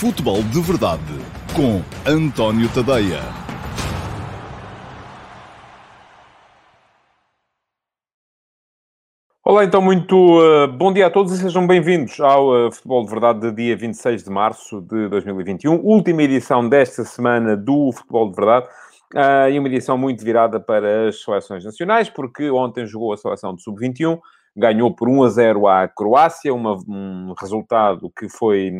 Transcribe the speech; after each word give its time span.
Futebol 0.00 0.42
de 0.44 0.62
Verdade 0.62 1.02
com 1.54 1.82
António 2.10 2.72
Tadeia. 2.72 3.20
Olá, 9.44 9.62
então, 9.62 9.82
muito 9.82 10.16
uh, 10.16 10.66
bom 10.68 10.90
dia 10.90 11.08
a 11.08 11.10
todos 11.10 11.34
e 11.34 11.36
sejam 11.36 11.66
bem-vindos 11.66 12.18
ao 12.18 12.48
uh, 12.48 12.72
Futebol 12.72 13.04
de 13.04 13.10
Verdade 13.10 13.40
de 13.40 13.52
dia 13.52 13.76
26 13.76 14.24
de 14.24 14.30
março 14.30 14.80
de 14.80 15.06
2021, 15.06 15.74
última 15.84 16.22
edição 16.22 16.66
desta 16.66 17.04
semana 17.04 17.54
do 17.54 17.92
Futebol 17.92 18.30
de 18.30 18.36
Verdade. 18.36 18.68
Uh, 19.14 19.50
e 19.52 19.58
uma 19.58 19.68
edição 19.68 19.98
muito 19.98 20.24
virada 20.24 20.58
para 20.58 21.08
as 21.08 21.22
seleções 21.22 21.62
nacionais, 21.62 22.08
porque 22.08 22.50
ontem 22.50 22.86
jogou 22.86 23.12
a 23.12 23.18
seleção 23.18 23.54
de 23.54 23.62
sub-21, 23.62 24.18
ganhou 24.56 24.94
por 24.94 25.10
1 25.10 25.24
a 25.24 25.28
0 25.28 25.66
à 25.66 25.88
Croácia, 25.88 26.54
uma, 26.54 26.78
um 26.88 27.34
resultado 27.38 28.10
que 28.18 28.30
foi, 28.30 28.72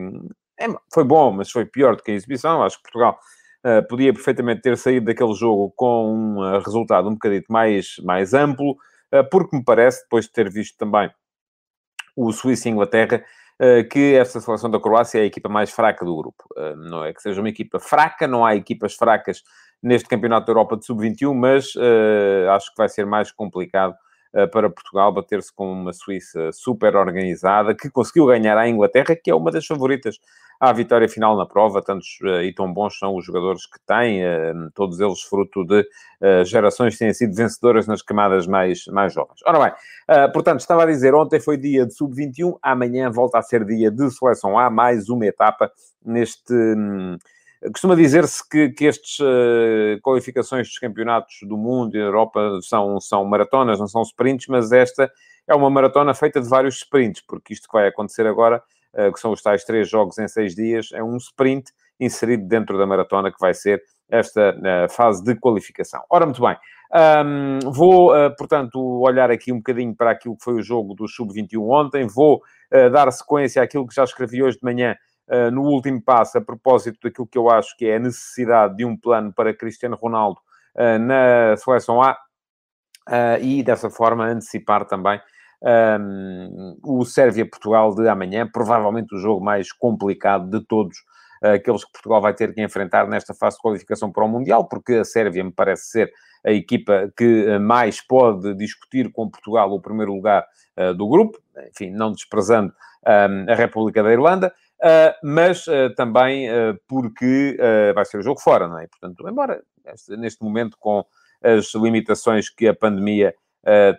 é, 0.61 0.67
foi 0.93 1.05
bom, 1.05 1.33
mas 1.33 1.51
foi 1.51 1.65
pior 1.65 1.97
do 1.97 2.03
que 2.03 2.11
a 2.11 2.15
exibição. 2.15 2.63
Acho 2.63 2.77
que 2.77 2.85
Portugal 2.85 3.19
uh, 3.65 3.87
podia 3.89 4.13
perfeitamente 4.13 4.63
ter 4.63 4.77
saído 4.77 5.07
daquele 5.07 5.35
jogo 5.35 5.73
com 5.77 6.15
um 6.15 6.39
uh, 6.39 6.61
resultado 6.61 7.09
um 7.09 7.15
bocadito 7.15 7.53
mais, 7.53 7.97
mais 8.05 8.35
amplo, 8.35 8.77
porque 9.29 9.57
me 9.57 9.65
parece, 9.65 10.05
depois 10.05 10.27
de 10.27 10.33
ter 10.33 10.49
visto 10.49 10.79
também 10.79 11.11
o 12.17 12.31
Suíça 12.31 12.69
e 12.69 12.73
Inglaterra, 12.73 13.25
que 13.91 14.15
esta 14.15 14.41
seleção 14.41 14.71
da 14.71 14.79
Croácia 14.79 15.19
é 15.19 15.23
a 15.23 15.27
equipa 15.27 15.49
mais 15.49 15.73
fraca 15.73 16.05
do 16.05 16.17
grupo. 16.17 16.45
Não 16.77 17.05
é 17.05 17.13
que 17.13 17.21
seja 17.21 17.41
uma 17.41 17.49
equipa 17.49 17.81
fraca, 17.81 18.29
não 18.29 18.47
há 18.47 18.55
equipas 18.55 18.95
fracas 18.95 19.43
neste 19.83 20.09
Campeonato 20.09 20.47
da 20.47 20.53
Europa 20.53 20.77
de 20.77 20.85
Sub-21, 20.85 21.35
mas 21.35 21.75
uh, 21.75 22.51
acho 22.51 22.71
que 22.71 22.77
vai 22.77 22.89
ser 22.89 23.07
mais 23.07 23.33
complicado 23.33 23.95
uh, 24.35 24.49
para 24.51 24.71
Portugal 24.71 25.13
bater-se 25.13 25.53
com 25.55 25.73
uma 25.73 25.93
Suíça 25.93 26.53
super 26.53 26.97
organizada, 26.97 27.75
que 27.75 27.91
conseguiu 27.91 28.27
ganhar 28.27 28.57
à 28.59 28.69
Inglaterra, 28.69 29.17
que 29.17 29.31
é 29.31 29.35
uma 29.35 29.51
das 29.51 29.67
favoritas 29.67 30.19
à 30.61 30.73
vitória 30.73 31.09
final 31.09 31.37
na 31.37 31.47
prova. 31.47 31.83
Tantos 31.83 32.19
uh, 32.23 32.43
e 32.43 32.55
tão 32.55 32.73
bons 32.73 32.99
são 32.99 33.17
os 33.17 33.25
jogadores 33.25 33.67
que 33.67 33.81
têm, 33.87 34.23
todos 34.75 35.01
eles 35.01 35.23
fruto 35.23 35.65
de 35.65 35.85
gerações 36.45 36.93
que 36.93 36.99
têm 36.99 37.15
sido 37.15 37.35
vencedoras 37.35 37.87
nas 37.87 38.03
camadas 38.03 38.47
mais, 38.47 38.85
mais 38.87 39.13
jovens. 39.13 39.41
Ora 39.47 39.59
bem, 39.59 40.33
portanto, 40.33 40.61
estava 40.61 40.83
a 40.83 40.87
dizer, 40.87 41.15
ontem 41.15 41.41
foi 41.41 41.57
dia 41.57 41.87
de 41.87 41.95
Sub-21, 41.95 42.59
amanhã 42.63 43.11
volta 43.11 43.39
a 43.39 43.43
ser 43.43 43.65
dia 43.65 43.91
de 43.91 44.11
Seleção 44.11 44.59
A, 44.59 44.69
mais 44.69 45.09
uma 45.09 45.27
etapa 45.27 45.73
neste... 46.05 46.53
Um, 46.53 47.17
Costuma 47.73 47.95
dizer-se 47.95 48.49
que, 48.49 48.71
que 48.71 48.87
estas 48.87 49.19
uh, 49.19 50.01
qualificações 50.01 50.67
dos 50.67 50.79
campeonatos 50.79 51.41
do 51.43 51.59
mundo 51.59 51.95
e 51.95 51.99
da 51.99 52.07
Europa 52.07 52.59
são, 52.63 52.99
são 52.99 53.23
maratonas, 53.27 53.79
não 53.79 53.87
são 53.87 54.01
sprints, 54.01 54.47
mas 54.49 54.73
esta 54.73 55.13
é 55.47 55.55
uma 55.55 55.69
maratona 55.69 56.15
feita 56.15 56.41
de 56.41 56.49
vários 56.49 56.77
sprints, 56.77 57.23
porque 57.29 57.53
isto 57.53 57.69
que 57.69 57.77
vai 57.77 57.87
acontecer 57.87 58.27
agora, 58.27 58.63
que 59.15 59.21
são 59.21 59.33
os 59.33 59.41
tais 59.41 59.65
três 59.65 59.89
jogos 59.89 60.19
em 60.19 60.27
seis 60.27 60.55
dias, 60.55 60.89
é 60.93 61.03
um 61.03 61.17
sprint 61.17 61.71
inserido 62.01 62.49
dentro 62.49 62.77
da 62.79 62.87
maratona 62.87 63.31
que 63.31 63.39
vai 63.39 63.55
ser 63.55 63.83
esta 64.11 64.55
uh, 64.57 64.93
fase 64.93 65.23
de 65.23 65.35
qualificação. 65.37 66.03
Ora, 66.11 66.27
muito 66.27 66.43
bem. 66.43 66.57
Um, 66.93 67.71
vou, 67.71 68.13
uh, 68.13 68.35
portanto, 68.37 68.81
olhar 69.01 69.31
aqui 69.31 69.53
um 69.53 69.59
bocadinho 69.59 69.95
para 69.95 70.11
aquilo 70.11 70.37
que 70.37 70.43
foi 70.43 70.55
o 70.55 70.63
jogo 70.63 70.95
do 70.95 71.07
Sub-21 71.07 71.61
ontem. 71.63 72.07
Vou 72.07 72.43
uh, 72.73 72.91
dar 72.91 73.11
sequência 73.13 73.63
àquilo 73.63 73.87
que 73.87 73.95
já 73.95 74.05
escrevi 74.05 74.43
hoje 74.43 74.59
de 74.59 74.65
manhã 74.65 74.97
Uh, 75.33 75.49
no 75.49 75.63
último 75.63 76.03
passo, 76.03 76.39
a 76.39 76.41
propósito 76.41 76.99
daquilo 77.05 77.25
que 77.25 77.39
eu 77.39 77.49
acho 77.49 77.77
que 77.77 77.87
é 77.87 77.95
a 77.95 77.99
necessidade 78.01 78.77
de 78.77 78.85
um 78.85 78.97
plano 78.97 79.33
para 79.33 79.55
Cristiano 79.55 79.95
Ronaldo 79.95 80.41
na 80.75 81.57
seleção 81.57 82.03
A, 82.03 82.19
e 83.41 83.63
dessa 83.63 83.89
forma 83.89 84.27
antecipar 84.27 84.85
também 84.87 85.21
um, 85.63 86.77
o 86.83 87.05
Sérvia-Portugal 87.05 87.95
de 87.95 88.09
amanhã, 88.09 88.49
provavelmente 88.51 89.15
o 89.15 89.19
jogo 89.19 89.45
mais 89.45 89.73
complicado 89.73 90.49
de 90.49 90.65
todos 90.65 90.97
aqueles 91.43 91.85
que 91.85 91.93
Portugal 91.93 92.21
vai 92.21 92.35
ter 92.35 92.55
que 92.55 92.63
enfrentar 92.63 93.09
nesta 93.09 93.33
fase 93.33 93.57
de 93.57 93.63
qualificação 93.63 94.13
para 94.13 94.25
o 94.25 94.29
Mundial, 94.29 94.69
porque 94.69 94.95
a 94.95 95.05
Sérvia 95.05 95.43
me 95.43 95.53
parece 95.53 95.87
ser 95.87 96.13
a 96.45 96.53
equipa 96.53 97.13
que 97.17 97.59
mais 97.59 98.01
pode 98.01 98.55
discutir 98.55 99.11
com 99.13 99.29
Portugal 99.29 99.71
o 99.73 99.81
primeiro 99.81 100.15
lugar 100.15 100.47
uh, 100.77 100.95
do 100.95 101.09
grupo, 101.09 101.39
enfim, 101.71 101.91
não 101.91 102.13
desprezando 102.13 102.73
um, 103.07 103.51
a 103.51 103.55
República 103.55 104.03
da 104.03 104.13
Irlanda. 104.13 104.53
Uh, 104.79 105.13
mas 105.23 105.67
uh, 105.67 105.95
também 105.95 106.49
porque 106.89 107.59
vai 107.95 108.05
ser 108.07 108.19
o 108.19 108.23
jogo 108.23 108.41
fora, 108.41 108.67
não 108.67 108.79
é? 108.79 108.87
Portanto, 108.87 109.29
embora 109.29 109.63
este, 109.87 110.17
neste 110.17 110.43
momento, 110.43 110.77
com 110.79 111.05
as 111.43 111.75
limitações 111.75 112.49
que 112.49 112.67
a 112.69 112.75
pandemia 112.75 113.35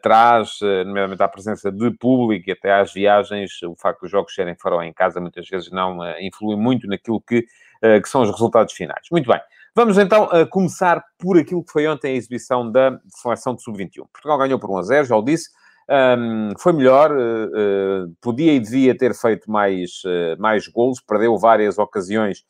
traz, 0.01 0.59
nomeadamente 0.85 1.21
à 1.21 1.27
presença 1.27 1.71
de 1.71 1.91
público 1.91 2.49
e 2.49 2.53
até 2.53 2.73
às 2.73 2.91
viagens, 2.91 3.61
o 3.63 3.75
facto 3.75 4.01
de 4.01 4.05
os 4.05 4.11
jogos 4.11 4.33
serem 4.33 4.55
fora 4.55 4.75
ou 4.75 4.83
em 4.83 4.91
casa 4.91 5.21
muitas 5.21 5.47
vezes 5.47 5.69
não 5.71 5.99
influi 6.19 6.55
muito 6.55 6.87
naquilo 6.87 7.21
que, 7.21 7.45
que 7.81 8.09
são 8.09 8.21
os 8.21 8.31
resultados 8.31 8.73
finais. 8.73 9.07
Muito 9.11 9.29
bem. 9.29 9.39
Vamos 9.75 9.97
então 9.97 10.27
começar 10.49 11.03
por 11.19 11.37
aquilo 11.37 11.63
que 11.63 11.71
foi 11.71 11.87
ontem 11.87 12.13
a 12.13 12.15
exibição 12.15 12.71
da 12.71 12.99
seleção 13.07 13.53
de 13.55 13.61
sub-21. 13.61 14.07
Portugal 14.11 14.37
ganhou 14.39 14.59
por 14.59 14.71
1 14.71 14.77
a 14.77 14.81
0, 14.81 15.07
já 15.07 15.15
o 15.15 15.21
disse. 15.21 15.49
Um, 15.89 16.51
foi 16.57 16.71
melhor, 16.71 17.11
uh, 17.11 18.15
podia 18.21 18.53
e 18.53 18.59
devia 18.61 18.97
ter 18.97 19.13
feito 19.13 19.51
mais, 19.51 20.01
uh, 20.05 20.39
mais 20.39 20.65
golos, 20.67 21.01
perdeu 21.01 21.37
várias 21.37 21.77
ocasiões 21.77 22.45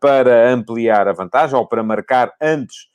para 0.00 0.50
ampliar 0.50 1.08
a 1.08 1.12
vantagem 1.12 1.54
ou 1.54 1.66
para 1.66 1.82
marcar 1.82 2.32
antes 2.40 2.88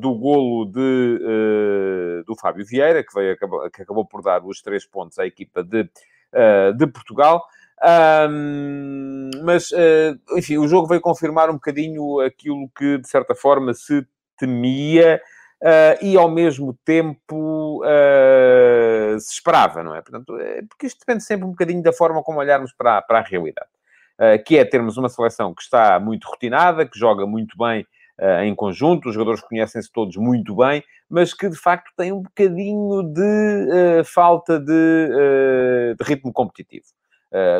do 0.00 0.14
golo 0.14 0.66
de, 0.66 2.24
do 2.26 2.36
Fábio 2.36 2.64
Vieira, 2.64 3.02
que, 3.02 3.14
veio, 3.14 3.36
que 3.72 3.82
acabou 3.82 4.04
por 4.04 4.22
dar 4.22 4.44
os 4.44 4.60
três 4.60 4.84
pontos 4.84 5.18
à 5.18 5.26
equipa 5.26 5.62
de, 5.62 5.88
de 6.76 6.86
Portugal. 6.86 7.44
Um, 8.30 9.30
mas, 9.42 9.70
enfim, 10.36 10.58
o 10.58 10.68
jogo 10.68 10.86
veio 10.86 11.00
confirmar 11.00 11.48
um 11.48 11.54
bocadinho 11.54 12.20
aquilo 12.20 12.70
que, 12.76 12.98
de 12.98 13.08
certa 13.08 13.34
forma, 13.34 13.72
se 13.72 14.06
temia 14.38 15.20
uh, 15.62 16.04
e 16.04 16.16
ao 16.16 16.28
mesmo 16.28 16.76
tempo 16.84 17.82
uh, 17.84 19.18
se 19.20 19.34
esperava, 19.34 19.82
não 19.82 19.94
é? 19.94 20.02
Portanto, 20.02 20.36
é, 20.38 20.62
porque 20.62 20.86
isto 20.86 20.98
depende 20.98 21.22
sempre 21.22 21.46
um 21.46 21.50
bocadinho 21.50 21.82
da 21.82 21.92
forma 21.92 22.22
como 22.22 22.40
olharmos 22.40 22.72
para, 22.72 23.00
para 23.02 23.20
a 23.20 23.22
realidade. 23.22 23.70
Uh, 24.18 24.42
que 24.44 24.58
é 24.58 24.64
termos 24.64 24.96
uma 24.96 25.08
seleção 25.08 25.54
que 25.54 25.62
está 25.62 25.98
muito 25.98 26.28
rotinada, 26.28 26.86
que 26.86 26.98
joga 26.98 27.26
muito 27.26 27.56
bem 27.56 27.86
em 28.42 28.54
conjunto, 28.54 29.08
os 29.08 29.14
jogadores 29.14 29.40
conhecem-se 29.40 29.90
todos 29.90 30.16
muito 30.16 30.54
bem, 30.54 30.82
mas 31.08 31.34
que 31.34 31.48
de 31.48 31.56
facto 31.56 31.90
tem 31.96 32.12
um 32.12 32.22
bocadinho 32.22 33.02
de 33.02 34.04
falta 34.04 34.60
de, 34.60 35.96
de, 35.98 36.04
ritmo 36.04 36.32
competitivo. 36.32 36.86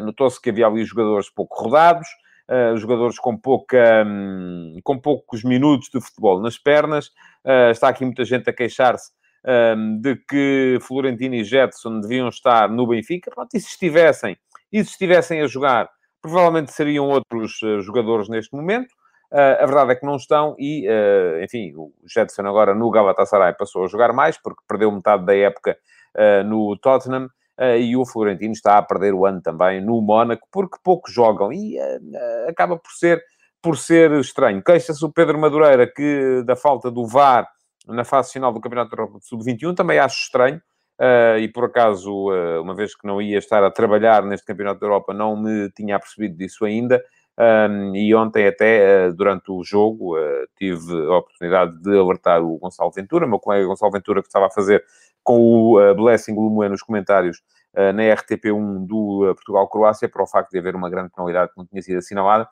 Notou-se 0.05 0.41
que 0.41 0.51
havia 0.51 0.67
ali 0.67 0.85
jogadores 0.85 1.31
pouco 1.31 1.65
rodados, 1.65 2.07
uh, 2.49 2.77
jogadores 2.77 3.19
com, 3.19 3.37
pouca, 3.37 4.05
um, 4.07 4.79
com 4.83 4.99
poucos 4.99 5.43
minutos 5.45 5.89
de 5.93 6.01
futebol 6.01 6.41
nas 6.41 6.59
pernas. 6.59 7.07
Uh, 7.45 7.71
está 7.71 7.89
aqui 7.89 8.05
muita 8.05 8.25
gente 8.25 8.49
a 8.49 8.53
queixar-se 8.53 9.11
um, 9.45 10.01
de 10.01 10.17
que 10.29 10.79
Florentino 10.83 11.34
e 11.34 11.45
Jetson 11.45 12.01
deviam 12.01 12.29
estar 12.29 12.69
no 12.69 12.87
Benfica. 12.87 13.31
Pronto, 13.31 13.55
e 13.55 13.61
se 13.61 13.69
estivessem, 13.69 14.37
e 14.73 14.84
se 14.84 14.91
estivessem 14.91 15.41
a 15.41 15.47
jogar, 15.47 15.89
provavelmente 16.21 16.73
seriam 16.73 17.09
outros 17.09 17.61
uh, 17.63 17.81
jogadores 17.81 18.29
neste 18.29 18.55
momento. 18.55 18.95
Uh, 19.32 19.62
a 19.62 19.66
verdade 19.66 19.93
é 19.93 19.94
que 19.94 20.04
não 20.04 20.16
estão 20.16 20.54
e, 20.59 20.87
uh, 20.87 21.43
enfim, 21.43 21.72
o 21.75 21.91
Jetson 22.06 22.43
agora 22.43 22.75
no 22.75 22.91
Galatasaray 22.91 23.54
passou 23.54 23.84
a 23.84 23.88
jogar 23.88 24.12
mais 24.12 24.37
porque 24.37 24.62
perdeu 24.69 24.93
metade 24.93 25.25
da 25.25 25.34
época 25.34 25.78
uh, 26.15 26.44
no 26.44 26.76
Tottenham 26.76 27.31
Uh, 27.59 27.76
e 27.76 27.97
o 27.97 28.06
Florentino 28.06 28.53
está 28.53 28.78
a 28.78 28.82
perder 28.82 29.12
o 29.12 29.26
ano 29.26 29.41
também 29.42 29.81
no 29.81 30.00
Mónaco, 30.00 30.48
porque 30.50 30.78
poucos 30.82 31.12
jogam 31.12 31.53
e 31.53 31.78
uh, 31.78 32.48
acaba 32.48 32.76
por 32.76 32.91
ser, 32.92 33.22
por 33.60 33.76
ser 33.76 34.10
estranho. 34.12 34.62
Queixa-se 34.62 35.04
o 35.04 35.12
Pedro 35.12 35.38
Madureira 35.38 35.87
que 35.87 36.42
da 36.44 36.56
falta 36.56 36.91
do 36.91 37.06
VAR 37.06 37.47
na 37.87 38.04
fase 38.04 38.32
final 38.32 38.53
do 38.53 38.60
Campeonato 38.60 38.94
Europa 38.94 39.19
Sub-21, 39.21 39.75
também 39.75 39.98
acho 39.98 40.22
estranho. 40.22 40.60
Uh, 40.98 41.38
e 41.38 41.48
por 41.48 41.65
acaso, 41.65 42.28
uma 42.60 42.75
vez 42.75 42.94
que 42.94 43.06
não 43.06 43.21
ia 43.21 43.38
estar 43.38 43.62
a 43.65 43.71
trabalhar 43.71 44.25
neste 44.25 44.47
Campeonato 44.47 44.81
da 44.81 44.87
Europa, 44.87 45.12
não 45.12 45.37
me 45.37 45.71
tinha 45.71 45.98
percebido 45.98 46.37
disso 46.37 46.65
ainda. 46.65 47.03
Um, 47.42 47.97
e 47.97 48.15
ontem 48.15 48.47
até, 48.47 49.10
durante 49.10 49.50
o 49.50 49.65
jogo, 49.65 50.15
tive 50.56 50.92
a 51.09 51.16
oportunidade 51.16 51.77
de 51.83 51.98
alertar 51.98 52.41
o 52.41 52.59
Gonçalo 52.59 52.92
Ventura, 52.92 53.27
meu 53.27 53.41
colega 53.41 53.66
Gonçalo 53.66 53.91
Ventura, 53.91 54.22
que 54.22 54.28
estava 54.28 54.47
a 54.47 54.50
fazer 54.50 54.84
com 55.22 55.41
o 55.41 55.80
uh, 55.80 55.94
Blessing 55.94 56.34
Lumoe 56.34 56.68
nos 56.68 56.83
comentários 56.83 57.42
uh, 57.74 57.92
na 57.92 58.03
RTP1 58.03 58.86
do 58.86 59.30
uh, 59.30 59.34
Portugal-Croácia, 59.34 60.09
para 60.09 60.22
o 60.22 60.27
facto 60.27 60.50
de 60.50 60.59
haver 60.59 60.77
uma 60.77 60.91
grande 60.91 61.10
penalidade 61.10 61.50
que 61.53 61.59
não 61.59 61.66
tinha 61.66 61.83
sido 61.83 61.98
assinalada, 61.98 62.48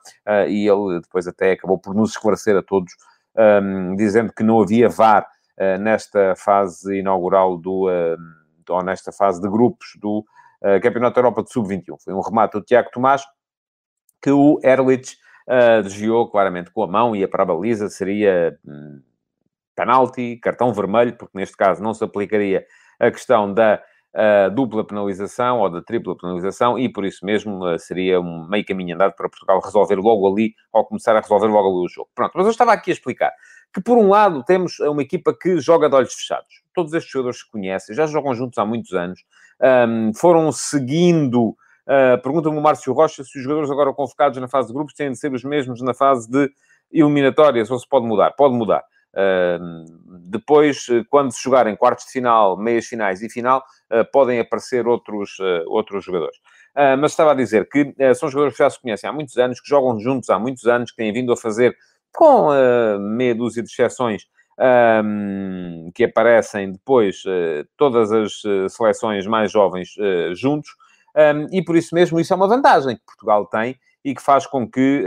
e 0.47 0.67
ele 0.67 0.99
depois 1.01 1.27
até 1.27 1.51
acabou 1.51 1.77
por 1.77 1.93
nos 1.93 2.11
esclarecer 2.11 2.57
a 2.57 2.61
todos, 2.61 2.93
um, 3.63 3.95
dizendo 3.95 4.33
que 4.33 4.43
não 4.43 4.61
havia 4.61 4.89
VAR 4.89 5.27
nesta 5.79 6.35
fase 6.35 6.99
inaugural 6.99 7.55
do, 7.55 7.87
ou 8.67 8.83
nesta 8.83 9.11
fase 9.11 9.39
de 9.39 9.47
grupos 9.47 9.95
do 9.99 10.25
Campeonato 10.81 11.15
da 11.15 11.21
Europa 11.21 11.43
de 11.43 11.51
Sub-21. 11.51 11.97
Foi 12.03 12.13
um 12.13 12.21
remate 12.21 12.57
do 12.57 12.63
Tiago 12.63 12.89
Tomás, 12.91 13.23
que 14.21 14.31
o 14.31 14.59
Erlich 14.63 15.17
desviou 15.83 16.29
claramente 16.29 16.71
com 16.71 16.83
a 16.83 16.87
mão, 16.87 17.15
ia 17.15 17.27
para 17.27 17.43
a 17.43 17.45
baliza, 17.45 17.89
seria... 17.89 18.57
Um, 18.65 19.01
penalti, 19.73 20.37
cartão 20.43 20.73
vermelho, 20.73 21.15
porque 21.17 21.35
neste 21.35 21.55
caso 21.55 21.81
não 21.81 21.93
se 21.93 22.03
aplicaria 22.03 22.65
a 22.99 23.09
questão 23.09 23.51
da 23.51 23.81
uh, 24.13 24.51
dupla 24.53 24.85
penalização 24.85 25.59
ou 25.59 25.69
da 25.71 25.81
tripla 25.81 26.15
penalização 26.15 26.77
e 26.77 26.91
por 26.91 27.05
isso 27.05 27.25
mesmo 27.25 27.65
uh, 27.65 27.79
seria 27.79 28.19
um 28.19 28.47
meio 28.47 28.65
caminho 28.65 28.93
andado 28.93 29.13
para 29.15 29.29
Portugal 29.29 29.61
resolver 29.63 29.95
logo 29.95 30.29
ali, 30.31 30.53
ou 30.73 30.85
começar 30.85 31.15
a 31.15 31.21
resolver 31.21 31.47
logo 31.47 31.69
ali 31.69 31.85
o 31.85 31.89
jogo. 31.89 32.09
Pronto, 32.13 32.33
mas 32.35 32.45
eu 32.45 32.51
estava 32.51 32.73
aqui 32.73 32.91
a 32.91 32.93
explicar 32.93 33.31
que 33.73 33.81
por 33.81 33.97
um 33.97 34.09
lado 34.09 34.43
temos 34.43 34.77
uma 34.81 35.01
equipa 35.01 35.33
que 35.33 35.57
joga 35.59 35.89
de 35.89 35.95
olhos 35.95 36.13
fechados. 36.13 36.61
Todos 36.75 36.93
estes 36.93 37.11
jogadores 37.11 37.39
se 37.39 37.49
conhecem, 37.49 37.95
já 37.95 38.05
jogam 38.05 38.35
juntos 38.35 38.59
há 38.59 38.65
muitos 38.65 38.93
anos, 38.93 39.23
um, 39.87 40.13
foram 40.13 40.51
seguindo... 40.51 41.55
Uh, 41.87 42.21
Pergunta-me 42.21 42.57
o 42.57 42.61
Márcio 42.61 42.93
Rocha 42.93 43.23
se 43.23 43.37
os 43.37 43.43
jogadores 43.43 43.71
agora 43.71 43.93
convocados 43.93 44.39
na 44.39 44.47
fase 44.47 44.67
de 44.67 44.73
grupos 44.73 44.93
têm 44.93 45.11
de 45.11 45.17
ser 45.17 45.33
os 45.33 45.43
mesmos 45.43 45.81
na 45.81 45.93
fase 45.93 46.29
de 46.29 46.49
eliminatórias 46.91 47.71
ou 47.71 47.79
se 47.79 47.87
pode 47.87 48.05
mudar. 48.05 48.31
Pode 48.31 48.53
mudar. 48.53 48.83
Uh, 49.13 49.83
depois, 50.29 50.87
quando 51.09 51.31
se 51.31 51.43
jogarem 51.43 51.75
quartos 51.75 52.05
de 52.05 52.11
final, 52.11 52.57
meias 52.57 52.85
finais 52.85 53.21
e 53.21 53.29
final, 53.29 53.63
uh, 53.91 54.09
podem 54.11 54.39
aparecer 54.39 54.87
outros, 54.87 55.37
uh, 55.39 55.63
outros 55.67 56.03
jogadores. 56.05 56.37
mas 56.99 57.11
estava 57.11 57.31
a 57.31 57.35
dizer 57.35 57.67
que 57.67 57.93
são 58.15 58.29
jogadores 58.29 58.55
que 58.55 58.63
já 58.63 58.69
se 58.69 58.81
conhecem 58.81 59.09
há 59.09 59.13
muitos 59.13 59.37
anos, 59.37 59.59
que 59.59 59.67
jogam 59.67 59.99
juntos 59.99 60.29
há 60.29 60.39
muitos 60.39 60.65
anos, 60.65 60.91
que 60.91 60.97
têm 60.97 61.11
vindo 61.11 61.33
a 61.33 61.37
fazer, 61.37 61.75
com 62.13 62.49
meia 62.99 63.35
dúzia 63.35 63.61
de 63.61 63.69
exceções, 63.69 64.23
um, 65.03 65.91
que 65.93 66.05
aparecem 66.05 66.71
depois, 66.71 67.23
todas 67.75 68.09
as 68.13 68.41
seleções 68.69 69.27
mais 69.27 69.51
jovens 69.51 69.89
juntos, 70.33 70.69
um, 71.15 71.47
e 71.51 71.63
por 71.63 71.75
isso 71.75 71.93
mesmo 71.93 72.19
isso 72.19 72.33
é 72.33 72.35
uma 72.35 72.47
vantagem 72.47 72.95
que 72.95 73.05
Portugal 73.05 73.45
tem 73.45 73.77
e 74.03 74.15
que 74.15 74.21
faz 74.21 74.47
com 74.47 74.67
que 74.67 75.05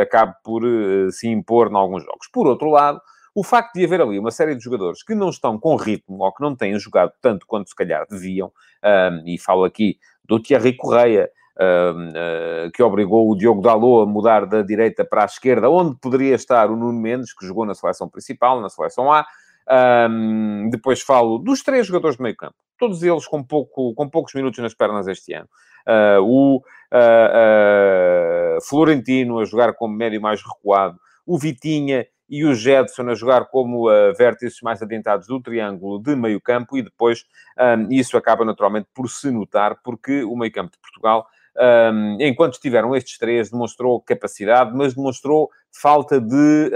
acabe 0.00 0.34
por 0.44 0.62
se 1.10 1.28
impor 1.28 1.68
em 1.68 1.74
alguns 1.74 2.04
jogos. 2.04 2.28
Por 2.32 2.46
outro 2.46 2.70
lado, 2.70 3.00
o 3.34 3.42
facto 3.42 3.74
de 3.74 3.84
haver 3.84 4.00
ali 4.00 4.18
uma 4.18 4.30
série 4.30 4.54
de 4.54 4.62
jogadores 4.62 5.02
que 5.02 5.14
não 5.14 5.30
estão 5.30 5.58
com 5.58 5.76
ritmo 5.76 6.22
ou 6.22 6.32
que 6.32 6.42
não 6.42 6.54
têm 6.54 6.78
jogado 6.78 7.12
tanto 7.20 7.46
quanto 7.46 7.68
se 7.68 7.74
calhar 7.74 8.06
deviam, 8.08 8.52
um, 8.84 9.28
e 9.28 9.38
falo 9.38 9.64
aqui 9.64 9.98
do 10.24 10.40
Thierry 10.40 10.76
Correia, 10.76 11.30
uh, 11.56 12.12
ah, 12.16 12.70
que 12.72 12.82
obrigou 12.82 13.30
o 13.30 13.36
Diogo 13.36 13.60
Dalot 13.60 14.08
a 14.08 14.12
mudar 14.12 14.46
da 14.46 14.62
direita 14.62 15.04
para 15.04 15.22
a 15.22 15.26
esquerda, 15.26 15.68
onde 15.68 15.96
poderia 15.96 16.34
estar 16.34 16.70
o 16.70 16.76
Nuno 16.76 17.00
Mendes, 17.00 17.34
que 17.34 17.46
jogou 17.46 17.66
na 17.66 17.74
seleção 17.74 18.08
principal, 18.08 18.60
na 18.60 18.68
seleção 18.68 19.12
A. 19.12 19.26
Um, 19.68 20.68
depois 20.70 21.00
falo 21.00 21.38
dos 21.38 21.62
três 21.62 21.86
jogadores 21.86 22.16
de 22.16 22.22
meio 22.22 22.36
campo, 22.36 22.56
todos 22.78 23.02
eles 23.02 23.26
com, 23.26 23.42
pouco, 23.42 23.94
com 23.94 24.08
poucos 24.08 24.34
minutos 24.34 24.58
nas 24.58 24.74
pernas 24.74 25.06
este 25.06 25.32
ano. 25.32 25.48
Uh, 25.86 26.22
o 26.22 26.56
uh, 26.58 28.60
Florentino 28.68 29.38
a 29.38 29.44
jogar 29.44 29.72
como 29.74 29.94
médio 29.94 30.20
mais 30.20 30.42
recuado, 30.42 30.98
o 31.26 31.38
Vitinha 31.38 32.06
e 32.28 32.44
o 32.44 32.54
Jetson 32.54 33.08
a 33.08 33.14
jogar 33.14 33.46
como 33.46 33.90
uh, 33.90 34.14
vértices 34.16 34.60
mais 34.62 34.82
adiantados 34.82 35.26
do 35.26 35.40
triângulo 35.40 36.00
de 36.00 36.14
meio 36.14 36.40
campo 36.40 36.76
e 36.76 36.82
depois 36.82 37.24
um, 37.58 37.92
isso 37.92 38.16
acaba 38.16 38.44
naturalmente 38.44 38.88
por 38.94 39.08
se 39.08 39.30
notar 39.30 39.80
porque 39.82 40.22
o 40.22 40.36
meio 40.36 40.52
campo 40.52 40.70
de 40.70 40.78
Portugal 40.78 41.26
um, 41.56 42.16
enquanto 42.20 42.54
estiveram 42.54 42.94
estes 42.94 43.18
três, 43.18 43.50
demonstrou 43.50 44.00
capacidade, 44.00 44.72
mas 44.74 44.94
demonstrou 44.94 45.50
falta 45.72 46.20
de. 46.20 46.70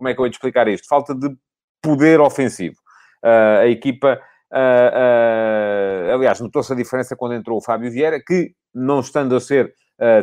Como 0.00 0.08
é 0.08 0.14
que 0.14 0.20
eu 0.22 0.24
ia 0.24 0.30
explicar 0.30 0.66
isto? 0.66 0.88
Falta 0.88 1.14
de 1.14 1.28
poder 1.82 2.22
ofensivo. 2.22 2.76
Uh, 3.22 3.60
a 3.60 3.66
equipa. 3.66 4.18
Uh, 4.50 6.08
uh, 6.08 6.14
aliás, 6.14 6.40
notou-se 6.40 6.72
a 6.72 6.76
diferença 6.76 7.14
quando 7.14 7.34
entrou 7.34 7.58
o 7.58 7.60
Fábio 7.62 7.90
Vieira, 7.90 8.18
que, 8.18 8.54
não 8.74 9.00
estando 9.00 9.36
a 9.36 9.40
ser 9.40 9.74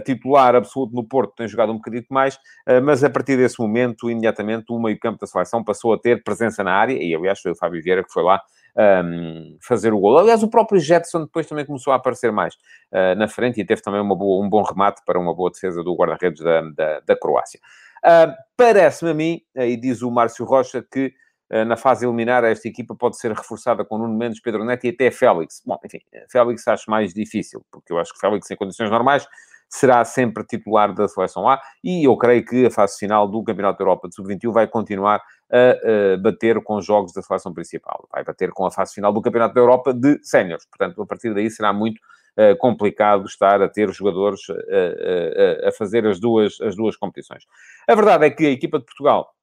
titular 0.04 0.56
absoluto 0.56 0.96
no 0.96 1.08
Porto, 1.08 1.36
tem 1.36 1.48
jogado 1.48 1.72
um 1.72 1.76
bocadito 1.76 2.08
mais, 2.10 2.40
mas 2.84 3.04
a 3.04 3.12
partir 3.12 3.38
desse 3.38 3.60
momento, 3.60 4.10
imediatamente, 4.10 4.66
o 4.72 4.80
meio-campo 4.80 5.20
da 5.20 5.28
seleção 5.28 5.64
passou 5.64 5.94
a 5.94 6.00
ter 6.00 6.24
presença 6.24 6.64
na 6.64 6.74
área, 6.74 6.94
e 6.94 7.14
aliás 7.14 7.40
foi 7.40 7.52
o 7.52 7.56
Fábio 7.56 7.80
Vieira 7.84 8.04
que 8.04 8.12
foi 8.12 8.24
lá 8.24 8.42
um, 8.78 9.58
fazer 9.62 9.94
o 9.94 10.00
gol. 10.00 10.18
Aliás, 10.18 10.44
o 10.44 10.50
próprio 10.50 10.80
Jetson 10.80 11.24
depois 11.24 11.48
também 11.48 11.66
começou 11.66 11.92
a 11.92 11.96
aparecer 11.96 12.32
mais 12.32 12.54
uh, 12.54 13.18
na 13.18 13.28
frente 13.28 13.60
e 13.60 13.66
teve 13.66 13.82
também 13.82 14.00
uma 14.00 14.16
boa, 14.16 14.46
um 14.46 14.50
bom 14.50 14.62
remate 14.62 15.02
para 15.06 15.20
uma 15.20 15.34
boa 15.34 15.50
defesa 15.50 15.84
do 15.84 15.96
guarda-redes 15.96 16.42
da, 16.44 16.62
da, 16.62 17.00
da, 17.00 17.20
Croácia. 17.20 17.60
Uh, 18.04 18.34
Parece-me 18.56 19.12
a 19.12 19.14
mim, 19.14 19.42
e 19.56 19.78
diz 19.78 20.02
o 20.02 20.10
Márcio 20.10 20.44
Rocha, 20.44 20.84
que 20.92 21.14
uh, 21.54 21.64
na 21.66 21.78
fase 21.78 22.06
eliminar 22.06 22.44
esta 22.44 22.68
equipa 22.68 22.96
pode 22.96 23.18
ser 23.18 23.32
reforçada 23.32 23.86
com 23.86 23.98
Nuno 23.98 24.18
Mendes, 24.18 24.42
Pedro 24.42 24.66
Neto 24.66 24.86
e 24.86 24.90
até 24.90 25.12
Félix. 25.12 25.62
Bom, 25.66 25.78
enfim, 25.86 26.00
Félix 26.30 26.68
acho 26.68 26.90
mais 26.90 27.14
difícil, 27.14 27.64
porque 27.72 27.94
eu 27.94 28.00
acho 28.00 28.14
que 28.14 28.20
Félix 28.20 28.50
em 28.50 28.56
condições 28.56 28.90
normais 28.90 29.28
será 29.70 30.04
sempre 30.06 30.44
titular 30.46 30.94
da 30.94 31.08
Seleção 31.08 31.48
A 31.48 31.62
e 31.84 32.08
eu 32.08 32.16
creio 32.18 32.44
que 32.46 32.66
a 32.66 32.72
fase 32.72 32.98
final 32.98 33.28
do 33.28 33.44
Campeonato 33.44 33.78
da 33.78 33.84
Europa 33.84 34.08
de 34.08 34.16
Sub-21 34.16 34.52
vai 34.52 34.68
continuar 34.68 35.22
a, 35.52 36.18
bater 36.22 36.62
com 36.64 36.78
os 36.78 36.86
jogos 36.86 37.14
da 37.14 37.22
Seleção 37.22 37.54
Principal. 37.54 38.08
Vai 38.12 38.24
bater 38.24 38.52
com 38.52 38.66
a 38.66 38.72
fase 38.72 38.94
final 38.94 39.12
do 39.12 39.22
Campeonato 39.22 39.54
da 39.54 39.62
Europa 39.62 39.94
de 39.94 40.20
Séniores. 40.24 40.66
Portanto, 40.66 41.02
a 41.02 41.06
partir 41.06 41.34
daí 41.34 41.50
será 41.50 41.74
muito 41.74 42.00
uh, 42.38 42.56
complicado 42.58 43.26
estar 43.26 43.62
a 43.62 43.70
ter 43.70 43.92
jogadores 43.92 44.48
uh, 44.50 44.54
uh, 44.54 45.68
a 45.68 45.72
fazer 45.72 46.06
as 46.06 46.20
duas, 46.20 46.60
as 46.62 46.76
duas 46.76 46.96
competições. 46.96 47.44
A 47.88 47.96
verdade 47.96 48.26
é 48.26 48.30
que 48.30 48.46
a 48.46 48.52
equipa 48.52 48.80
de 48.80 48.86
Portugal 48.86 49.34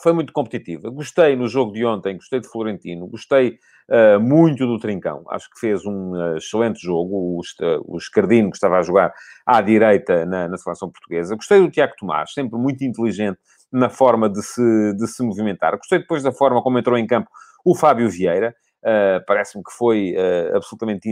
foi 0.00 0.12
muito 0.12 0.32
competitiva. 0.32 0.90
Gostei 0.90 1.36
no 1.36 1.48
jogo 1.48 1.72
de 1.72 1.84
ontem, 1.84 2.16
gostei 2.16 2.40
de 2.40 2.48
Florentino, 2.48 3.06
gostei 3.06 3.58
uh, 3.88 4.20
muito 4.20 4.66
do 4.66 4.78
Trincão. 4.78 5.24
Acho 5.28 5.48
que 5.50 5.60
fez 5.60 5.84
um 5.84 6.12
uh, 6.12 6.36
excelente 6.36 6.80
jogo. 6.80 7.16
O, 7.16 7.40
o 7.86 7.98
Escardino, 7.98 8.50
que 8.50 8.56
estava 8.56 8.78
a 8.78 8.82
jogar 8.82 9.12
à 9.44 9.60
direita 9.60 10.24
na, 10.24 10.48
na, 10.48 10.56
seleção 10.56 10.90
portuguesa. 10.90 11.34
Gostei 11.34 11.60
do 11.60 11.70
Tiago 11.70 11.94
Tomás, 11.98 12.32
sempre 12.32 12.58
muito 12.58 12.82
inteligente 12.84 13.38
na 13.70 13.88
forma 13.88 14.28
de 14.28 14.42
se, 14.42 14.94
de 14.94 15.06
se 15.06 15.22
movimentar. 15.22 15.76
Gostei 15.76 15.98
depois 15.98 16.22
da 16.22 16.32
forma 16.32 16.62
como 16.62 16.78
entrou 16.78 16.96
em 16.96 17.06
campo 17.06 17.28
o 17.64 17.74
Fábio 17.74 18.08
Vieira. 18.08 18.54
Uh, 18.82 19.24
Parece-me 19.26 19.62
que 19.62 19.72
foi 19.72 20.14
absolutamente 20.54 21.08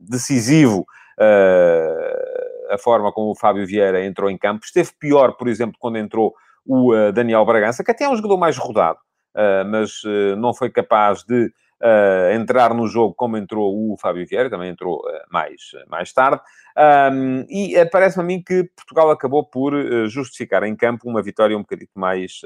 decisivo 0.00 0.86
a 2.72 2.78
forma 2.78 3.12
como 3.12 3.30
o 3.30 3.34
Fábio 3.34 3.66
Vieira 3.66 4.04
entrou 4.04 4.30
em 4.30 4.38
campo. 4.38 4.64
Esteve 4.64 4.90
pior, 4.98 5.36
por 5.36 5.46
exemplo, 5.46 5.76
quando 5.78 5.98
entrou 5.98 6.34
o 6.64 6.94
uh, 6.94 7.12
Daniel 7.12 7.44
Bragança, 7.44 7.84
que 7.84 7.90
até 7.90 8.04
é 8.04 8.08
um 8.08 8.16
jogador 8.16 8.38
mais 8.38 8.56
rodado, 8.56 8.98
uh, 9.34 9.66
mas 9.66 10.02
uh, 10.04 10.36
não 10.36 10.54
foi 10.54 10.70
capaz 10.70 11.22
de 11.24 11.52
entrar 12.32 12.72
no 12.72 12.86
jogo 12.86 13.12
como 13.12 13.36
entrou 13.36 13.74
o 13.74 13.96
Fábio 13.96 14.24
Vieira, 14.24 14.48
também 14.48 14.70
entrou 14.70 15.02
mais, 15.32 15.72
mais 15.88 16.12
tarde. 16.12 16.40
Um, 17.12 17.44
e 17.50 17.74
parece-me 17.86 18.22
a 18.22 18.24
mim 18.24 18.40
que 18.40 18.70
Portugal 18.76 19.10
acabou 19.10 19.44
por 19.44 19.74
justificar 20.06 20.62
em 20.62 20.76
campo 20.76 21.10
uma 21.10 21.20
vitória 21.20 21.56
um 21.58 21.62
bocadinho 21.62 21.90
mais, 21.96 22.40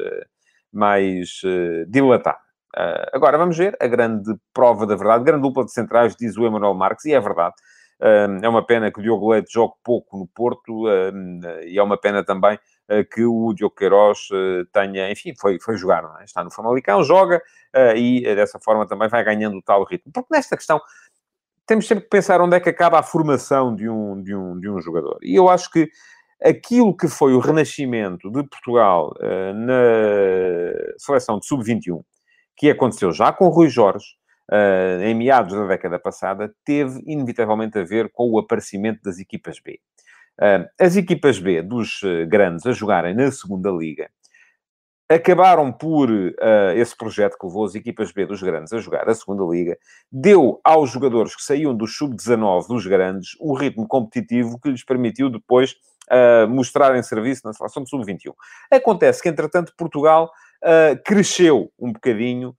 mais 0.72 1.42
dilatada. 1.86 2.38
Uh, 2.76 3.08
agora 3.14 3.38
vamos 3.38 3.56
ver 3.56 3.74
a 3.80 3.86
grande 3.86 4.34
prova 4.52 4.86
da 4.86 4.94
verdade, 4.94 5.24
grande 5.24 5.42
dupla 5.42 5.64
de 5.64 5.72
centrais, 5.72 6.14
diz 6.14 6.36
o 6.36 6.44
Emanuel 6.44 6.74
Marques, 6.74 7.06
e 7.06 7.14
é 7.14 7.20
verdade. 7.20 7.54
Uh, 7.98 8.44
é 8.44 8.48
uma 8.48 8.64
pena 8.64 8.92
que 8.92 9.00
o 9.00 9.02
Diogo 9.02 9.30
Leite 9.30 9.50
jogue 9.50 9.72
pouco 9.82 10.18
no 10.18 10.26
Porto, 10.26 10.86
uh, 10.86 11.62
e 11.64 11.78
é 11.78 11.82
uma 11.82 11.98
pena 11.98 12.22
também 12.22 12.58
que 13.12 13.24
o 13.24 13.52
Diogo 13.52 13.74
Queiroz 13.74 14.28
tenha, 14.72 15.10
enfim, 15.10 15.34
foi, 15.36 15.58
foi 15.58 15.76
jogar, 15.76 16.04
é? 16.20 16.24
está 16.24 16.44
no 16.44 16.52
Famalicão, 16.52 17.02
joga 17.02 17.42
e 17.96 18.22
dessa 18.36 18.60
forma 18.60 18.86
também 18.86 19.08
vai 19.08 19.24
ganhando 19.24 19.56
o 19.56 19.60
tal 19.62 19.82
ritmo. 19.82 20.12
Porque 20.12 20.28
nesta 20.32 20.56
questão 20.56 20.80
temos 21.66 21.88
sempre 21.88 22.04
que 22.04 22.10
pensar 22.10 22.40
onde 22.40 22.54
é 22.54 22.60
que 22.60 22.68
acaba 22.68 23.00
a 23.00 23.02
formação 23.02 23.74
de 23.74 23.88
um, 23.88 24.22
de 24.22 24.36
um, 24.36 24.60
de 24.60 24.70
um 24.70 24.80
jogador. 24.80 25.18
E 25.20 25.34
eu 25.34 25.48
acho 25.48 25.68
que 25.68 25.90
aquilo 26.40 26.96
que 26.96 27.08
foi 27.08 27.34
o 27.34 27.40
renascimento 27.40 28.30
de 28.30 28.44
Portugal 28.44 29.12
na 29.52 30.94
seleção 30.96 31.40
de 31.40 31.46
sub-21, 31.48 32.04
que 32.56 32.70
aconteceu 32.70 33.12
já 33.12 33.32
com 33.32 33.48
Rui 33.48 33.68
Jorge, 33.68 34.06
em 35.02 35.14
meados 35.14 35.52
da 35.52 35.66
década 35.66 35.98
passada, 35.98 36.54
teve 36.64 37.02
inevitavelmente 37.04 37.78
a 37.78 37.84
ver 37.84 38.10
com 38.12 38.30
o 38.30 38.38
aparecimento 38.38 39.00
das 39.02 39.18
equipas 39.18 39.58
B. 39.58 39.80
As 40.78 40.96
equipas 40.96 41.38
B 41.38 41.62
dos 41.62 42.00
eh, 42.04 42.26
grandes 42.26 42.66
a 42.66 42.72
jogarem 42.72 43.14
na 43.14 43.32
segunda 43.32 43.70
liga 43.70 44.08
acabaram 45.08 45.72
por 45.72 46.10
uh, 46.10 46.34
esse 46.74 46.96
projeto 46.96 47.36
que 47.38 47.46
levou 47.46 47.64
as 47.64 47.74
equipas 47.74 48.10
B 48.10 48.26
dos 48.26 48.42
grandes 48.42 48.72
a 48.72 48.78
jogar 48.78 49.08
a 49.08 49.14
segunda 49.14 49.44
liga, 49.44 49.78
deu 50.10 50.60
aos 50.64 50.90
jogadores 50.90 51.36
que 51.36 51.42
saíam 51.42 51.74
do 51.76 51.86
sub-19 51.86 52.66
dos 52.66 52.86
grandes 52.86 53.36
o 53.38 53.54
ritmo 53.54 53.86
competitivo 53.86 54.58
que 54.58 54.68
lhes 54.68 54.84
permitiu 54.84 55.30
depois 55.30 55.76
uh, 56.10 56.48
mostrarem 56.48 57.02
serviço 57.02 57.42
na 57.44 57.52
seleção 57.52 57.84
de 57.84 57.90
sub-21. 57.90 58.32
Acontece 58.70 59.22
que, 59.22 59.28
entretanto, 59.28 59.72
Portugal 59.76 60.30
uh, 60.62 61.02
cresceu 61.04 61.72
um 61.78 61.92
bocadinho 61.92 62.56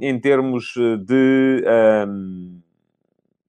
em 0.00 0.20
termos 0.20 0.72
de 1.04 1.64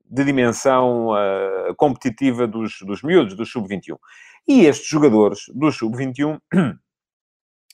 de 0.09 0.23
dimensão 0.23 1.09
uh, 1.09 1.75
competitiva 1.75 2.47
dos, 2.47 2.79
dos 2.81 3.03
miúdos, 3.03 3.35
do 3.35 3.45
sub-21. 3.45 3.95
E 4.47 4.65
estes 4.65 4.87
jogadores 4.87 5.41
do 5.53 5.71
sub-21 5.71 6.39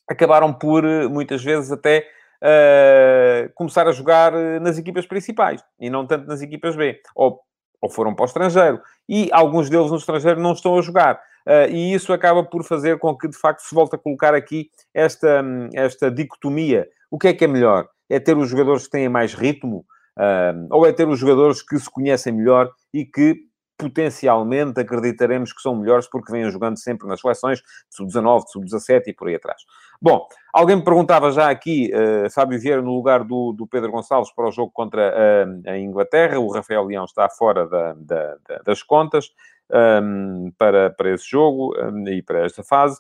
acabaram 0.10 0.54
por, 0.54 0.84
muitas 1.10 1.42
vezes, 1.42 1.72
até 1.72 2.06
uh, 2.42 3.50
começar 3.56 3.88
a 3.88 3.94
jogar 3.94 4.34
nas 4.60 4.78
equipas 4.78 5.06
principais 5.06 5.64
e 5.80 5.90
não 5.90 6.06
tanto 6.06 6.28
nas 6.28 6.42
equipas 6.42 6.76
B. 6.76 7.00
Ou, 7.16 7.40
ou 7.86 7.90
foram 7.90 8.14
para 8.14 8.24
o 8.24 8.26
estrangeiro. 8.26 8.82
E 9.08 9.30
alguns 9.32 9.70
deles 9.70 9.92
no 9.92 9.98
estrangeiro 9.98 10.42
não 10.42 10.54
estão 10.54 10.78
a 10.78 10.82
jogar. 10.82 11.16
Uh, 11.48 11.70
e 11.70 11.94
isso 11.94 12.12
acaba 12.12 12.44
por 12.44 12.64
fazer 12.64 12.98
com 12.98 13.16
que, 13.16 13.28
de 13.28 13.38
facto, 13.38 13.62
se 13.62 13.74
volte 13.74 13.96
a 13.96 14.00
colocar 14.00 14.34
aqui 14.34 14.70
esta, 14.94 15.44
esta 15.74 16.10
dicotomia. 16.10 16.88
O 17.10 17.18
que 17.20 17.28
é 17.28 17.34
que 17.34 17.46
é 17.46 17.48
melhor? 17.48 17.88
É 18.10 18.20
ter 18.20 18.36
os 18.36 18.50
jogadores 18.50 18.86
que 18.86 18.92
têm 18.92 19.08
mais 19.08 19.34
ritmo? 19.34 19.86
Uh, 20.18 20.68
ou 20.72 20.86
é 20.86 20.92
ter 20.92 21.08
os 21.08 21.20
jogadores 21.20 21.62
que 21.62 21.78
se 21.78 21.90
conhecem 21.90 22.34
melhor 22.34 22.72
e 22.94 23.06
que 23.06 23.36
potencialmente 23.78 24.80
acreditaremos 24.80 25.52
que 25.52 25.62
são 25.62 25.76
melhores 25.76 26.08
porque 26.08 26.32
vêm 26.32 26.50
jogando 26.50 26.78
sempre 26.78 27.08
nas 27.08 27.20
seleções 27.20 27.60
de 27.60 27.96
sub-19, 27.96 28.46
de 28.46 28.52
sub-17 28.52 29.04
e 29.08 29.14
por 29.14 29.28
aí 29.28 29.36
atrás. 29.36 29.62
Bom, 30.02 30.28
alguém 30.54 30.76
me 30.78 30.84
perguntava 30.84 31.32
já 31.32 31.50
aqui, 31.50 31.92
uh, 31.94 32.30
Fábio 32.30 32.60
Vieira 32.60 32.82
no 32.82 32.94
lugar 32.94 33.24
do, 33.24 33.54
do, 33.54 33.68
Pedro 33.68 33.92
Gonçalves 33.92 34.32
para 34.34 34.48
o 34.48 34.52
jogo 34.52 34.72
contra 34.74 35.14
uh, 35.14 35.70
a 35.70 35.78
Inglaterra, 35.78 36.40
o 36.40 36.52
Rafael 36.52 36.84
Leão 36.84 37.06
está 37.06 37.30
fora 37.30 37.68
da, 37.68 37.94
da, 37.94 38.38
da, 38.48 38.58
das 38.66 38.84
contas 38.84 39.32
um, 39.72 40.52
para, 40.58 40.90
para 40.92 41.14
esse 41.14 41.30
jogo 41.30 41.74
um, 41.80 42.08
e 42.08 42.22
para 42.22 42.46
esta 42.46 42.64
fase. 42.64 43.00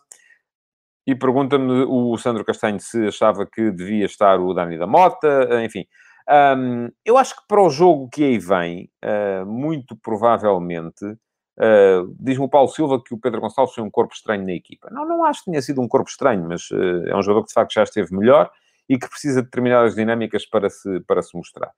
E 1.08 1.13
pergunta-me 1.13 1.86
o 1.88 2.17
Sandro 2.17 2.44
Castanho 2.44 2.79
se 2.79 3.08
achava 3.08 3.46
que 3.46 3.70
devia 3.72 4.05
estar 4.05 4.39
o 4.39 4.53
Dani 4.53 4.77
da 4.77 4.88
Mota, 4.88 5.63
enfim. 5.63 5.86
Um, 6.27 6.89
eu 7.05 7.17
acho 7.17 7.36
que 7.36 7.44
para 7.48 7.62
o 7.62 7.70
jogo 7.70 8.10
que 8.10 8.24
aí 8.24 8.39
vem, 8.39 8.89
uh, 9.03 9.46
muito 9.46 9.96
provavelmente, 9.96 11.05
uh, 11.05 12.15
diz-me 12.20 12.46
o 12.46 12.50
Paulo 12.50 12.67
Silva 12.67 13.01
que 13.03 13.13
o 13.13 13.20
Pedro 13.20 13.41
Gonçalves 13.41 13.75
foi 13.75 13.84
um 13.84 13.91
corpo 13.91 14.13
estranho 14.13 14.44
na 14.44 14.53
equipa. 14.53 14.89
Não, 14.91 15.08
não 15.08 15.24
acho 15.24 15.44
que 15.44 15.51
tenha 15.51 15.62
sido 15.62 15.82
um 15.82 15.88
corpo 15.88 16.10
estranho, 16.10 16.48
mas 16.48 16.70
uh, 16.72 17.08
é 17.08 17.15
um 17.15 17.22
jogador 17.22 17.44
que 17.44 17.50
de 17.50 17.53
facto 17.53 17.74
já 17.74 17.84
esteve 17.84 18.15
melhor 18.15 18.50
e 18.89 18.98
que 18.98 19.08
precisa 19.08 19.41
de 19.41 19.46
determinadas 19.46 19.96
dinâmicas 19.96 20.46
para 20.46 20.70
se, 20.70 21.00
para 21.01 21.22
se 21.22 21.36
mostrar. 21.36 21.72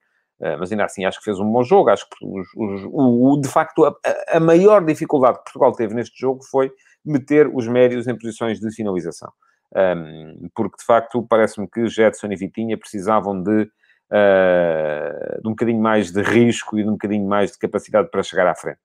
mas 0.60 0.72
ainda 0.72 0.84
assim, 0.84 1.06
acho 1.06 1.20
que 1.20 1.24
fez 1.24 1.39
um 1.39 1.50
bom 1.50 1.63
jogo. 1.63 1.89
Acho 1.89 2.06
que, 2.10 2.18
os, 2.22 2.48
os, 2.54 2.82
o, 2.92 3.39
de 3.42 3.48
facto, 3.48 3.86
a, 3.86 3.96
a, 4.30 4.39
maior 4.42 4.84
dificuldade 4.84 5.38
que 5.38 5.46
Portugal 5.46 5.72
teve 5.72 5.94
neste 5.94 6.20
jogo 6.20 6.44
foi 6.44 6.70
meter 7.06 7.50
os 7.54 7.66
médios 7.66 8.08
em 8.08 8.18
posições 8.18 8.60
de 8.60 8.70
finalização. 8.75 9.32
Um, 9.74 10.50
porque, 10.54 10.75
de 10.77 10.84
facto, 10.84 11.25
parece-me 11.30 11.70
que 11.70 11.88
Jetson 11.88 12.27
e 12.27 12.36
Vitinha 12.36 12.77
precisavam 12.77 13.42
de 13.42 13.70
uh, 14.12 15.42
de 15.42 15.48
um 15.48 15.52
bocadinho 15.52 15.82
mais 15.82 16.12
de 16.12 16.22
risco 16.22 16.78
e 16.78 16.84
de 16.84 16.90
um 16.90 16.94
bocadinho 16.94 17.28
mais 17.28 17.52
de 17.52 17.58
capacidade 17.58 18.10
para 18.10 18.24
chegar 18.24 18.48
à 18.48 18.56
frente. 18.56 18.80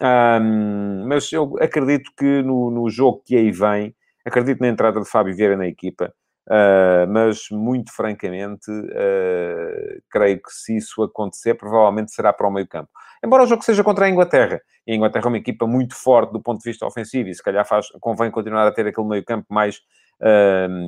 Um, 0.00 1.06
mas 1.06 1.32
eu 1.32 1.56
acredito 1.60 2.12
que 2.16 2.42
no, 2.42 2.70
no, 2.70 2.88
jogo 2.88 3.22
que 3.24 3.36
aí 3.36 3.50
vem, 3.50 3.94
acredito 4.24 4.60
na 4.60 4.68
entrada 4.68 5.00
de 5.00 5.08
Fábio 5.08 5.34
Vieira 5.34 5.56
na 5.56 5.66
equipa, 5.66 6.12
uh, 6.48 7.10
mas 7.10 7.48
muito 7.50 7.92
francamente, 7.92 8.70
uh, 8.70 10.02
creio 10.08 10.40
que 10.40 10.52
se 10.52 10.76
isso 10.76 11.02
acontecer, 11.02 11.54
provavelmente 11.54 12.12
será 12.12 12.32
para 12.32 12.46
o 12.46 12.50
meio 12.50 12.68
campo. 12.68 12.88
Embora 13.24 13.42
o 13.42 13.46
jogo 13.46 13.64
seja 13.64 13.82
contra 13.82 14.06
a 14.06 14.08
Inglaterra, 14.08 14.60
e 14.86 14.92
a 14.92 14.94
Inglaterra 14.94 15.26
é 15.26 15.28
uma 15.28 15.38
equipa 15.38 15.66
muito 15.66 15.96
forte 15.96 16.32
do 16.32 16.40
ponto 16.40 16.58
de 16.62 16.70
vista 16.70 16.86
ofensivo, 16.86 17.28
e 17.28 17.34
se 17.34 17.42
calhar 17.42 17.66
faz, 17.66 17.88
convém 18.00 18.30
continuar 18.30 18.68
a 18.68 18.72
ter 18.72 18.86
aquele 18.86 19.08
meio 19.08 19.24
campo 19.24 19.46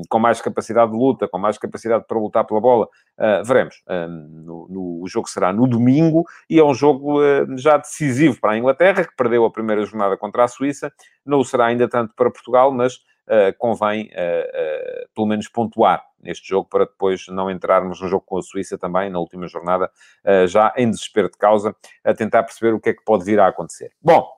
com 0.09 0.19
mais 0.19 0.41
capacidade 0.41 0.91
de 0.91 0.97
luta, 0.97 1.29
com 1.29 1.39
mais 1.39 1.57
capacidade 1.57 2.05
para 2.07 2.19
lutar 2.19 2.45
pela 2.45 2.61
bola. 2.61 2.89
Uh, 3.19 3.45
veremos. 3.45 3.83
No, 4.09 4.67
no, 4.69 5.03
o 5.03 5.07
jogo 5.07 5.29
será 5.29 5.53
no 5.53 5.67
domingo 5.67 6.25
e 6.49 6.59
é 6.59 6.65
um 6.65 6.75
jogo 6.75 7.21
uh, 7.21 7.57
já 7.57 7.77
decisivo 7.77 8.41
para 8.41 8.53
a 8.53 8.59
Inglaterra, 8.59 9.05
que 9.05 9.15
perdeu 9.17 9.45
a 9.45 9.51
primeira 9.51 9.85
jornada 9.85 10.17
contra 10.17 10.45
a 10.45 10.49
Suíça. 10.49 10.93
Não 11.25 11.45
será 11.45 11.67
ainda 11.67 11.89
tanto 11.89 12.15
para 12.15 12.31
Portugal, 12.31 12.73
mas 12.73 12.97
uh, 12.97 13.55
convém 13.59 14.11
pelo 15.15 15.27
menos 15.27 15.49
pontuar 15.49 16.05
neste 16.21 16.49
jogo 16.49 16.69
para 16.69 16.85
depois 16.85 17.27
não 17.29 17.51
entrarmos 17.51 18.01
no 18.01 18.09
jogo 18.09 18.25
com 18.27 18.39
a 18.39 18.43
Suíça 18.43 18.77
também, 18.77 19.11
na 19.11 19.19
última 19.19 19.47
jornada, 19.47 19.91
já 20.47 20.73
em 20.77 20.91
desespero 20.91 21.31
de 21.31 21.39
causa, 21.39 21.75
a 22.05 22.13
tentar 22.13 22.43
perceber 22.43 22.75
o 22.75 22.81
que 22.81 22.91
é 22.91 22.95
que 22.95 23.03
pode 23.05 23.25
vir 23.25 23.41
a 23.41 23.47
acontecer. 23.47 23.93
Bom, 24.03 24.29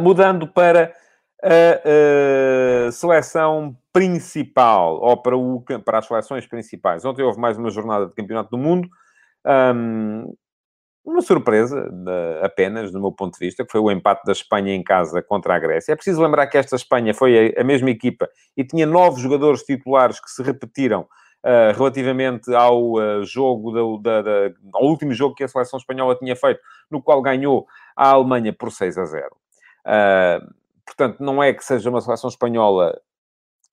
mudando 0.00 0.46
para 0.46 0.94
a, 1.42 2.88
a 2.88 2.92
seleção 2.92 3.76
principal, 3.92 5.00
ou 5.00 5.16
para, 5.16 5.36
o, 5.36 5.62
para 5.84 5.98
as 5.98 6.06
seleções 6.06 6.46
principais. 6.46 7.04
Ontem 7.04 7.22
houve 7.22 7.40
mais 7.40 7.56
uma 7.56 7.70
jornada 7.70 8.06
de 8.06 8.14
Campeonato 8.14 8.50
do 8.50 8.58
Mundo. 8.58 8.88
Um, 9.74 10.32
uma 11.04 11.22
surpresa, 11.22 11.90
apenas, 12.42 12.92
do 12.92 13.00
meu 13.00 13.10
ponto 13.10 13.38
de 13.38 13.46
vista, 13.46 13.64
que 13.64 13.72
foi 13.72 13.80
o 13.80 13.90
empate 13.90 14.22
da 14.24 14.32
Espanha 14.32 14.74
em 14.74 14.82
casa 14.82 15.22
contra 15.22 15.54
a 15.54 15.58
Grécia. 15.58 15.92
É 15.92 15.96
preciso 15.96 16.22
lembrar 16.22 16.46
que 16.46 16.58
esta 16.58 16.76
Espanha 16.76 17.14
foi 17.14 17.54
a, 17.56 17.62
a 17.62 17.64
mesma 17.64 17.90
equipa 17.90 18.28
e 18.56 18.62
tinha 18.62 18.86
nove 18.86 19.20
jogadores 19.20 19.62
titulares 19.62 20.20
que 20.20 20.30
se 20.30 20.42
repetiram 20.42 21.02
uh, 21.02 21.76
relativamente 21.76 22.54
ao 22.54 22.92
uh, 22.92 23.24
jogo, 23.24 23.98
da, 24.02 24.22
da, 24.22 24.22
da, 24.22 24.54
ao 24.74 24.84
último 24.84 25.12
jogo 25.12 25.34
que 25.34 25.44
a 25.44 25.48
seleção 25.48 25.78
espanhola 25.78 26.16
tinha 26.16 26.36
feito, 26.36 26.60
no 26.90 27.02
qual 27.02 27.22
ganhou 27.22 27.66
a 27.96 28.10
Alemanha 28.10 28.52
por 28.52 28.70
6 28.70 28.98
a 28.98 29.04
0. 29.04 29.26
Uh, 29.86 30.59
Portanto, 30.90 31.20
não 31.20 31.40
é 31.40 31.52
que 31.52 31.64
seja 31.64 31.88
uma 31.88 32.00
seleção 32.00 32.28
espanhola 32.28 33.00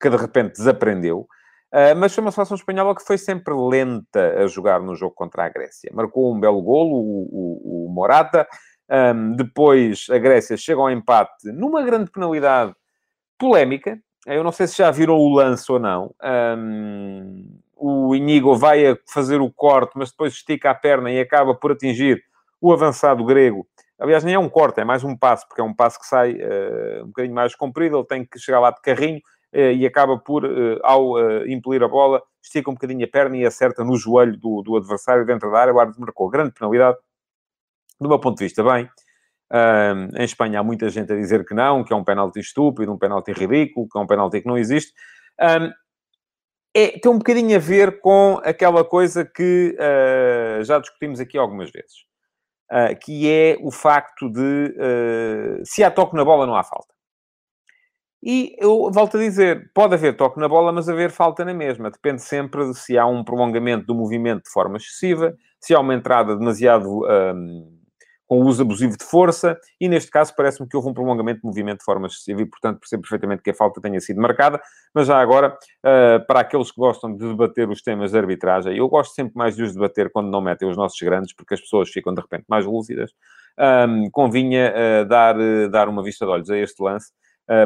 que 0.00 0.08
de 0.08 0.16
repente 0.16 0.52
desaprendeu, 0.52 1.26
uh, 1.74 1.96
mas 1.96 2.14
foi 2.14 2.22
uma 2.22 2.30
seleção 2.30 2.56
espanhola 2.56 2.94
que 2.94 3.02
foi 3.02 3.18
sempre 3.18 3.52
lenta 3.54 4.44
a 4.44 4.46
jogar 4.46 4.80
no 4.80 4.94
jogo 4.94 5.14
contra 5.16 5.44
a 5.44 5.48
Grécia. 5.48 5.90
Marcou 5.92 6.32
um 6.32 6.38
belo 6.38 6.62
golo, 6.62 6.94
o, 6.94 7.28
o, 7.30 7.86
o 7.86 7.92
Morata. 7.92 8.46
Um, 8.88 9.32
depois 9.32 10.06
a 10.10 10.16
Grécia 10.16 10.56
chega 10.56 10.80
ao 10.80 10.90
empate 10.90 11.50
numa 11.52 11.82
grande 11.82 12.08
penalidade 12.08 12.72
polémica. 13.36 13.98
Eu 14.24 14.44
não 14.44 14.52
sei 14.52 14.68
se 14.68 14.78
já 14.78 14.90
viram 14.92 15.16
o 15.16 15.34
lance 15.34 15.70
ou 15.72 15.80
não. 15.80 16.14
Um, 16.56 17.58
o 17.76 18.14
Inigo 18.14 18.56
vai 18.56 18.86
a 18.86 18.96
fazer 19.06 19.40
o 19.40 19.50
corte, 19.50 19.92
mas 19.96 20.10
depois 20.10 20.34
estica 20.34 20.70
a 20.70 20.74
perna 20.74 21.10
e 21.10 21.20
acaba 21.20 21.52
por 21.54 21.72
atingir 21.72 22.22
o 22.60 22.72
avançado 22.72 23.24
grego 23.24 23.66
Aliás, 23.98 24.22
nem 24.22 24.34
é 24.34 24.38
um 24.38 24.48
corte, 24.48 24.80
é 24.80 24.84
mais 24.84 25.02
um 25.02 25.16
passo, 25.16 25.46
porque 25.48 25.60
é 25.60 25.64
um 25.64 25.74
passo 25.74 25.98
que 25.98 26.06
sai 26.06 26.34
uh, 26.34 27.02
um 27.02 27.08
bocadinho 27.08 27.34
mais 27.34 27.54
comprido, 27.56 27.96
ele 27.96 28.06
tem 28.06 28.24
que 28.24 28.38
chegar 28.38 28.60
lá 28.60 28.70
de 28.70 28.80
carrinho 28.80 29.18
uh, 29.52 29.72
e 29.72 29.84
acaba 29.84 30.16
por, 30.16 30.44
uh, 30.44 30.78
ao 30.84 31.18
impelir 31.48 31.82
a 31.82 31.88
bola, 31.88 32.22
estica 32.40 32.70
um 32.70 32.74
bocadinho 32.74 33.04
a 33.04 33.08
perna 33.08 33.36
e 33.36 33.44
acerta 33.44 33.82
no 33.82 33.96
joelho 33.96 34.36
do, 34.36 34.62
do 34.62 34.76
adversário 34.76 35.26
dentro 35.26 35.50
da 35.50 35.58
área. 35.58 35.74
O 35.74 35.80
árbitro 35.80 36.00
marcou 36.00 36.30
grande 36.30 36.52
penalidade. 36.52 36.96
Do 38.00 38.08
meu 38.08 38.20
ponto 38.20 38.38
de 38.38 38.44
vista, 38.44 38.62
bem. 38.62 38.88
em 40.16 40.24
Espanha 40.24 40.60
há 40.60 40.62
muita 40.62 40.88
gente 40.88 41.12
a 41.12 41.16
dizer 41.16 41.44
que 41.44 41.52
não, 41.52 41.82
que 41.82 41.92
é 41.92 41.96
um 41.96 42.04
penalti 42.04 42.38
estúpido, 42.38 42.92
um 42.92 42.98
penalti 42.98 43.32
ridículo, 43.32 43.88
que 43.88 43.98
é 43.98 44.00
um 44.00 44.06
penalti 44.06 44.40
que 44.40 44.46
não 44.46 44.56
existe. 44.56 44.92
Um, 45.40 45.72
é, 46.72 46.98
tem 47.00 47.10
um 47.10 47.18
bocadinho 47.18 47.56
a 47.56 47.58
ver 47.58 48.00
com 48.00 48.40
aquela 48.44 48.84
coisa 48.84 49.24
que 49.24 49.76
já 50.62 50.78
discutimos 50.78 51.18
aqui 51.18 51.36
algumas 51.36 51.72
vezes 51.72 52.07
uh, 52.72 52.98
que 53.00 53.30
é 53.30 53.56
o 53.60 53.70
facto 53.70 54.30
de 54.30 54.40
uh, 54.40 55.62
se 55.64 55.82
há 55.82 55.90
toque 55.90 56.16
na 56.16 56.24
bola, 56.24 56.46
não 56.46 56.56
há 56.56 56.64
falta. 56.64 56.94
E 58.22 58.56
eu 58.58 58.90
volto 58.90 59.16
a 59.16 59.20
dizer, 59.20 59.70
pode 59.72 59.94
haver 59.94 60.16
toque 60.16 60.40
na 60.40 60.48
bola, 60.48 60.72
mas 60.72 60.88
haver 60.88 61.10
falta 61.10 61.44
na 61.44 61.54
mesma. 61.54 61.90
Depende 61.90 62.20
sempre 62.20 62.66
de 62.66 62.74
se 62.76 62.98
há 62.98 63.06
um 63.06 63.22
prolongamento 63.22 63.86
do 63.86 63.94
movimento 63.94 64.42
de 64.44 64.50
forma 64.50 64.76
excessiva, 64.76 65.36
se 65.60 65.74
há 65.74 65.80
uma 65.80 65.94
entrada 65.94 66.36
demasiado 66.36 67.04
um, 67.06 67.77
com 68.28 68.42
o 68.42 68.44
uso 68.44 68.60
abusivo 68.62 68.96
de 68.96 69.04
força, 69.04 69.58
e 69.80 69.88
neste 69.88 70.10
caso 70.10 70.34
parece-me 70.36 70.68
que 70.68 70.76
houve 70.76 70.90
um 70.90 70.92
prolongamento 70.92 71.40
de 71.40 71.46
movimento 71.46 71.78
de 71.78 71.84
forma 71.84 72.06
excessiva 72.06 72.42
e, 72.42 72.46
portanto, 72.46 72.78
percebo 72.78 73.02
perfeitamente 73.02 73.42
que 73.42 73.50
a 73.50 73.54
falta 73.54 73.80
tenha 73.80 73.98
sido 74.00 74.20
marcada, 74.20 74.60
mas 74.94 75.06
já 75.06 75.18
agora, 75.18 75.56
uh, 75.82 76.26
para 76.26 76.40
aqueles 76.40 76.70
que 76.70 76.78
gostam 76.78 77.16
de 77.16 77.26
debater 77.26 77.70
os 77.70 77.80
temas 77.80 78.10
de 78.10 78.18
arbitragem, 78.18 78.76
eu 78.76 78.86
gosto 78.86 79.14
sempre 79.14 79.32
mais 79.34 79.56
de 79.56 79.62
os 79.62 79.72
debater 79.72 80.10
quando 80.12 80.30
não 80.30 80.42
metem 80.42 80.68
os 80.68 80.76
nossos 80.76 81.00
grandes, 81.00 81.32
porque 81.34 81.54
as 81.54 81.60
pessoas 81.60 81.88
ficam, 81.88 82.12
de 82.12 82.20
repente, 82.20 82.44
mais 82.46 82.66
lúcidas, 82.66 83.12
um, 83.88 84.10
convinha 84.10 84.74
uh, 84.74 85.08
dar, 85.08 85.34
uh, 85.36 85.70
dar 85.70 85.88
uma 85.88 86.02
vista 86.02 86.26
de 86.26 86.30
olhos 86.30 86.50
a 86.50 86.58
este 86.58 86.82
lance, 86.82 87.10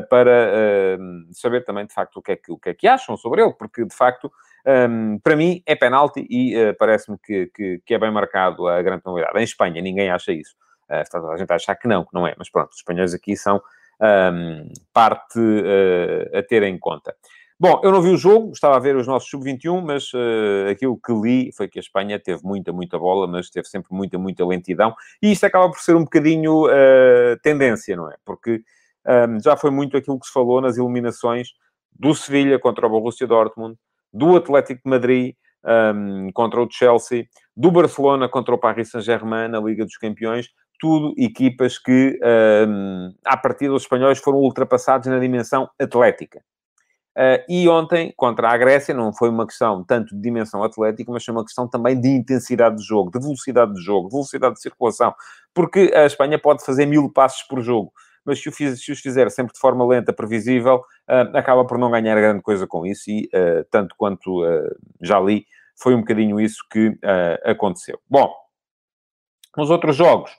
para 0.09 0.97
saber 1.33 1.65
também, 1.65 1.85
de 1.85 1.93
facto, 1.93 2.19
o 2.19 2.23
que, 2.23 2.31
é 2.31 2.37
que, 2.37 2.53
o 2.53 2.57
que 2.57 2.69
é 2.69 2.73
que 2.75 2.87
acham 2.87 3.17
sobre 3.17 3.43
ele, 3.43 3.53
porque, 3.53 3.85
de 3.85 3.93
facto, 3.93 4.31
um, 4.67 5.19
para 5.19 5.37
mim, 5.37 5.63
é 5.67 5.75
penalti 5.75 6.27
e 6.29 6.57
uh, 6.57 6.77
parece-me 6.79 7.19
que, 7.19 7.51
que, 7.55 7.83
que, 7.85 7.95
é 7.95 7.99
bem 7.99 8.11
marcado 8.11 8.69
a 8.69 8.81
grande 8.83 9.03
penalidade. 9.03 9.39
Em 9.39 9.43
Espanha, 9.43 9.83
ninguém 9.83 10.11
acha 10.11 10.33
isso. 10.33 10.55
Uh, 10.89 11.31
a 11.31 11.37
gente 11.37 11.53
acha 11.53 11.75
que 11.75 11.89
não, 11.89 12.05
que 12.05 12.15
não 12.15 12.27
é. 12.27 12.35
Mas 12.39 12.51
pronto, 12.51 12.71
os 12.71 12.77
espanhóis 12.77 13.13
aqui 13.15 13.37
são 13.37 13.61
um, 14.01 14.69
parte 14.93 15.39
uh, 15.39 16.39
a 16.39 16.43
ter 16.43 16.63
em 16.63 16.79
conta. 16.79 17.15
Bom, 17.59 17.81
eu 17.85 17.93
não 17.93 18.03
vi 18.03 18.11
o 18.11 18.17
jogo, 18.17 18.51
estava 18.51 18.77
a 18.77 18.81
ver 18.81 18.97
os 18.97 19.07
nossos 19.07 19.31
sub-21, 19.31 19.83
mas 19.83 20.13
uh, 20.13 20.69
aquilo 20.71 20.99
que 20.99 21.13
li 21.13 21.53
foi 21.53 21.69
que 21.69 21.79
a 21.79 21.81
Espanha 21.81 22.19
teve 22.19 22.43
muita, 22.43 22.73
muita 22.73 22.99
bola, 22.99 23.29
mas 23.29 23.51
teve 23.51 23.69
sempre 23.69 23.95
muita, 23.95 24.19
muita 24.19 24.45
lentidão. 24.45 24.95
E 25.23 25.31
isto 25.31 25.45
acaba 25.45 25.71
por 25.71 25.79
ser 25.79 25.95
um 25.95 26.03
bocadinho 26.03 26.67
uh, 26.67 27.39
tendência, 27.41 27.95
não 27.97 28.11
é? 28.11 28.17
Porque 28.25 28.63
um, 29.07 29.41
já 29.41 29.57
foi 29.57 29.71
muito 29.71 29.97
aquilo 29.97 30.19
que 30.19 30.27
se 30.27 30.33
falou 30.33 30.61
nas 30.61 30.77
eliminações 30.77 31.51
do 31.93 32.15
Sevilha 32.15 32.59
contra 32.59 32.85
o 32.85 32.91
Borussia 32.91 33.29
Dortmund, 33.29 33.77
do 34.13 34.37
Atlético 34.37 34.83
de 34.85 34.91
Madrid 34.91 35.35
um, 35.65 36.31
contra 36.33 36.61
o 36.61 36.69
Chelsea, 36.71 37.27
do 37.57 37.71
Barcelona 37.71 38.29
contra 38.29 38.55
o 38.55 38.59
Paris 38.59 38.91
Saint-Germain 38.91 39.49
na 39.49 39.61
Liga 39.61 39.85
dos 39.85 39.97
Campeões, 39.97 40.49
tudo 40.79 41.15
equipas 41.17 41.79
que, 41.79 42.19
um, 42.69 43.15
à 43.25 43.37
partida, 43.37 43.73
os 43.73 43.83
espanhóis 43.83 44.19
foram 44.19 44.39
ultrapassados 44.39 45.07
na 45.07 45.19
dimensão 45.19 45.69
atlética. 45.81 46.43
Uh, 47.17 47.45
e 47.47 47.69
ontem, 47.69 48.13
contra 48.17 48.49
a 48.49 48.57
Grécia, 48.57 48.95
não 48.95 49.13
foi 49.13 49.29
uma 49.29 49.47
questão 49.47 49.85
tanto 49.85 50.17
de 50.17 50.21
dimensão 50.21 50.65
atlética, 50.65 51.13
mas 51.13 51.23
foi 51.23 51.35
uma 51.35 51.45
questão 51.45 51.69
também 51.69 52.01
de 52.01 52.09
intensidade 52.09 52.77
de 52.77 52.83
jogo, 52.83 53.11
de 53.11 53.21
velocidade 53.21 53.75
de 53.75 53.83
jogo, 53.83 54.09
de 54.09 54.15
velocidade 54.15 54.55
de 54.55 54.63
circulação, 54.63 55.15
porque 55.55 55.93
a 55.95 56.07
Espanha 56.07 56.39
pode 56.39 56.65
fazer 56.65 56.87
mil 56.87 57.13
passos 57.13 57.43
por 57.43 57.61
jogo 57.61 57.93
mas 58.25 58.43
se, 58.43 58.51
fiz, 58.51 58.83
se 58.83 58.93
os 58.93 59.01
fizer 59.01 59.31
sempre 59.31 59.53
de 59.53 59.61
forma 59.61 59.87
lenta, 59.87 60.13
previsível, 60.13 60.77
uh, 60.77 61.37
acaba 61.37 61.67
por 61.67 61.79
não 61.79 61.91
ganhar 61.91 62.15
grande 62.17 62.43
coisa 62.43 62.67
com 62.67 62.87
isso 62.87 63.11
e, 63.11 63.29
uh, 63.35 63.65
tanto 63.71 63.95
quanto 63.97 64.45
uh, 64.45 64.77
já 65.01 65.19
li, 65.21 65.47
foi 65.81 65.95
um 65.95 66.01
bocadinho 66.01 66.41
isso 66.41 66.63
que 66.71 66.97
aconteceu. 67.45 67.99
Bom, 68.09 68.33
nos 69.57 69.69
outros 69.69 69.97
jogos, 69.97 70.31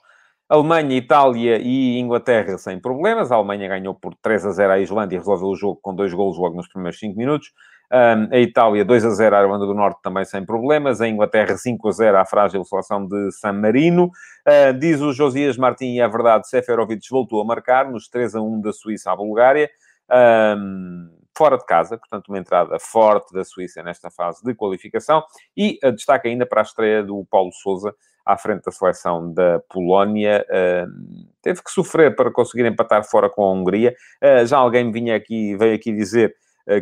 Alemanha, 0.48 0.96
Itália 0.96 1.58
e 1.58 1.98
Inglaterra 1.98 2.56
sem 2.56 2.78
problemas. 2.78 3.32
A 3.32 3.36
Alemanha 3.36 3.68
ganhou 3.68 3.94
por 3.94 4.14
3 4.22 4.46
a 4.46 4.50
0 4.52 4.72
à 4.72 4.78
Islândia 4.78 5.16
e 5.16 5.18
resolveu 5.18 5.48
o 5.48 5.56
jogo 5.56 5.80
com 5.82 5.94
dois 5.94 6.14
golos 6.14 6.38
logo 6.38 6.56
nos 6.56 6.68
primeiros 6.68 6.98
5 6.98 7.16
minutos. 7.18 7.52
Um, 7.92 8.34
a 8.34 8.38
Itália 8.38 8.84
2 8.84 9.04
a 9.04 9.10
0 9.10 9.36
à 9.36 9.42
Irlanda 9.42 9.66
do 9.66 9.74
Norte 9.74 10.00
também 10.02 10.24
sem 10.24 10.44
problemas. 10.44 11.00
A 11.00 11.08
Inglaterra 11.08 11.56
5 11.56 11.88
a 11.88 11.92
0 11.92 12.18
à 12.18 12.24
frágil 12.24 12.64
seleção 12.64 13.06
de 13.06 13.30
San 13.32 13.52
Marino. 13.52 14.06
Uh, 14.46 14.72
diz 14.78 15.00
o 15.00 15.12
Josias 15.12 15.56
Martins, 15.56 15.96
e 15.96 16.00
é 16.00 16.08
verdade, 16.08 16.48
Seferovic 16.48 17.06
voltou 17.10 17.40
a 17.40 17.44
marcar 17.44 17.90
nos 17.90 18.08
3 18.08 18.34
a 18.34 18.40
1 18.40 18.60
da 18.60 18.72
Suíça 18.72 19.12
à 19.12 19.16
Bulgária. 19.16 19.70
Um, 20.10 21.10
fora 21.36 21.56
de 21.56 21.66
casa, 21.66 21.98
portanto, 21.98 22.28
uma 22.28 22.38
entrada 22.38 22.78
forte 22.78 23.32
da 23.32 23.44
Suíça 23.44 23.82
nesta 23.82 24.10
fase 24.10 24.42
de 24.42 24.54
qualificação. 24.54 25.22
E 25.56 25.78
uh, 25.84 25.92
destaque 25.92 26.28
ainda 26.28 26.46
para 26.46 26.60
a 26.60 26.64
estreia 26.64 27.02
do 27.02 27.24
Paulo 27.30 27.52
Souza 27.52 27.94
à 28.24 28.38
frente 28.38 28.64
da 28.64 28.72
seleção 28.72 29.32
da 29.32 29.60
Polónia. 29.68 30.44
Uh, 30.48 31.26
teve 31.42 31.62
que 31.62 31.70
sofrer 31.70 32.16
para 32.16 32.30
conseguir 32.30 32.64
empatar 32.64 33.04
fora 33.04 33.28
com 33.28 33.44
a 33.44 33.52
Hungria. 33.52 33.94
Uh, 34.22 34.46
já 34.46 34.56
alguém 34.56 34.90
vinha 34.90 35.14
aqui, 35.14 35.56
veio 35.56 35.74
aqui 35.74 35.92
dizer 35.92 36.34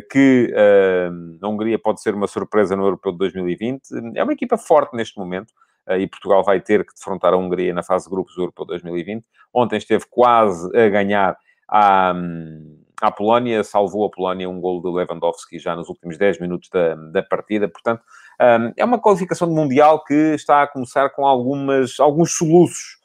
que 0.09 0.53
a 1.41 1.47
Hungria 1.47 1.77
pode 1.77 2.01
ser 2.01 2.15
uma 2.15 2.27
surpresa 2.27 2.75
no 2.75 2.83
Europeu 2.83 3.11
de 3.11 3.17
2020. 3.17 3.81
É 4.15 4.23
uma 4.23 4.33
equipa 4.33 4.57
forte 4.57 4.95
neste 4.95 5.17
momento. 5.17 5.53
E 5.97 6.07
Portugal 6.07 6.43
vai 6.43 6.61
ter 6.61 6.85
que 6.85 6.93
defrontar 6.93 7.33
a 7.33 7.37
Hungria 7.37 7.73
na 7.73 7.83
fase 7.83 8.05
de 8.05 8.11
grupos 8.11 8.35
do 8.35 8.43
Europeu 8.43 8.65
2020. 8.65 9.25
Ontem 9.53 9.77
esteve 9.77 10.05
quase 10.09 10.65
a 10.77 10.87
ganhar 10.87 11.37
à, 11.69 12.13
à 13.01 13.11
Polónia, 13.11 13.63
salvou 13.63 14.05
a 14.05 14.09
Polónia 14.09 14.49
um 14.49 14.61
gol 14.61 14.81
de 14.81 14.89
Lewandowski 14.89 15.59
já 15.59 15.75
nos 15.75 15.89
últimos 15.89 16.17
10 16.17 16.39
minutos 16.39 16.69
da, 16.69 16.95
da 16.95 17.21
partida. 17.21 17.67
Portanto, 17.67 18.01
é 18.77 18.85
uma 18.85 18.99
qualificação 18.99 19.47
de 19.47 19.53
Mundial 19.53 20.03
que 20.03 20.33
está 20.33 20.63
a 20.63 20.67
começar 20.67 21.09
com 21.09 21.25
algumas, 21.25 21.99
alguns 21.99 22.31
soluços 22.31 22.97
eh, 22.97 23.02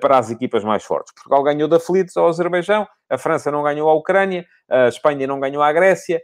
para 0.00 0.18
as 0.18 0.30
equipas 0.30 0.64
mais 0.64 0.84
fortes. 0.84 1.12
Portugal 1.12 1.42
ganhou 1.42 1.68
da 1.68 1.78
Flites 1.78 2.16
ao 2.16 2.28
Azerbaijão, 2.28 2.86
a 3.08 3.18
França 3.18 3.50
não 3.50 3.62
ganhou 3.62 3.88
à 3.88 3.94
Ucrânia, 3.94 4.46
a 4.68 4.88
Espanha 4.88 5.26
não 5.26 5.40
ganhou 5.40 5.62
à 5.62 5.72
Grécia. 5.72 6.20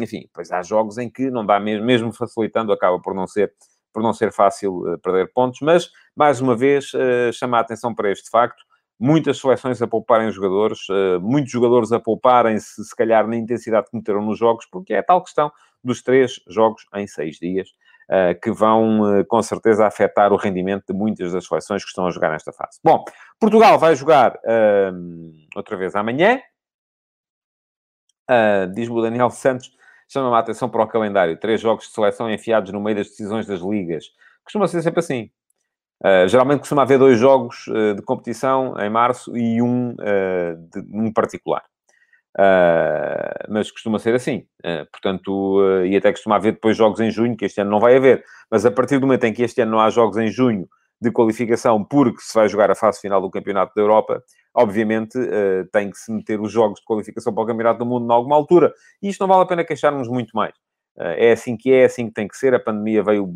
enfim, 0.00 0.28
pois 0.32 0.50
há 0.50 0.62
jogos 0.62 0.98
em 0.98 1.10
que 1.10 1.30
não 1.30 1.44
dá 1.44 1.58
mesmo, 1.60 1.86
mesmo 1.86 2.12
facilitando, 2.12 2.72
acaba 2.72 3.00
por 3.00 3.14
não 3.14 3.26
ser 3.26 3.52
por 3.92 4.02
não 4.02 4.12
ser 4.12 4.32
fácil 4.32 4.88
eh, 4.88 4.96
perder 4.96 5.30
pontos, 5.32 5.60
mas, 5.60 5.90
mais 6.16 6.40
uma 6.40 6.56
vez, 6.56 6.92
uh, 6.94 7.30
chama 7.30 7.58
a 7.58 7.60
atenção 7.60 7.94
para 7.94 8.10
este 8.10 8.30
facto 8.30 8.62
muitas 9.02 9.38
seleções 9.40 9.82
a 9.82 9.86
pouparem 9.88 10.30
jogadores, 10.30 10.78
muitos 11.20 11.50
jogadores 11.50 11.90
a 11.90 11.98
pouparem-se, 11.98 12.84
se 12.84 12.94
calhar, 12.94 13.26
na 13.26 13.34
intensidade 13.34 13.90
que 13.90 13.96
meteram 13.96 14.24
nos 14.24 14.38
jogos, 14.38 14.64
porque 14.70 14.94
é 14.94 14.98
a 14.98 15.02
tal 15.02 15.20
questão 15.20 15.50
dos 15.82 16.02
três 16.02 16.40
jogos 16.48 16.86
em 16.94 17.04
seis 17.08 17.36
dias, 17.36 17.68
que 18.42 18.50
vão, 18.50 19.20
uh, 19.20 19.24
com 19.26 19.42
certeza, 19.42 19.86
afetar 19.86 20.32
o 20.32 20.36
rendimento 20.36 20.84
de 20.88 20.92
muitas 20.92 21.32
das 21.32 21.46
seleções 21.46 21.82
que 21.82 21.88
estão 21.88 22.06
a 22.06 22.10
jogar 22.10 22.30
nesta 22.30 22.52
fase. 22.52 22.78
Bom, 22.84 23.04
Portugal 23.40 23.78
vai 23.78 23.94
jogar 23.94 24.34
uh, 24.34 25.56
outra 25.56 25.76
vez 25.76 25.94
amanhã. 25.94 26.40
Diz-me 28.74 28.98
o 28.98 29.02
Daniel 29.02 29.28
Santos, 29.28 29.70
chama-me 30.08 30.34
a 30.36 30.38
atenção 30.38 30.68
para 30.68 30.82
o 30.82 30.88
calendário. 30.88 31.38
Três 31.38 31.60
jogos 31.60 31.86
de 31.86 31.92
seleção 31.92 32.30
enfiados 32.30 32.72
no 32.72 32.80
meio 32.80 32.96
das 32.96 33.08
decisões 33.08 33.46
das 33.46 33.60
ligas. 33.60 34.06
Costuma 34.42 34.66
ser 34.66 34.82
sempre 34.82 35.00
assim. 35.00 35.30
Uh, 36.04 36.26
geralmente 36.26 36.60
costuma 36.60 36.82
haver 36.82 36.98
dois 36.98 37.16
jogos 37.16 37.68
uh, 37.68 37.94
de 37.94 38.02
competição 38.02 38.74
em 38.80 38.90
março 38.90 39.36
e 39.36 39.62
um, 39.62 39.92
uh, 39.92 40.56
de, 40.72 40.84
um 40.92 41.12
particular. 41.12 41.62
Uh, 42.38 43.44
mas 43.50 43.70
costuma 43.70 43.98
ser 43.98 44.14
assim. 44.14 44.46
Uh, 44.64 44.86
portanto, 44.90 45.60
uh, 45.60 45.84
e 45.84 45.96
até 45.96 46.10
costuma 46.10 46.36
haver 46.36 46.52
depois 46.52 46.76
jogos 46.76 47.00
em 47.00 47.10
junho, 47.10 47.36
que 47.36 47.44
este 47.44 47.60
ano 47.60 47.70
não 47.70 47.80
vai 47.80 47.96
haver. 47.96 48.24
Mas 48.50 48.64
a 48.64 48.70
partir 48.70 48.98
do 48.98 49.06
momento 49.06 49.24
em 49.24 49.32
que 49.32 49.42
este 49.42 49.60
ano 49.60 49.72
não 49.72 49.80
há 49.80 49.90
jogos 49.90 50.16
em 50.16 50.28
junho 50.28 50.66
de 51.00 51.10
qualificação, 51.10 51.84
porque 51.84 52.20
se 52.20 52.32
vai 52.34 52.48
jogar 52.48 52.70
a 52.70 52.74
fase 52.74 53.00
final 53.00 53.20
do 53.20 53.30
Campeonato 53.30 53.72
da 53.74 53.82
Europa, 53.82 54.22
obviamente 54.54 55.18
tem 55.72 55.90
que 55.90 55.98
se 55.98 56.12
meter 56.12 56.40
os 56.40 56.52
jogos 56.52 56.78
de 56.78 56.86
qualificação 56.86 57.34
para 57.34 57.42
o 57.42 57.46
Campeonato 57.46 57.80
do 57.80 57.86
Mundo 57.86 58.06
em 58.06 58.14
alguma 58.14 58.36
altura. 58.36 58.72
E 59.02 59.08
isto 59.08 59.20
não 59.20 59.26
vale 59.26 59.42
a 59.42 59.46
pena 59.46 59.64
queixarmos 59.64 60.06
muito 60.06 60.30
mais. 60.32 60.54
é 60.96 61.32
assim 61.32 61.56
que 61.56 61.72
é, 61.72 61.82
é 61.82 61.84
assim 61.86 62.06
que 62.06 62.12
tem 62.12 62.28
que 62.28 62.36
ser. 62.36 62.54
A 62.54 62.60
pandemia 62.60 63.02
veio 63.02 63.26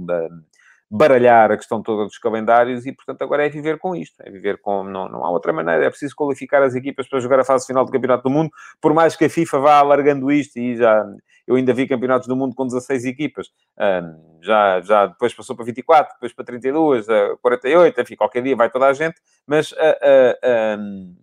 baralhar 0.91 1.51
a 1.51 1.57
questão 1.57 1.83
toda 1.83 2.05
dos 2.05 2.19
calendários 2.19 2.87
e, 2.87 2.93
portanto, 2.93 3.23
agora 3.23 3.45
é 3.45 3.49
viver 3.49 3.79
com 3.79 3.95
isto. 3.95 4.17
É 4.21 4.31
viver 4.31 4.61
com... 4.61 4.85
Não, 4.85 5.09
não 5.09 5.25
há 5.25 5.31
outra 5.31 5.53
maneira. 5.53 5.85
É 5.85 5.91
preciso 5.91 6.15
qualificar 6.15 6.63
as 6.63 6.75
equipas 6.75 7.09
para 7.09 7.21
jogar 7.21 7.41
a 7.41 7.45
fase 7.45 7.67
final 7.67 7.85
do 7.85 7.91
Campeonato 7.91 8.23
do 8.23 8.31
Mundo, 8.31 8.51
por 8.81 8.95
mais 8.95 9.17
que 9.17 9.25
a 9.25 9.31
FIFA 9.31 9.59
vá 9.59 9.79
alargando 9.79 10.31
isto 10.31 10.59
e 10.59 10.77
já... 10.77 11.05
Eu 11.47 11.55
ainda 11.55 11.73
vi 11.73 11.87
campeonatos 11.87 12.27
do 12.27 12.35
mundo 12.35 12.57
com 12.57 12.67
16 12.67 13.05
equipas. 13.05 13.53
Um, 13.79 14.41
já, 14.43 14.81
já 14.81 15.07
depois 15.07 15.33
passou 15.33 15.55
para 15.55 15.65
24, 15.65 16.15
depois 16.15 16.33
para 16.33 16.45
32, 16.45 17.07
48, 17.41 18.01
enfim, 18.01 18.17
qualquer 18.17 18.43
dia 18.43 18.57
vai 18.57 18.69
toda 18.69 18.87
a 18.87 18.93
gente, 18.93 19.15
mas... 19.47 19.71
Uh, 19.71 19.77
uh, 19.77 20.81
um, 20.81 21.17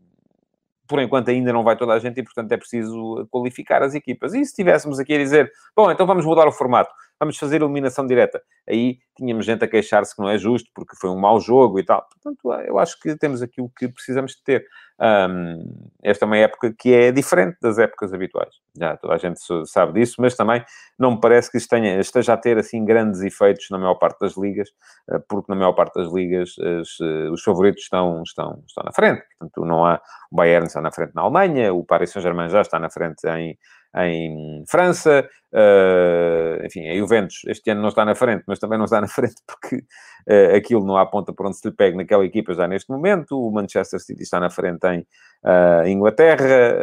por 0.88 1.02
enquanto 1.02 1.30
ainda 1.30 1.52
não 1.52 1.64
vai 1.64 1.76
toda 1.76 1.94
a 1.94 2.00
gente 2.00 2.20
e, 2.20 2.24
portanto, 2.24 2.52
é 2.52 2.58
preciso 2.58 3.28
qualificar 3.32 3.82
as 3.82 3.96
equipas. 3.96 4.34
E 4.34 4.38
se 4.38 4.52
estivéssemos 4.52 5.00
aqui 5.00 5.16
a 5.16 5.18
dizer, 5.18 5.52
bom, 5.76 5.90
então 5.90 6.06
vamos 6.06 6.26
mudar 6.26 6.48
o 6.48 6.52
formato, 6.52 6.94
vamos 7.20 7.38
fazer 7.38 7.62
eliminação 7.62 8.06
direta, 8.06 8.42
aí 8.68 9.00
tínhamos 9.16 9.46
gente 9.46 9.64
a 9.64 9.68
queixar-se 9.68 10.16
que 10.16 10.22
não 10.22 10.30
é 10.30 10.38
justo, 10.38 10.70
porque 10.74 10.96
foi 10.96 11.10
um 11.10 11.20
mau 11.20 11.40
jogo 11.40 11.80
e 11.80 11.86
tal. 11.86 12.08
Portanto, 12.10 12.54
eu 12.68 12.80
acho 12.80 13.00
que 13.00 13.16
temos 13.18 13.42
aquilo 13.42 13.72
que 13.76 13.88
precisamos 13.88 14.34
de 14.34 14.44
ter. 14.44 14.66
Um, 15.00 15.90
esta 16.04 16.24
é 16.24 16.28
uma 16.28 16.38
época 16.38 16.74
que 16.78 16.94
é 16.94 17.12
diferente 17.12 17.58
das 17.62 17.78
épocas 17.78 18.14
habituais. 18.14 18.56
Já 18.78 18.96
toda 18.96 19.16
a 19.16 19.18
gente 19.18 19.40
sabe 19.66 20.00
disso, 20.00 20.16
mas 20.20 20.36
também 20.36 20.64
não 20.98 21.12
me 21.12 21.20
parece 21.20 21.52
que 21.52 21.68
tenha, 21.68 22.00
esteja 22.00 22.34
a 22.34 22.38
ter 22.38 22.58
assim 22.58 22.86
grandes 22.86 23.22
efeitos 23.22 23.68
na 23.72 23.78
maior 23.78 23.96
parte 23.96 24.20
das 24.20 24.38
ligas, 24.38 24.70
eh, 25.10 25.20
porque 25.28 25.52
na 25.52 25.56
maior 25.56 25.74
parte 25.74 25.96
das 25.96 26.14
ligas 26.14 26.56
as, 26.60 26.90
eh, 27.02 27.30
os 27.32 27.44
favoritos 27.44 27.84
estão, 27.84 28.22
estão, 28.24 28.64
estão 28.68 28.84
na 28.84 28.92
frente. 28.94 29.24
Portanto, 29.40 29.66
não 29.66 29.86
há. 29.86 30.00
O 30.32 30.36
Bayern 30.36 30.68
está 30.68 30.82
na 30.82 30.92
frente 30.92 31.14
na 31.16 31.24
Alemanha, 31.24 31.74
o 31.74 31.84
Paris 31.84 32.12
Saint-Germain 32.12 32.50
já 32.50 32.62
está 32.62 32.80
na 32.80 32.90
frente 32.90 33.28
em, 33.28 33.58
em 33.96 34.64
França, 34.68 35.28
uh, 35.54 36.66
enfim, 36.66 36.90
a 36.90 36.96
Juventus 36.96 37.42
este 37.48 37.70
ano 37.70 37.82
não 37.82 37.90
está 37.90 38.04
na 38.04 38.16
frente, 38.16 38.44
mas 38.48 38.58
também 38.58 38.78
não 38.78 38.86
está 38.86 39.00
na 39.04 39.08
frente 39.08 39.36
porque 39.48 39.78
uh, 39.78 40.56
aquilo 40.56 40.86
não 40.86 40.98
há 40.98 41.06
ponta 41.06 41.34
por 41.34 41.46
onde 41.46 41.58
se 41.58 41.68
lhe 41.68 41.76
pegue 41.76 41.98
naquela 41.98 42.26
equipa 42.26 42.54
já 42.54 42.68
neste 42.68 42.90
momento. 42.90 43.40
O 43.40 43.52
Manchester 43.52 44.00
City 44.00 44.24
está 44.24 44.40
na 44.40 44.50
frente 44.50 44.86
em 44.88 45.00
uh, 45.44 45.88
Inglaterra, 45.88 46.78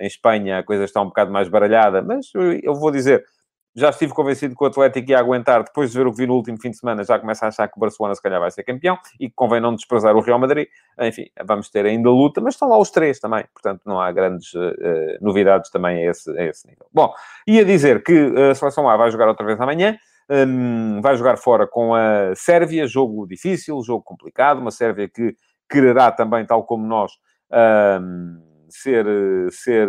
em 0.00 0.06
Espanha 0.06 0.58
a 0.58 0.62
coisa 0.62 0.84
está 0.84 1.00
um 1.00 1.06
bocado 1.06 1.30
mais 1.30 1.48
baralhada, 1.48 2.02
mas 2.02 2.26
eu, 2.34 2.52
eu 2.62 2.74
vou 2.74 2.90
dizer, 2.90 3.24
já 3.74 3.88
estive 3.88 4.12
convencido 4.12 4.54
que 4.54 4.62
o 4.62 4.66
Atlético 4.66 5.10
ia 5.10 5.18
aguentar, 5.18 5.64
depois 5.64 5.90
de 5.90 5.98
ver 5.98 6.06
o 6.06 6.12
que 6.12 6.18
vi 6.18 6.26
no 6.26 6.34
último 6.34 6.60
fim 6.60 6.70
de 6.70 6.76
semana, 6.76 7.04
já 7.04 7.18
começa 7.18 7.46
a 7.46 7.48
achar 7.48 7.66
que 7.68 7.76
o 7.76 7.80
Barcelona 7.80 8.14
se 8.14 8.22
calhar 8.22 8.38
vai 8.38 8.50
ser 8.50 8.62
campeão 8.64 8.98
e 9.18 9.28
que 9.28 9.34
convém 9.34 9.60
não 9.60 9.74
desprezar 9.74 10.14
o 10.14 10.20
Real 10.20 10.38
Madrid. 10.38 10.68
Enfim, 11.00 11.26
vamos 11.44 11.70
ter 11.70 11.86
ainda 11.86 12.10
luta, 12.10 12.40
mas 12.40 12.54
estão 12.54 12.68
lá 12.68 12.78
os 12.78 12.90
três 12.90 13.18
também, 13.18 13.44
portanto 13.52 13.82
não 13.86 13.98
há 13.98 14.12
grandes 14.12 14.52
uh, 14.52 14.74
novidades 15.22 15.70
também 15.70 16.06
a 16.06 16.10
esse, 16.10 16.30
a 16.38 16.44
esse 16.44 16.66
nível. 16.68 16.86
Bom, 16.92 17.12
ia 17.46 17.64
dizer 17.64 18.02
que 18.02 18.34
a 18.50 18.54
Seleção 18.54 18.88
A 18.88 18.96
vai 18.96 19.10
jogar 19.10 19.28
outra 19.28 19.46
vez 19.46 19.58
amanhã, 19.58 19.96
um, 20.30 21.00
vai 21.00 21.16
jogar 21.16 21.36
fora 21.36 21.66
com 21.66 21.94
a 21.94 22.34
Sérvia, 22.34 22.86
jogo 22.86 23.26
difícil, 23.26 23.82
jogo 23.82 24.02
complicado, 24.02 24.60
uma 24.60 24.70
Sérvia 24.70 25.08
que 25.08 25.36
quererá 25.68 26.12
também, 26.12 26.44
tal 26.44 26.64
como 26.64 26.86
nós, 26.86 27.12
um, 28.00 28.40
ser, 28.68 29.06
ser 29.50 29.88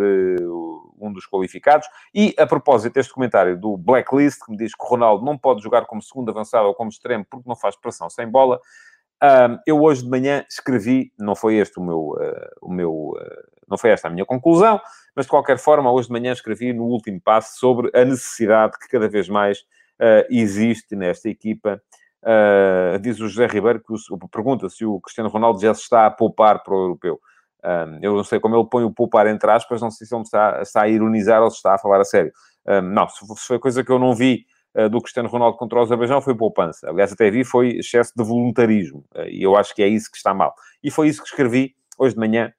um 0.98 1.12
dos 1.12 1.26
qualificados. 1.26 1.86
E 2.14 2.34
a 2.38 2.46
propósito 2.46 2.94
deste 2.94 3.12
comentário 3.12 3.58
do 3.58 3.76
Blacklist, 3.76 4.44
que 4.44 4.50
me 4.50 4.56
diz 4.56 4.74
que 4.74 4.86
Ronaldo 4.86 5.24
não 5.24 5.36
pode 5.36 5.62
jogar 5.62 5.86
como 5.86 6.02
segundo 6.02 6.30
avançado 6.30 6.66
ou 6.66 6.74
como 6.74 6.90
extremo 6.90 7.24
porque 7.28 7.48
não 7.48 7.56
faz 7.56 7.76
pressão 7.76 8.08
sem 8.08 8.28
bola. 8.28 8.60
eu 9.66 9.82
hoje 9.82 10.02
de 10.02 10.10
manhã 10.10 10.44
escrevi, 10.48 11.12
não 11.18 11.34
foi 11.34 11.56
este 11.56 11.78
o 11.78 11.82
meu, 11.82 12.10
uh, 12.10 12.50
o 12.60 12.72
meu 12.72 12.92
uh, 12.92 13.54
não 13.68 13.78
foi 13.78 13.90
esta 13.90 14.08
a 14.08 14.10
minha 14.10 14.24
conclusão, 14.24 14.80
mas 15.14 15.26
de 15.26 15.30
qualquer 15.30 15.58
forma, 15.58 15.90
hoje 15.90 16.08
de 16.08 16.12
manhã 16.12 16.32
escrevi 16.32 16.72
no 16.72 16.84
último 16.84 17.20
passo 17.20 17.58
sobre 17.58 17.90
a 17.94 18.04
necessidade 18.04 18.78
que 18.78 18.88
cada 18.88 19.08
vez 19.08 19.28
mais 19.28 19.64
existe 20.28 20.96
nesta 20.96 21.28
equipa. 21.28 21.80
diz 23.00 23.20
o 23.20 23.28
José 23.28 23.46
Ribeiro 23.46 23.80
que 23.80 23.92
o, 23.92 24.28
pergunta 24.28 24.68
se 24.68 24.84
o 24.84 25.00
Cristiano 25.00 25.30
Ronaldo 25.30 25.60
já 25.60 25.72
se 25.74 25.82
está 25.82 26.06
a 26.06 26.10
poupar 26.10 26.62
para 26.62 26.74
o 26.74 26.82
europeu. 26.82 27.20
Eu 28.02 28.14
não 28.14 28.24
sei 28.24 28.40
como 28.40 28.56
ele 28.56 28.68
põe 28.68 28.84
o 28.84 28.92
poupar 28.92 29.26
entre 29.26 29.50
aspas, 29.50 29.80
não 29.80 29.90
sei 29.90 30.06
se 30.06 30.14
ele 30.14 30.22
está, 30.22 30.60
está 30.62 30.82
a 30.82 30.88
ironizar 30.88 31.42
ou 31.42 31.50
se 31.50 31.56
está 31.56 31.74
a 31.74 31.78
falar 31.78 32.00
a 32.00 32.04
sério. 32.04 32.32
Não, 32.92 33.08
se 33.08 33.24
foi 33.46 33.58
coisa 33.58 33.84
que 33.84 33.92
eu 33.92 33.98
não 33.98 34.14
vi 34.14 34.46
uh, 34.74 34.88
do 34.88 35.00
Cristiano 35.00 35.28
Ronaldo 35.28 35.56
contra 35.56 35.78
o 35.78 35.82
Azerbaijão, 35.82 36.20
foi 36.20 36.34
poupança. 36.34 36.88
Aliás, 36.88 37.12
até 37.12 37.30
vi 37.30 37.44
foi 37.44 37.76
excesso 37.76 38.12
de 38.16 38.24
voluntarismo. 38.24 39.04
E 39.28 39.42
eu 39.42 39.56
acho 39.56 39.74
que 39.74 39.82
é 39.82 39.88
isso 39.88 40.10
que 40.10 40.16
está 40.16 40.34
mal. 40.34 40.54
E 40.82 40.90
foi 40.90 41.08
isso 41.08 41.22
que 41.22 41.28
escrevi 41.28 41.74
hoje 41.98 42.14
de 42.14 42.20
manhã, 42.20 42.52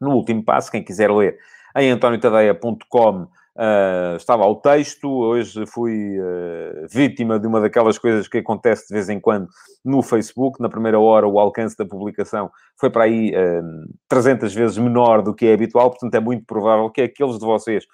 no 0.00 0.12
último 0.12 0.44
passo. 0.44 0.70
Quem 0.70 0.82
quiser 0.82 1.10
ler, 1.10 1.38
em 1.76 1.90
antoniotadeia.com 1.90 3.28
Uh, 3.56 4.16
estava 4.16 4.42
ao 4.42 4.56
texto, 4.56 5.08
hoje 5.08 5.64
fui 5.66 6.18
uh, 6.18 6.88
vítima 6.90 7.38
de 7.38 7.46
uma 7.46 7.60
daquelas 7.60 7.96
coisas 7.96 8.26
que 8.26 8.38
acontece 8.38 8.88
de 8.88 8.94
vez 8.94 9.08
em 9.08 9.20
quando 9.20 9.48
no 9.84 10.02
Facebook. 10.02 10.60
Na 10.60 10.68
primeira 10.68 10.98
hora, 10.98 11.28
o 11.28 11.38
alcance 11.38 11.76
da 11.76 11.86
publicação 11.86 12.50
foi 12.76 12.90
para 12.90 13.04
aí 13.04 13.30
uh, 13.30 13.94
300 14.08 14.52
vezes 14.52 14.76
menor 14.76 15.22
do 15.22 15.32
que 15.32 15.46
é 15.46 15.54
habitual, 15.54 15.90
portanto, 15.90 16.14
é 16.16 16.20
muito 16.20 16.44
provável 16.44 16.90
que 16.90 17.02
aqueles 17.02 17.38
de 17.38 17.44
vocês 17.44 17.84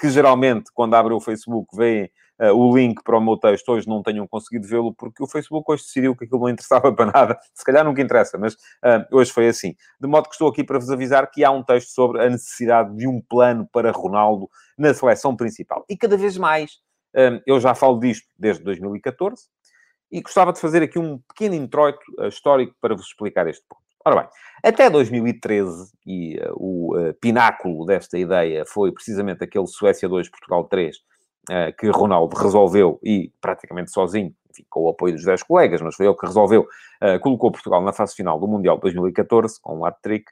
que 0.00 0.08
geralmente, 0.08 0.70
quando 0.74 0.94
abrem 0.94 1.16
o 1.16 1.20
Facebook, 1.20 1.76
veem 1.76 2.10
uh, 2.40 2.52
o 2.52 2.76
link 2.76 3.02
para 3.02 3.16
o 3.16 3.20
meu 3.20 3.36
texto 3.36 3.68
hoje 3.70 3.88
não 3.88 4.02
tenham 4.02 4.26
conseguido 4.26 4.66
vê-lo, 4.66 4.94
porque 4.94 5.22
o 5.22 5.26
Facebook 5.26 5.70
hoje 5.70 5.84
decidiu 5.84 6.16
que 6.16 6.24
aquilo 6.24 6.40
não 6.40 6.48
interessava 6.48 6.92
para 6.94 7.06
nada. 7.06 7.38
Se 7.54 7.64
calhar 7.64 7.84
nunca 7.84 8.00
interessa, 8.00 8.38
mas 8.38 8.54
uh, 8.54 9.06
hoje 9.12 9.32
foi 9.32 9.48
assim. 9.48 9.74
De 10.00 10.06
modo 10.06 10.28
que 10.28 10.34
estou 10.34 10.48
aqui 10.48 10.64
para 10.64 10.78
vos 10.78 10.90
avisar 10.90 11.30
que 11.30 11.44
há 11.44 11.50
um 11.50 11.62
texto 11.62 11.88
sobre 11.88 12.24
a 12.24 12.30
necessidade 12.30 12.94
de 12.96 13.06
um 13.06 13.20
plano 13.20 13.68
para 13.72 13.90
Ronaldo 13.90 14.48
na 14.78 14.92
seleção 14.92 15.34
principal. 15.36 15.84
E 15.88 15.96
cada 15.96 16.16
vez 16.16 16.36
mais, 16.36 16.72
uh, 17.14 17.40
eu 17.46 17.60
já 17.60 17.74
falo 17.74 17.98
disto 17.98 18.26
desde 18.38 18.62
2014, 18.64 19.44
e 20.10 20.20
gostava 20.20 20.52
de 20.52 20.60
fazer 20.60 20.82
aqui 20.84 21.00
um 21.00 21.18
pequeno 21.18 21.56
introito 21.56 21.98
histórico 22.28 22.76
para 22.80 22.94
vos 22.94 23.06
explicar 23.06 23.48
este 23.48 23.64
ponto. 23.68 23.82
Ora 24.04 24.20
bem, 24.22 24.28
até 24.62 24.88
2013, 24.88 25.90
e 26.06 26.38
uh, 26.38 26.52
o 26.54 27.12
pináculo 27.20 27.84
desta 27.84 28.16
ideia 28.16 28.64
foi 28.64 28.92
precisamente 28.92 29.42
aquele 29.42 29.66
Suécia 29.66 30.08
2, 30.08 30.28
Portugal 30.28 30.62
3, 30.68 30.96
uh, 30.96 31.00
que 31.78 31.88
Ronaldo 31.88 32.36
resolveu, 32.36 32.98
e 33.02 33.32
praticamente 33.40 33.90
sozinho, 33.90 34.34
enfim, 34.50 34.64
com 34.68 34.84
o 34.84 34.88
apoio 34.88 35.14
dos 35.14 35.24
10 35.24 35.42
colegas, 35.44 35.80
mas 35.80 35.94
foi 35.94 36.06
ele 36.06 36.16
que 36.16 36.26
resolveu, 36.26 36.66
colocou 37.22 37.52
Portugal 37.52 37.82
na 37.82 37.92
fase 37.92 38.14
final 38.14 38.38
do 38.40 38.48
Mundial 38.48 38.76
de 38.76 38.82
2014, 38.82 39.60
com 39.60 39.78
um 39.78 39.84
hat-trick. 39.84 40.24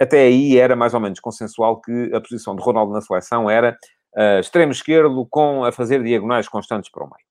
até 0.00 0.20
aí 0.20 0.58
era 0.58 0.76
mais 0.76 0.94
ou 0.94 1.00
menos 1.00 1.18
consensual 1.20 1.80
que 1.80 2.12
a 2.14 2.20
posição 2.20 2.54
de 2.54 2.62
Ronaldo 2.62 2.92
na 2.92 3.00
seleção 3.00 3.50
era 3.50 3.76
extremo 4.40 4.72
esquerdo 4.72 5.26
com 5.30 5.64
a 5.64 5.72
fazer 5.72 6.02
diagonais 6.02 6.48
constantes 6.48 6.90
para 6.90 7.04
o 7.04 7.10
meio. 7.10 7.28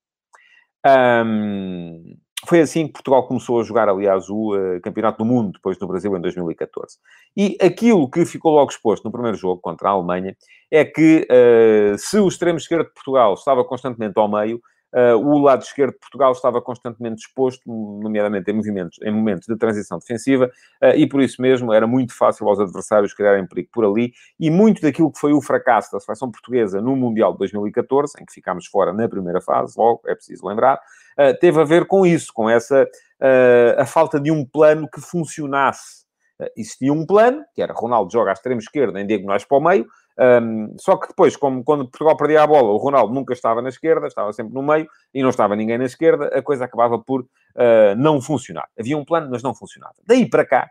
Um, 1.26 2.16
foi 2.46 2.60
assim 2.60 2.86
que 2.86 2.92
Portugal 2.92 3.26
começou 3.26 3.60
a 3.60 3.64
jogar, 3.64 3.88
aliás, 3.88 4.28
o 4.28 4.54
uh, 4.54 4.80
Campeonato 4.80 5.18
do 5.18 5.24
Mundo, 5.24 5.52
depois 5.52 5.76
do 5.76 5.86
Brasil, 5.86 6.16
em 6.16 6.20
2014. 6.20 6.96
E 7.36 7.56
aquilo 7.60 8.08
que 8.08 8.24
ficou 8.24 8.54
logo 8.54 8.70
exposto 8.70 9.04
no 9.04 9.10
primeiro 9.10 9.36
jogo 9.36 9.60
contra 9.60 9.88
a 9.88 9.92
Alemanha 9.92 10.36
é 10.70 10.84
que 10.84 11.26
uh, 11.30 11.98
se 11.98 12.18
o 12.18 12.28
extremo 12.28 12.58
esquerdo 12.58 12.86
de 12.86 12.94
Portugal 12.94 13.34
estava 13.34 13.64
constantemente 13.64 14.16
ao 14.16 14.30
meio, 14.30 14.62
uh, 14.94 15.16
o 15.16 15.38
lado 15.38 15.62
esquerdo 15.62 15.94
de 15.94 15.98
Portugal 15.98 16.30
estava 16.30 16.62
constantemente 16.62 17.26
exposto, 17.26 17.62
nomeadamente 17.66 18.48
em, 18.50 18.54
movimentos, 18.54 18.98
em 19.02 19.10
momentos 19.10 19.48
de 19.48 19.56
transição 19.56 19.98
defensiva, 19.98 20.48
e 20.94 21.08
por 21.08 21.20
isso 21.20 21.42
mesmo 21.42 21.72
era 21.72 21.88
muito 21.88 22.16
fácil 22.16 22.48
aos 22.48 22.60
adversários 22.60 23.12
criarem 23.12 23.48
perigo 23.48 23.68
por 23.72 23.84
ali. 23.84 24.12
E 24.38 24.48
muito 24.48 24.80
daquilo 24.80 25.10
que 25.10 25.18
foi 25.18 25.32
o 25.32 25.42
fracasso 25.42 25.90
da 25.90 25.98
seleção 25.98 26.30
portuguesa 26.30 26.80
no 26.80 26.94
Mundial 26.94 27.32
de 27.32 27.38
2014, 27.38 28.12
em 28.20 28.24
que 28.24 28.32
ficámos 28.32 28.66
fora 28.66 28.92
na 28.92 29.08
primeira 29.08 29.40
fase, 29.40 29.74
logo, 29.76 30.02
é 30.06 30.14
preciso 30.14 30.46
lembrar, 30.46 30.80
uh, 31.18 31.38
teve 31.40 31.60
a 31.60 31.64
ver 31.64 31.86
com 31.86 32.06
isso, 32.06 32.32
com 32.32 32.48
essa 32.48 32.84
uh, 32.84 33.80
a 33.80 33.86
falta 33.86 34.20
de 34.20 34.30
um 34.30 34.44
plano 34.44 34.88
que 34.88 35.00
funcionasse. 35.00 36.06
Uh, 36.40 36.46
existia 36.56 36.92
um 36.92 37.04
plano, 37.04 37.44
que 37.54 37.62
era 37.62 37.72
Ronaldo 37.72 38.12
joga 38.12 38.30
à 38.30 38.32
extrema 38.32 38.60
esquerda 38.60 39.00
em 39.00 39.06
diagonais 39.06 39.44
para 39.44 39.58
o 39.58 39.60
meio, 39.60 39.86
um, 40.18 40.74
só 40.78 40.96
que 40.96 41.06
depois, 41.06 41.36
como 41.36 41.62
quando 41.62 41.88
Portugal 41.88 42.16
perdia 42.16 42.42
a 42.42 42.46
bola, 42.46 42.70
o 42.70 42.76
Ronaldo 42.76 43.14
nunca 43.14 43.32
estava 43.32 43.62
na 43.62 43.68
esquerda, 43.68 44.08
estava 44.08 44.32
sempre 44.32 44.52
no 44.52 44.62
meio 44.62 44.88
e 45.14 45.22
não 45.22 45.30
estava 45.30 45.54
ninguém 45.54 45.78
na 45.78 45.84
esquerda, 45.84 46.26
a 46.26 46.42
coisa 46.42 46.64
acabava 46.64 46.98
por 46.98 47.20
uh, 47.20 47.94
não 47.96 48.20
funcionar. 48.20 48.68
Havia 48.78 48.98
um 48.98 49.04
plano, 49.04 49.28
mas 49.30 49.44
não 49.44 49.54
funcionava. 49.54 49.94
Daí 50.04 50.28
para 50.28 50.44
cá, 50.44 50.68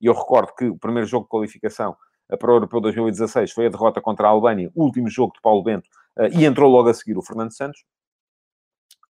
e 0.00 0.06
eu 0.06 0.14
recordo 0.14 0.54
que 0.54 0.64
o 0.66 0.78
primeiro 0.78 1.06
jogo 1.06 1.24
de 1.24 1.30
qualificação 1.30 1.94
para 2.38 2.50
o 2.50 2.54
Europeu 2.54 2.80
2016 2.80 3.52
foi 3.52 3.66
a 3.66 3.68
derrota 3.68 4.00
contra 4.00 4.26
a 4.26 4.30
Albânia, 4.30 4.70
último 4.74 5.08
jogo 5.10 5.34
de 5.34 5.42
Paulo 5.42 5.62
Bento, 5.62 5.88
uh, 6.18 6.28
e 6.32 6.46
entrou 6.46 6.70
logo 6.70 6.88
a 6.88 6.94
seguir 6.94 7.18
o 7.18 7.22
Fernando 7.22 7.52
Santos. 7.54 7.84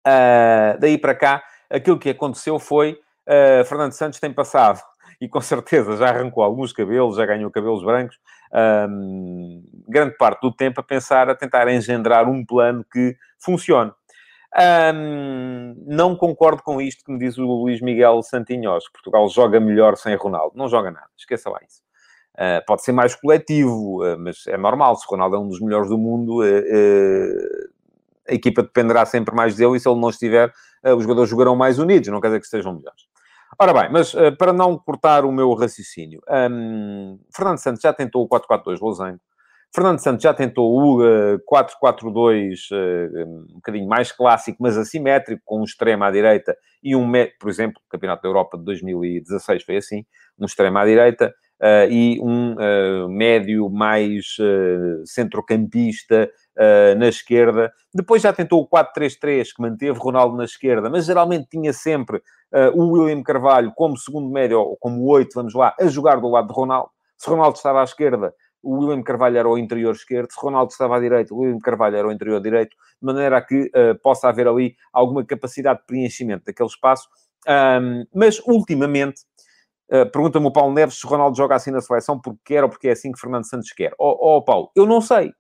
Uh, 0.08 0.80
daí 0.80 0.98
para 0.98 1.16
cá, 1.16 1.44
aquilo 1.70 2.00
que 2.00 2.10
aconteceu 2.10 2.60
foi 2.60 3.00
uh, 3.28 3.66
Fernando 3.66 3.94
Santos 3.94 4.20
tem 4.20 4.34
passado 4.34 4.82
e 5.22 5.30
com 5.30 5.40
certeza 5.40 5.96
já 5.98 6.10
arrancou 6.10 6.44
alguns 6.44 6.74
cabelos, 6.74 7.18
já 7.18 7.26
ganhou 7.26 7.52
cabelos 7.52 7.84
brancos, 7.84 8.18
um, 8.90 9.64
grande 9.88 10.18
parte 10.18 10.42
do 10.42 10.52
tempo 10.52 10.80
a 10.82 10.84
pensar, 10.84 11.30
a 11.30 11.36
tentar 11.36 11.68
engendrar 11.70 12.28
um 12.28 12.44
plano 12.44 12.84
que 12.92 13.16
funcione. 13.40 13.92
Um, 14.94 15.76
não 15.88 16.16
concordo 16.16 16.62
com 16.62 16.82
isto 16.82 17.06
que 17.06 17.12
me 17.12 17.20
diz 17.20 17.38
o 17.38 17.46
Luís 17.46 17.82
Miguel 17.82 18.22
Santinhos. 18.24 18.90
Portugal 18.90 19.30
joga 19.30 19.60
melhor 19.60 19.96
sem 19.96 20.16
Ronaldo. 20.16 20.58
Não 20.58 20.68
joga 20.68 20.92
nada, 20.92 21.08
esqueça 21.18 21.50
lá 21.50 21.60
isso. 21.66 21.82
Uh, 22.34 22.66
pode 22.66 22.84
ser 22.84 22.92
mais 22.92 23.16
coletivo, 23.16 24.04
uh, 24.04 24.18
mas 24.18 24.48
é 24.48 24.58
normal. 24.58 24.96
Se 24.96 25.06
Ronaldo 25.08 25.36
é 25.36 25.40
um 25.40 25.48
dos 25.48 25.62
melhores 25.62 25.90
do 25.90 25.98
mundo, 25.98 26.42
uh, 26.42 27.70
a 28.30 28.34
equipa 28.34 28.64
dependerá 28.64 29.06
sempre 29.06 29.36
mais 29.36 29.56
dele 29.56 29.78
e 29.78 29.80
se 29.80 29.90
ele 29.90 30.00
não 30.00 30.10
estiver, 30.10 30.52
uh, 30.86 30.96
os 30.96 31.04
jogadores 31.04 31.30
jogarão 31.30 31.56
mais 31.56 31.80
unidos, 31.80 32.10
não 32.10 32.22
quer 32.22 32.28
dizer 32.28 32.40
que 32.40 32.46
estejam 32.46 32.74
melhores. 32.74 33.12
Ora 33.60 33.74
bem, 33.74 33.92
mas 33.92 34.14
uh, 34.14 34.36
para 34.38 34.54
não 34.54 34.78
cortar 34.78 35.26
o 35.26 35.32
meu 35.32 35.54
raciocínio, 35.54 36.22
um, 36.52 37.20
Fernando 37.36 37.58
Santos 37.58 37.82
já 37.82 37.94
tentou 37.94 38.24
o 38.24 38.30
4-4-2 38.30 38.80
losango, 38.82 39.20
Fernando 39.74 40.00
Santos 40.00 40.24
já 40.24 40.34
tentou 40.34 40.72
o 40.72 41.02
uh, 41.02 41.40
4-4-2 41.84 42.56
uh, 42.72 43.28
um 43.52 43.56
bocadinho 43.56 43.88
mais 43.88 44.12
clássico, 44.12 44.58
mas 44.62 44.78
assimétrico, 44.78 45.42
com 45.46 45.62
um 45.62 45.64
extremo 45.64 46.04
à 46.04 46.12
direita 46.12 46.56
e 46.82 46.96
um, 46.96 47.10
por 47.40 47.50
exemplo, 47.50 47.82
o 47.86 47.90
Campeonato 47.90 48.24
da 48.24 48.30
Europa 48.30 48.58
de 48.58 48.64
2016 48.64 49.64
foi 49.64 49.78
assim, 49.78 50.06
um 50.40 50.46
extremo 50.46 50.78
à 50.78 50.86
direita 50.86 51.34
e 51.92 52.20
um 52.20 53.08
médio 53.08 53.70
mais 53.70 54.36
uh, 56.62 56.92
centrocampista 56.92 56.96
na 56.96 57.08
esquerda. 57.08 57.74
Depois 57.94 58.22
já 58.22 58.32
tentou 58.32 58.62
o 58.62 58.68
4-3-3, 58.68 59.48
que 59.56 59.62
manteve 59.62 59.98
Ronaldo 60.00 60.38
na 60.38 60.46
esquerda, 60.46 60.90
mas 60.90 61.06
geralmente 61.06 61.48
tinha 61.50 61.74
sempre 61.74 62.22
o 62.74 62.92
William 62.92 63.24
Carvalho 63.24 63.72
como 63.74 63.98
segundo 63.98 64.30
médio, 64.30 64.60
ou 64.60 64.78
como 64.78 65.06
oito, 65.06 65.34
vamos 65.36 65.54
lá, 65.54 65.74
a 65.80 65.88
jogar 65.88 66.20
do 66.20 66.30
lado 66.30 66.48
de 66.48 66.54
Ronaldo. 66.54 66.90
Se 67.18 67.30
Ronaldo 67.30 67.56
estava 67.56 67.80
à 67.80 67.84
esquerda, 67.84 68.34
o 68.62 68.78
William 68.78 69.02
Carvalho 69.02 69.38
era 69.38 69.48
o 69.48 69.58
interior 69.58 69.94
esquerdo, 69.94 70.32
se 70.32 70.40
Ronaldo 70.40 70.72
estava 70.72 70.98
à 70.98 71.00
direita, 71.00 71.34
o 71.34 71.40
William 71.40 71.60
Carvalho 71.60 71.96
era 71.96 72.08
o 72.08 72.12
interior 72.12 72.42
direito, 72.42 72.72
de 72.72 73.06
maneira 73.06 73.38
a 73.38 73.42
que 73.42 73.64
uh, 73.64 73.98
possa 74.02 74.30
haver 74.30 74.48
ali 74.48 74.76
alguma 74.94 75.26
capacidade 75.26 75.80
de 75.80 75.86
preenchimento 75.86 76.46
daquele 76.46 76.70
espaço. 76.70 77.08
Um, 77.48 78.06
mas, 78.14 78.40
ultimamente, 78.46 79.22
Uh, 79.94 80.10
Pergunta-me 80.10 80.48
o 80.48 80.52
Paulo 80.54 80.74
Neves 80.74 81.02
se 81.02 81.06
Ronaldo 81.06 81.36
joga 81.36 81.54
assim 81.54 81.70
na 81.70 81.82
seleção 81.82 82.18
porque 82.18 82.40
quer 82.46 82.64
ou 82.64 82.70
porque 82.70 82.88
é 82.88 82.92
assim 82.92 83.12
que 83.12 83.20
Fernando 83.20 83.46
Santos 83.46 83.74
quer. 83.74 83.92
Ó 84.00 84.10
oh, 84.10 84.38
oh, 84.38 84.42
Paulo, 84.42 84.72
eu 84.74 84.86
não 84.86 85.02
sei. 85.02 85.34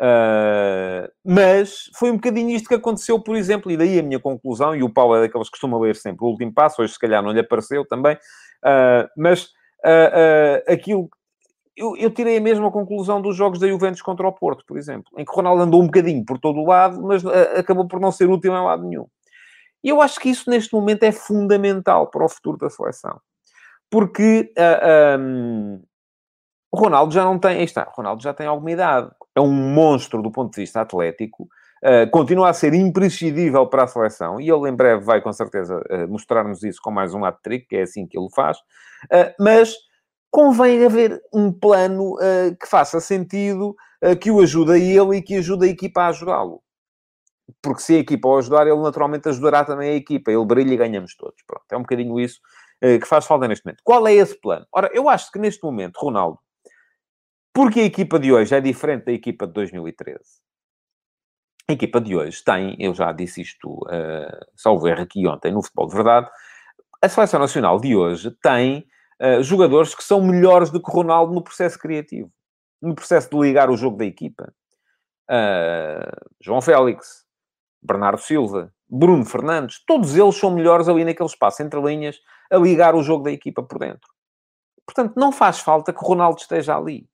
Uh, 0.00 1.12
mas 1.22 1.90
foi 1.94 2.10
um 2.10 2.14
bocadinho 2.14 2.48
isto 2.50 2.68
que 2.68 2.74
aconteceu, 2.74 3.20
por 3.20 3.36
exemplo, 3.36 3.70
e 3.70 3.76
daí 3.76 3.98
a 3.98 4.02
minha 4.02 4.18
conclusão, 4.18 4.74
e 4.74 4.82
o 4.82 4.88
Paulo 4.88 5.16
é 5.16 5.20
daqueles 5.20 5.48
que 5.48 5.52
costuma 5.52 5.78
ler 5.78 5.94
sempre 5.94 6.24
o 6.24 6.28
último 6.28 6.54
passo, 6.54 6.80
hoje 6.80 6.94
se 6.94 6.98
calhar 6.98 7.22
não 7.22 7.32
lhe 7.32 7.40
apareceu 7.40 7.86
também, 7.86 8.14
uh, 8.16 9.08
mas 9.16 9.44
uh, 9.84 10.72
aquilo... 10.72 11.08
Eu, 11.76 11.96
eu, 11.96 12.10
tirei 12.10 12.36
a 12.36 12.40
mesma 12.40 12.70
conclusão 12.70 13.22
dos 13.22 13.36
jogos 13.36 13.58
da 13.58 13.66
Juventus 13.66 14.02
contra 14.02 14.26
o 14.26 14.32
Porto, 14.32 14.64
por 14.66 14.76
exemplo, 14.76 15.10
em 15.16 15.24
que 15.24 15.34
Ronaldo 15.34 15.62
andou 15.62 15.80
um 15.80 15.86
bocadinho 15.86 16.22
por 16.26 16.38
todo 16.38 16.58
o 16.58 16.66
lado, 16.66 17.00
mas 17.00 17.24
acabou 17.56 17.86
por 17.88 17.98
não 17.98 18.12
ser 18.12 18.28
útil 18.28 18.52
em 18.52 18.62
lado 18.62 18.82
nenhum. 18.84 19.06
E 19.82 19.88
eu 19.88 20.02
acho 20.02 20.20
que 20.20 20.28
isso, 20.28 20.50
neste 20.50 20.74
momento, 20.74 21.04
é 21.04 21.12
fundamental 21.12 22.10
para 22.10 22.24
o 22.24 22.28
futuro 22.28 22.58
da 22.58 22.68
seleção 22.68 23.18
porque 23.90 24.52
um, 25.18 25.82
o 26.72 26.78
Ronaldo 26.78 27.12
já 27.12 27.24
não 27.24 27.38
tem, 27.38 27.58
aí 27.58 27.64
está, 27.64 27.90
Ronaldo 27.94 28.22
já 28.22 28.32
tem 28.32 28.46
alguma 28.46 28.70
idade, 28.70 29.10
é 29.34 29.40
um 29.40 29.50
monstro 29.50 30.22
do 30.22 30.30
ponto 30.30 30.52
de 30.54 30.60
vista 30.60 30.80
atlético, 30.80 31.44
uh, 31.84 32.10
continua 32.10 32.50
a 32.50 32.52
ser 32.52 32.74
imprescindível 32.74 33.66
para 33.66 33.84
a 33.84 33.86
seleção, 33.86 34.40
e 34.40 34.50
ele 34.50 34.68
em 34.68 34.74
breve 34.74 35.04
vai 35.04 35.20
com 35.20 35.32
certeza 35.32 35.78
uh, 35.78 36.08
mostrar-nos 36.08 36.62
isso 36.62 36.80
com 36.82 36.90
mais 36.90 37.14
um 37.14 37.24
hat-trick, 37.24 37.66
que 37.66 37.76
é 37.76 37.82
assim 37.82 38.06
que 38.06 38.18
ele 38.18 38.28
faz, 38.34 38.58
mas 39.38 39.74
convém 40.30 40.84
haver 40.84 41.20
um 41.32 41.50
plano 41.50 42.16
que 42.60 42.68
faça 42.68 43.00
sentido, 43.00 43.74
que 44.20 44.30
o 44.30 44.40
ajude 44.40 44.72
a 44.72 44.78
ele 44.78 45.16
e 45.16 45.22
que 45.22 45.36
ajude 45.36 45.66
a 45.66 45.68
equipa 45.68 46.02
a 46.02 46.08
ajudá-lo. 46.08 46.62
Porque 47.60 47.82
se 47.82 47.96
a 47.96 47.98
equipa 47.98 48.28
o 48.28 48.38
ajudar, 48.38 48.66
ele 48.66 48.80
naturalmente 48.80 49.28
ajudará 49.28 49.64
também 49.64 49.90
a 49.90 49.94
equipa. 49.94 50.30
Ele 50.30 50.44
brilha 50.44 50.72
e 50.72 50.76
ganhamos 50.76 51.16
todos. 51.16 51.42
Pronto, 51.44 51.64
é 51.72 51.76
um 51.76 51.80
bocadinho 51.80 52.20
isso 52.20 52.40
que 52.80 53.06
faz 53.06 53.26
falta 53.26 53.48
neste 53.48 53.66
momento. 53.66 53.80
Qual 53.82 54.06
é 54.06 54.14
esse 54.14 54.40
plano? 54.40 54.64
Ora, 54.70 54.88
eu 54.94 55.08
acho 55.08 55.32
que 55.32 55.38
neste 55.38 55.64
momento, 55.64 55.96
Ronaldo, 55.98 56.38
porque 57.52 57.80
a 57.80 57.84
equipa 57.84 58.18
de 58.18 58.32
hoje 58.32 58.54
é 58.54 58.60
diferente 58.60 59.06
da 59.06 59.12
equipa 59.12 59.46
de 59.46 59.52
2013. 59.52 60.18
A 61.68 61.72
equipa 61.72 62.00
de 62.00 62.16
hoje 62.16 62.42
tem, 62.42 62.76
eu 62.78 62.94
já 62.94 63.12
disse 63.12 63.42
isto, 63.42 63.68
uh, 63.68 64.46
salvo 64.56 64.88
erro 64.88 65.02
aqui 65.02 65.26
ontem, 65.26 65.52
no 65.52 65.62
Futebol 65.62 65.88
de 65.88 65.94
Verdade, 65.94 66.30
a 67.02 67.08
Seleção 67.08 67.40
Nacional 67.40 67.80
de 67.80 67.96
hoje 67.96 68.30
tem 68.42 68.86
uh, 69.22 69.42
jogadores 69.42 69.94
que 69.94 70.02
são 70.02 70.20
melhores 70.20 70.70
do 70.70 70.82
que 70.82 70.90
Ronaldo 70.90 71.32
no 71.32 71.42
processo 71.42 71.78
criativo. 71.78 72.30
No 72.82 72.94
processo 72.94 73.30
de 73.30 73.38
ligar 73.38 73.70
o 73.70 73.76
jogo 73.76 73.96
da 73.96 74.04
equipa. 74.04 74.52
Uh, 75.30 76.30
João 76.40 76.60
Félix, 76.60 77.24
Bernardo 77.82 78.20
Silva, 78.20 78.72
Bruno 78.88 79.24
Fernandes, 79.24 79.82
todos 79.86 80.16
eles 80.16 80.34
são 80.34 80.50
melhores 80.50 80.88
ali 80.88 81.04
naquele 81.04 81.28
espaço 81.28 81.62
entre 81.62 81.80
linhas, 81.80 82.18
a 82.50 82.56
ligar 82.56 82.94
o 82.94 83.02
jogo 83.02 83.24
da 83.24 83.30
equipa 83.30 83.62
por 83.62 83.78
dentro. 83.78 84.08
Portanto, 84.84 85.14
não 85.16 85.30
faz 85.30 85.60
falta 85.60 85.92
que 85.92 86.04
Ronaldo 86.04 86.40
esteja 86.40 86.76
ali. 86.76 87.08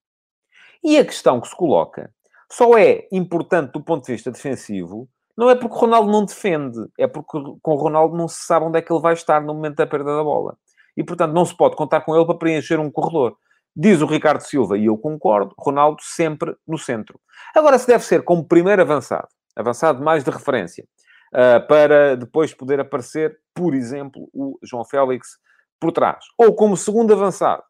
E 0.87 0.99
a 0.99 1.05
questão 1.05 1.41
que 1.41 1.49
se 1.49 1.57
coloca 1.57 2.13
só 2.49 2.79
é 2.79 3.09
importante 3.11 3.73
do 3.73 3.83
ponto 3.83 4.07
de 4.07 4.13
vista 4.13 4.31
defensivo, 4.31 5.09
não 5.37 5.51
é 5.51 5.57
porque 5.57 5.75
o 5.75 5.79
Ronaldo 5.81 6.13
não 6.13 6.25
defende, 6.25 6.79
é 6.97 7.09
porque 7.09 7.39
com 7.61 7.73
o 7.73 7.75
Ronaldo 7.75 8.17
não 8.17 8.29
se 8.29 8.47
sabe 8.47 8.67
onde 8.67 8.79
é 8.79 8.83
que 8.83 8.93
ele 8.93 9.03
vai 9.03 9.13
estar 9.13 9.41
no 9.41 9.53
momento 9.53 9.79
da 9.79 9.87
perda 9.89 10.17
da 10.17 10.23
bola. 10.23 10.57
E, 10.97 11.03
portanto, 11.03 11.33
não 11.33 11.45
se 11.45 11.57
pode 11.57 11.75
contar 11.75 12.03
com 12.03 12.15
ele 12.15 12.25
para 12.25 12.39
preencher 12.39 12.79
um 12.79 12.89
corredor. 12.89 13.37
Diz 13.75 14.01
o 14.01 14.07
Ricardo 14.07 14.43
Silva, 14.43 14.79
e 14.79 14.87
eu 14.87 14.97
concordo, 14.97 15.53
Ronaldo 15.59 16.01
sempre 16.03 16.55
no 16.65 16.79
centro. 16.79 17.19
Agora, 17.53 17.79
se 17.81 17.89
deve 17.89 18.05
ser 18.05 18.23
como 18.23 18.47
primeiro 18.47 18.81
avançado, 18.81 19.27
avançado 19.57 20.05
mais 20.05 20.23
de 20.23 20.31
referência, 20.31 20.87
uh, 21.35 21.67
para 21.67 22.17
depois 22.17 22.55
poder 22.55 22.79
aparecer, 22.79 23.37
por 23.53 23.75
exemplo, 23.75 24.31
o 24.33 24.57
João 24.63 24.85
Félix 24.85 25.31
por 25.81 25.91
trás. 25.91 26.25
Ou 26.39 26.55
como 26.55 26.77
segundo 26.77 27.13
avançado, 27.13 27.65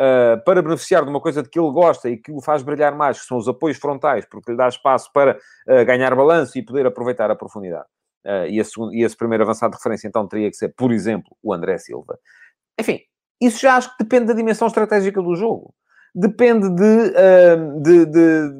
uh, 0.00 0.42
para 0.44 0.62
beneficiar 0.62 1.04
de 1.04 1.10
uma 1.10 1.20
coisa 1.20 1.42
de 1.42 1.48
que 1.48 1.60
ele 1.60 1.70
gosta 1.70 2.08
e 2.08 2.16
que 2.16 2.32
o 2.32 2.40
faz 2.40 2.62
brilhar 2.62 2.96
mais, 2.96 3.20
que 3.20 3.26
são 3.26 3.36
os 3.36 3.46
apoios 3.46 3.76
frontais, 3.76 4.24
porque 4.24 4.50
lhe 4.50 4.56
dá 4.56 4.66
espaço 4.66 5.12
para 5.12 5.36
uh, 5.36 5.84
ganhar 5.84 6.14
balanço 6.16 6.58
e 6.58 6.64
poder 6.64 6.86
aproveitar 6.86 7.30
a 7.30 7.36
profundidade. 7.36 7.86
e, 8.48 8.58
esse, 8.58 8.72
e 8.92 9.02
esse 9.02 9.16
primeiro 9.16 9.44
avançado 9.44 9.72
de 9.72 9.78
referência, 9.78 10.08
então, 10.08 10.26
teria 10.26 10.50
que 10.50 10.56
ser, 10.56 10.74
por 10.76 10.92
exemplo, 10.92 11.36
o 11.42 11.52
André 11.52 11.78
Silva. 11.78 12.18
Enfim, 12.78 13.00
isso 13.40 13.60
já 13.60 13.76
acho 13.76 13.90
que 13.96 14.04
depende 14.04 14.26
da 14.26 14.34
dimensão 14.34 14.66
estratégica 14.66 15.22
do 15.22 15.34
jogo. 15.34 15.74
Depende 16.14 16.68
de, 16.70 17.14
de, 17.82 18.06
de 18.06 18.50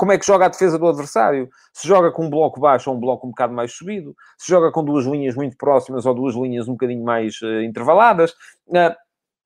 como 0.00 0.12
é 0.12 0.18
que 0.18 0.24
joga 0.24 0.46
a 0.46 0.48
defesa 0.48 0.78
do 0.78 0.88
adversário. 0.88 1.50
Se 1.74 1.86
joga 1.86 2.10
com 2.10 2.24
um 2.24 2.30
bloco 2.30 2.58
baixo 2.58 2.88
ou 2.88 2.96
um 2.96 2.98
bloco 2.98 3.26
um 3.26 3.30
bocado 3.30 3.52
mais 3.52 3.70
subido. 3.70 4.16
Se 4.38 4.50
joga 4.50 4.72
com 4.72 4.82
duas 4.82 5.04
linhas 5.04 5.34
muito 5.34 5.58
próximas 5.58 6.06
ou 6.06 6.14
duas 6.14 6.34
linhas 6.34 6.66
um 6.68 6.72
bocadinho 6.72 7.04
mais 7.04 7.38
uh, 7.42 7.60
intervaladas. 7.60 8.30
Uh, 8.66 8.96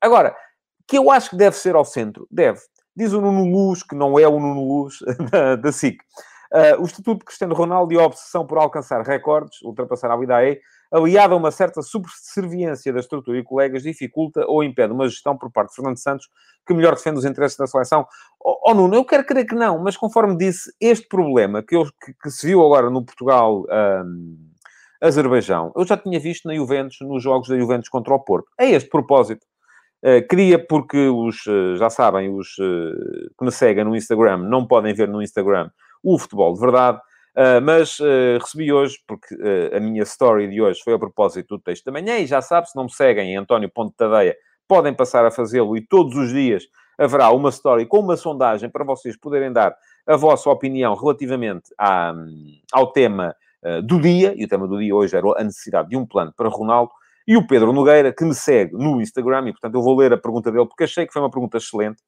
agora, 0.00 0.32
que 0.86 0.98
eu 0.98 1.10
acho 1.10 1.30
que 1.30 1.36
deve 1.36 1.56
ser 1.56 1.74
ao 1.74 1.84
centro, 1.84 2.26
deve. 2.30 2.60
Diz 2.96 3.12
o 3.12 3.20
Nuno 3.20 3.44
Luz, 3.44 3.82
que 3.82 3.94
não 3.94 4.18
é 4.18 4.26
o 4.26 4.38
Nuno 4.38 4.62
Luz 4.62 4.98
da, 5.30 5.56
da 5.56 5.72
SIC. 5.72 5.98
Uh, 6.52 6.80
o 6.80 6.84
Estatuto 6.84 7.18
de 7.18 7.24
Cristiano 7.24 7.54
Ronaldo 7.54 7.92
e 7.92 7.98
a 7.98 8.04
obsessão 8.04 8.46
por 8.46 8.58
alcançar 8.58 9.02
recordes, 9.02 9.60
ultrapassar 9.62 10.12
a 10.12 10.22
IDAE, 10.22 10.60
aliado 10.92 11.34
a 11.34 11.36
uma 11.36 11.50
certa 11.50 11.82
subserviência 11.82 12.92
da 12.92 13.00
estrutura 13.00 13.38
e 13.38 13.42
colegas, 13.42 13.82
dificulta 13.82 14.44
ou 14.46 14.62
impede 14.62 14.92
uma 14.92 15.08
gestão 15.08 15.36
por 15.36 15.50
parte 15.50 15.70
de 15.70 15.76
Fernando 15.76 15.98
Santos 15.98 16.28
que 16.64 16.72
melhor 16.72 16.94
defende 16.94 17.18
os 17.18 17.24
interesses 17.24 17.56
da 17.56 17.66
seleção. 17.66 18.06
Oh, 18.38 18.70
oh, 18.70 18.74
Nuno, 18.74 18.94
eu 18.94 19.04
quero 19.04 19.26
crer 19.26 19.44
que 19.44 19.54
não, 19.56 19.80
mas 19.80 19.96
conforme 19.96 20.36
disse, 20.36 20.72
este 20.80 21.08
problema 21.08 21.60
que, 21.60 21.74
eu, 21.74 21.84
que, 21.84 22.14
que 22.22 22.30
se 22.30 22.46
viu 22.46 22.64
agora 22.64 22.88
no 22.90 23.04
Portugal... 23.04 23.64
Um, 23.68 24.54
Azerbaijão, 25.00 25.70
eu 25.76 25.84
já 25.84 25.98
tinha 25.98 26.18
visto 26.18 26.48
na 26.48 26.54
Juventus, 26.54 26.96
nos 27.02 27.22
jogos 27.22 27.48
da 27.48 27.58
Juventus 27.58 27.90
contra 27.90 28.14
o 28.14 28.18
Porto. 28.18 28.48
A 28.58 28.64
este 28.64 28.88
propósito, 28.88 29.44
queria, 30.28 30.58
porque 30.58 31.08
os, 31.08 31.46
uh, 31.46 31.76
já 31.76 31.88
sabem, 31.88 32.28
os 32.28 32.58
uh, 32.58 33.30
que 33.38 33.44
me 33.44 33.50
seguem 33.50 33.84
no 33.84 33.96
Instagram 33.96 34.38
não 34.38 34.66
podem 34.66 34.92
ver 34.92 35.08
no 35.08 35.22
Instagram 35.22 35.70
o 36.02 36.18
futebol 36.18 36.52
de 36.52 36.60
verdade, 36.60 37.00
mas 37.62 37.98
recebi 38.38 38.70
hoje, 38.70 38.98
porque 39.08 39.34
a 39.74 39.80
minha 39.80 40.02
story 40.02 40.46
de 40.46 40.60
hoje 40.60 40.80
foi 40.84 40.92
a 40.92 40.98
propósito 40.98 41.56
do 41.56 41.62
texto 41.62 41.86
da 41.86 41.92
manhã, 41.92 42.18
e 42.18 42.26
já 42.26 42.42
sabe, 42.42 42.68
se 42.68 42.76
não 42.76 42.84
me 42.84 42.92
seguem 42.92 43.32
em 43.32 43.36
António 43.36 43.70
Ponte 43.70 43.96
Tadeia, 43.96 44.36
podem 44.68 44.92
passar 44.92 45.24
a 45.24 45.30
fazê-lo, 45.30 45.74
e 45.78 45.80
todos 45.80 46.14
os 46.14 46.30
dias 46.30 46.64
haverá 46.98 47.30
uma 47.30 47.48
story 47.48 47.86
com 47.86 48.00
uma 48.00 48.18
sondagem 48.18 48.68
para 48.68 48.84
vocês 48.84 49.16
poderem 49.16 49.50
dar 49.50 49.74
a 50.06 50.14
vossa 50.14 50.50
opinião 50.50 50.94
relativamente 50.94 51.70
à, 51.78 52.14
ao 52.70 52.92
tema 52.92 53.34
do 53.82 53.98
dia, 53.98 54.34
e 54.36 54.44
o 54.44 54.48
tema 54.48 54.68
do 54.68 54.78
dia 54.78 54.94
hoje 54.94 55.16
era 55.16 55.26
a 55.40 55.42
necessidade 55.42 55.88
de 55.88 55.96
um 55.96 56.04
plano 56.04 56.34
para 56.36 56.50
Ronaldo, 56.50 56.92
e 57.26 57.36
o 57.36 57.46
Pedro 57.46 57.72
Nogueira, 57.72 58.12
que 58.12 58.24
me 58.24 58.34
segue 58.34 58.72
no 58.72 59.00
Instagram, 59.00 59.48
e 59.48 59.52
portanto 59.52 59.74
eu 59.74 59.82
vou 59.82 59.96
ler 59.96 60.12
a 60.12 60.18
pergunta 60.18 60.50
dele, 60.52 60.66
porque 60.66 60.84
achei 60.84 61.06
que 61.06 61.12
foi 61.12 61.22
uma 61.22 61.30
pergunta 61.30 61.56
excelente. 61.56 62.02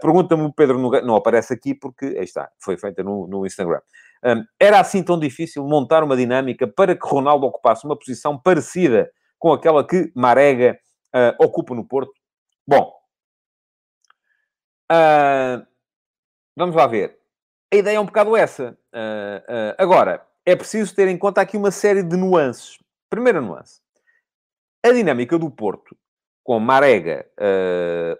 Pergunta-me 0.00 0.44
o 0.44 0.52
Pedro 0.52 0.78
Nogueira, 0.78 1.04
não 1.04 1.16
aparece 1.16 1.52
aqui 1.52 1.74
porque, 1.74 2.06
aí 2.06 2.22
está, 2.22 2.48
foi 2.60 2.78
feita 2.78 3.02
no, 3.02 3.26
no 3.26 3.44
Instagram. 3.44 3.80
Um, 4.24 4.44
era 4.58 4.80
assim 4.80 5.02
tão 5.02 5.18
difícil 5.18 5.64
montar 5.64 6.02
uma 6.02 6.16
dinâmica 6.16 6.66
para 6.66 6.96
que 6.96 7.06
Ronaldo 7.06 7.46
ocupasse 7.46 7.84
uma 7.84 7.98
posição 7.98 8.38
parecida 8.38 9.10
com 9.38 9.52
aquela 9.52 9.86
que 9.86 10.10
Marega 10.14 10.78
uh, 11.14 11.44
ocupa 11.44 11.74
no 11.74 11.86
Porto? 11.86 12.12
Bom, 12.66 12.92
uh, 14.90 15.66
vamos 16.56 16.74
lá 16.74 16.86
ver. 16.86 17.18
A 17.72 17.76
ideia 17.76 17.96
é 17.96 18.00
um 18.00 18.06
bocado 18.06 18.36
essa. 18.36 18.78
Uh, 18.94 19.74
agora, 19.78 20.26
é 20.44 20.56
preciso 20.56 20.94
ter 20.94 21.08
em 21.08 21.18
conta 21.18 21.40
aqui 21.40 21.56
uma 21.56 21.70
série 21.70 22.02
de 22.02 22.16
nuances. 22.16 22.78
Primeira 23.10 23.40
nuance. 23.40 23.80
A 24.86 24.92
dinâmica 24.92 25.38
do 25.38 25.50
Porto, 25.50 25.96
com 26.44 26.60
Marega, 26.60 27.26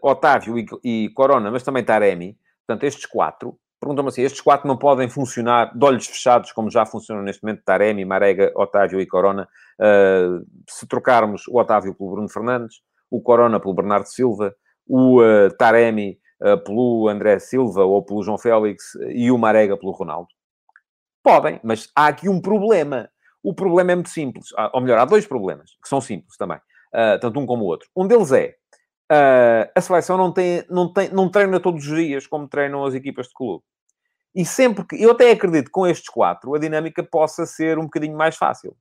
Otávio 0.02 0.58
e, 0.58 0.66
e 0.82 1.10
Corona, 1.10 1.50
mas 1.50 1.62
também 1.62 1.84
Taremi, 1.84 2.36
portanto, 2.66 2.84
estes 2.84 3.06
quatro, 3.06 3.56
Perguntam-me 3.78 4.08
assim, 4.08 4.22
estes 4.22 4.40
quatro 4.40 4.66
não 4.66 4.76
podem 4.76 5.08
funcionar 5.08 5.76
de 5.76 5.84
olhos 5.84 6.06
fechados, 6.06 6.50
como 6.50 6.70
já 6.70 6.86
funcionam 6.86 7.22
neste 7.22 7.42
momento 7.42 7.62
Taremi, 7.62 8.04
Marega, 8.04 8.50
Otávio 8.56 9.00
e 9.00 9.06
Corona, 9.06 9.46
uh, 9.78 10.44
se 10.68 10.86
trocarmos 10.88 11.46
o 11.46 11.58
Otávio 11.58 11.94
pelo 11.94 12.10
Bruno 12.10 12.28
Fernandes, 12.28 12.76
o 13.10 13.20
Corona 13.20 13.60
pelo 13.60 13.74
Bernardo 13.74 14.06
Silva, 14.06 14.54
o 14.88 15.20
uh, 15.20 15.54
Taremi 15.58 16.18
uh, 16.42 16.58
pelo 16.64 17.06
André 17.08 17.38
Silva 17.38 17.84
ou 17.84 18.02
pelo 18.02 18.22
João 18.22 18.38
Félix 18.38 18.94
e 19.10 19.30
o 19.30 19.36
Marega 19.36 19.76
pelo 19.76 19.92
Ronaldo? 19.92 20.28
Podem, 21.22 21.60
mas 21.62 21.90
há 21.94 22.06
aqui 22.06 22.28
um 22.28 22.40
problema. 22.40 23.10
O 23.46 23.54
problema 23.54 23.92
é 23.92 23.94
muito 23.94 24.10
simples. 24.10 24.48
Ou 24.72 24.80
melhor, 24.80 24.98
há 24.98 25.04
dois 25.04 25.26
problemas, 25.26 25.70
que 25.82 25.88
são 25.88 26.00
simples 26.00 26.36
também. 26.36 26.58
tanto 27.20 27.38
um 27.38 27.46
como 27.46 27.64
o 27.64 27.66
outro. 27.66 27.88
Um 27.96 28.06
deles 28.06 28.32
é, 28.32 28.54
Uh, 29.10 29.70
a 29.72 29.80
seleção 29.80 30.16
não, 30.16 30.32
tem, 30.32 30.64
não, 30.68 30.92
tem, 30.92 31.08
não 31.10 31.30
treina 31.30 31.60
todos 31.60 31.86
os 31.86 31.96
dias 31.96 32.26
como 32.26 32.48
treinam 32.48 32.84
as 32.84 32.92
equipas 32.92 33.28
de 33.28 33.34
clube. 33.34 33.62
E 34.34 34.44
sempre 34.44 34.84
que. 34.84 35.00
Eu 35.00 35.12
até 35.12 35.30
acredito 35.30 35.66
que 35.66 35.70
com 35.70 35.86
estes 35.86 36.08
quatro 36.08 36.54
a 36.54 36.58
dinâmica 36.58 37.04
possa 37.04 37.46
ser 37.46 37.78
um 37.78 37.84
bocadinho 37.84 38.16
mais 38.16 38.36
fácil. 38.36 38.76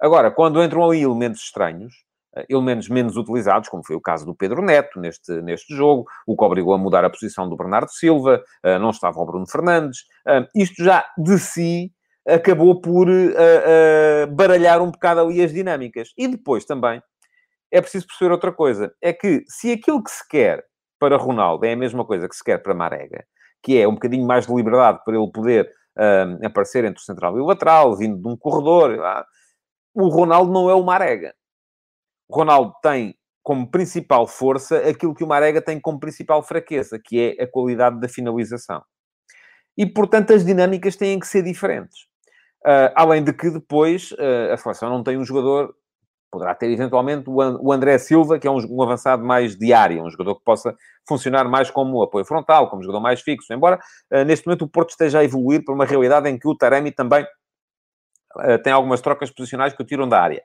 Agora, 0.00 0.32
quando 0.32 0.62
entram 0.62 0.84
ali 0.84 1.02
elementos 1.02 1.42
estranhos, 1.42 1.94
ah, 2.36 2.44
elementos 2.48 2.88
menos 2.88 3.16
utilizados, 3.16 3.68
como 3.68 3.86
foi 3.86 3.94
o 3.94 4.00
caso 4.00 4.26
do 4.26 4.34
Pedro 4.34 4.60
Neto 4.62 4.98
neste, 4.98 5.40
neste 5.42 5.76
jogo, 5.76 6.06
o 6.26 6.36
que 6.36 6.44
obrigou 6.44 6.74
a 6.74 6.78
mudar 6.78 7.04
a 7.04 7.10
posição 7.10 7.48
do 7.48 7.56
Bernardo 7.56 7.92
Silva, 7.92 8.42
uh, 8.66 8.78
não 8.80 8.90
estava 8.90 9.20
o 9.20 9.24
Bruno 9.24 9.48
Fernandes, 9.48 10.00
uh, 10.26 10.44
isto 10.56 10.82
já 10.82 11.06
de 11.16 11.38
si 11.38 11.92
acabou 12.26 12.80
por 12.80 13.08
baralhar 14.30 14.80
um 14.80 14.90
bocado 14.90 15.20
ali 15.20 15.42
as 15.42 15.52
dinâmicas. 15.52 16.12
E 16.16 16.28
depois 16.28 16.64
também 16.64 17.02
é 17.70 17.80
preciso 17.80 18.06
perceber 18.06 18.32
outra 18.32 18.52
coisa. 18.52 18.94
É 19.00 19.12
que 19.12 19.44
se 19.48 19.72
aquilo 19.72 20.02
que 20.02 20.10
se 20.10 20.26
quer 20.28 20.64
para 20.98 21.16
Ronaldo 21.16 21.64
é 21.66 21.72
a 21.72 21.76
mesma 21.76 22.04
coisa 22.04 22.28
que 22.28 22.36
se 22.36 22.44
quer 22.44 22.58
para 22.58 22.74
Marega, 22.74 23.24
que 23.62 23.80
é 23.80 23.88
um 23.88 23.94
bocadinho 23.94 24.26
mais 24.26 24.46
de 24.46 24.54
liberdade 24.54 25.00
para 25.04 25.16
ele 25.16 25.32
poder 25.32 25.68
um, 25.98 26.46
aparecer 26.46 26.84
entre 26.84 27.00
o 27.00 27.04
central 27.04 27.36
e 27.36 27.40
o 27.40 27.46
lateral, 27.46 27.96
vindo 27.96 28.20
de 28.20 28.28
um 28.28 28.36
corredor, 28.36 28.98
o 29.94 30.08
Ronaldo 30.08 30.52
não 30.52 30.70
é 30.70 30.74
o 30.74 30.84
Marega. 30.84 31.34
O 32.28 32.36
Ronaldo 32.36 32.72
tem 32.82 33.14
como 33.42 33.68
principal 33.68 34.26
força 34.28 34.78
aquilo 34.88 35.14
que 35.14 35.24
o 35.24 35.26
Marega 35.26 35.60
tem 35.60 35.80
como 35.80 35.98
principal 35.98 36.42
fraqueza, 36.42 37.00
que 37.04 37.36
é 37.36 37.42
a 37.42 37.50
qualidade 37.50 37.98
da 37.98 38.08
finalização. 38.08 38.82
E, 39.76 39.84
portanto, 39.84 40.32
as 40.32 40.44
dinâmicas 40.44 40.94
têm 40.94 41.18
que 41.18 41.26
ser 41.26 41.42
diferentes. 41.42 42.06
Uh, 42.64 42.94
além 42.94 43.24
de 43.24 43.32
que 43.32 43.50
depois 43.50 44.12
uh, 44.12 44.52
a 44.52 44.56
seleção 44.56 44.88
não 44.88 45.02
tem 45.02 45.16
um 45.16 45.24
jogador 45.24 45.74
Poderá 46.30 46.54
ter 46.54 46.70
eventualmente 46.70 47.28
o 47.28 47.70
André 47.70 47.98
Silva, 47.98 48.38
que 48.38 48.48
é 48.48 48.50
um, 48.50 48.82
avançado 48.82 49.22
mais 49.22 49.54
diário, 49.54 50.02
um 50.02 50.08
jogador 50.08 50.36
que 50.36 50.42
possa 50.42 50.74
funcionar 51.06 51.44
mais 51.46 51.70
como 51.70 52.02
apoio 52.02 52.24
frontal, 52.24 52.70
como 52.70 52.82
jogador 52.82 53.02
mais 53.02 53.20
fixo. 53.20 53.52
Embora 53.52 53.78
uh, 54.10 54.24
neste 54.24 54.46
momento 54.46 54.64
o 54.64 54.68
Porto 54.68 54.92
esteja 54.92 55.18
a 55.18 55.24
evoluir 55.24 55.62
para 55.62 55.74
uma 55.74 55.84
realidade 55.84 56.30
em 56.30 56.38
que 56.38 56.48
o 56.48 56.56
Taremi 56.56 56.90
também 56.90 57.26
tem 58.64 58.72
algumas 58.72 59.02
trocas 59.02 59.30
posicionais 59.30 59.74
que 59.74 59.82
o 59.82 59.84
tiram 59.84 60.08
da 60.08 60.22
área. 60.22 60.42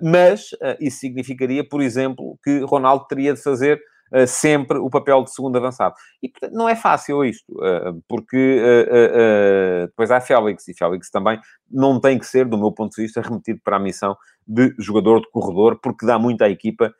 Mas 0.00 0.52
isso 0.80 1.00
significaria, 1.00 1.68
por 1.68 1.82
exemplo, 1.82 2.38
que 2.42 2.60
Ronaldo 2.60 3.04
teria 3.06 3.34
de 3.34 3.42
fazer 3.42 3.78
sempre 4.26 4.78
o 4.78 4.90
papel 4.90 5.24
de 5.24 5.32
segundo 5.32 5.56
avançado. 5.56 5.94
E 6.22 6.28
portanto, 6.28 6.52
não 6.52 6.68
é 6.68 6.76
fácil 6.76 7.24
isto, 7.24 7.50
uh, 7.52 8.02
porque 8.06 8.60
uh, 8.60 9.86
depois 9.86 10.10
há 10.10 10.20
Félix, 10.20 10.68
e 10.68 10.74
Félix 10.74 11.10
também 11.10 11.40
não 11.70 12.00
tem 12.00 12.18
que 12.18 12.26
ser, 12.26 12.46
do 12.46 12.58
meu 12.58 12.72
ponto 12.72 12.94
de 12.94 13.02
vista, 13.02 13.20
remetido 13.20 13.60
para 13.64 13.76
a 13.76 13.80
missão 13.80 14.16
de 14.46 14.74
jogador 14.78 15.20
de 15.20 15.30
corredor, 15.30 15.78
porque 15.80 16.04
dá 16.04 16.18
muito 16.18 16.42
à 16.42 16.48
equipa 16.48 16.92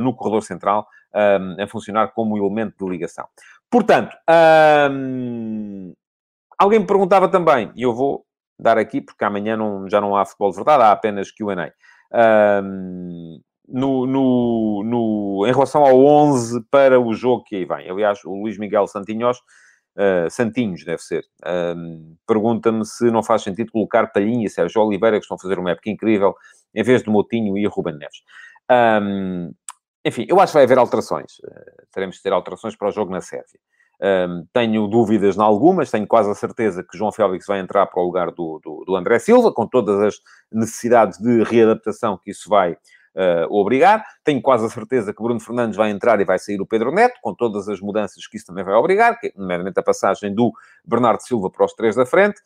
no 0.00 0.14
corredor 0.14 0.42
central 0.42 0.86
a 1.12 1.66
funcionar 1.66 2.12
como 2.12 2.36
elemento 2.36 2.76
de 2.78 2.88
ligação. 2.88 3.26
Portanto, 3.68 4.16
alguém 6.56 6.78
me 6.78 6.86
perguntava 6.86 7.28
também, 7.28 7.72
e 7.74 7.82
eu 7.82 7.92
vou 7.92 8.24
dar 8.58 8.78
aqui, 8.78 9.00
porque 9.00 9.24
amanhã 9.24 9.56
não, 9.56 9.88
já 9.88 10.00
não 10.00 10.16
há 10.16 10.24
futebol 10.24 10.50
de 10.50 10.56
verdade, 10.56 10.82
há 10.84 10.92
apenas 10.92 11.32
QA. 11.32 11.72
Um, 12.62 13.40
no, 13.68 14.06
no, 14.06 14.82
no, 14.84 15.46
em 15.46 15.52
relação 15.52 15.84
ao 15.84 16.04
11 16.04 16.62
para 16.70 17.00
o 17.00 17.14
jogo 17.14 17.44
que 17.44 17.56
aí 17.56 17.64
vem. 17.64 17.90
Aliás, 17.90 18.24
o 18.24 18.34
Luís 18.34 18.58
Miguel 18.58 18.86
Santinhos, 18.86 19.38
uh, 19.96 20.28
Santinhos 20.30 20.84
deve 20.84 21.02
ser, 21.02 21.24
uh, 21.42 22.16
pergunta-me 22.26 22.84
se 22.84 23.10
não 23.10 23.22
faz 23.22 23.42
sentido 23.42 23.72
colocar 23.72 24.08
Palhinha 24.08 24.46
e 24.46 24.50
Sérgio 24.50 24.82
Oliveira, 24.82 25.16
que 25.18 25.24
estão 25.24 25.36
a 25.36 25.40
fazer 25.40 25.58
uma 25.58 25.70
época 25.70 25.90
incrível, 25.90 26.34
em 26.74 26.82
vez 26.82 27.02
de 27.02 27.10
Moutinho 27.10 27.56
e 27.56 27.66
Ruben 27.66 27.96
Neves. 27.96 28.22
Um, 28.70 29.52
enfim, 30.04 30.26
eu 30.28 30.38
acho 30.38 30.52
que 30.52 30.58
vai 30.58 30.64
haver 30.64 30.78
alterações. 30.78 31.38
Uh, 31.38 31.86
teremos 31.92 32.16
de 32.16 32.22
ter 32.22 32.32
alterações 32.32 32.76
para 32.76 32.88
o 32.88 32.92
jogo 32.92 33.10
na 33.10 33.20
Sérvia. 33.20 33.58
Um, 34.02 34.44
tenho 34.52 34.86
dúvidas 34.88 35.36
em 35.36 35.40
algumas, 35.40 35.90
tenho 35.90 36.06
quase 36.06 36.30
a 36.30 36.34
certeza 36.34 36.82
que 36.82 36.98
João 36.98 37.12
Félix 37.12 37.46
vai 37.46 37.60
entrar 37.60 37.86
para 37.86 38.02
o 38.02 38.04
lugar 38.04 38.30
do, 38.32 38.60
do, 38.62 38.84
do 38.84 38.96
André 38.96 39.18
Silva, 39.18 39.52
com 39.52 39.66
todas 39.66 39.98
as 40.00 40.20
necessidades 40.52 41.18
de 41.18 41.42
readaptação 41.44 42.18
que 42.22 42.32
isso 42.32 42.48
vai 42.48 42.76
uh, 43.14 43.46
obrigar. 43.50 44.04
Tenho 44.22 44.42
quase 44.42 44.66
a 44.66 44.68
certeza 44.68 45.12
que 45.12 45.22
Bruno 45.22 45.40
Fernandes 45.40 45.76
vai 45.76 45.90
entrar 45.90 46.20
e 46.20 46.24
vai 46.24 46.38
sair 46.38 46.60
o 46.60 46.66
Pedro 46.66 46.92
Neto, 46.92 47.18
com 47.22 47.34
todas 47.34 47.68
as 47.68 47.80
mudanças 47.80 48.26
que 48.26 48.36
isso 48.36 48.46
também 48.46 48.64
vai 48.64 48.74
obrigar, 48.74 49.18
que 49.18 49.28
é, 49.28 49.32
nomeadamente 49.36 49.78
a 49.78 49.82
passagem 49.82 50.34
do 50.34 50.52
Bernardo 50.84 51.20
Silva 51.20 51.50
para 51.50 51.64
os 51.64 51.72
três 51.74 51.94
da 51.94 52.04
frente. 52.04 52.40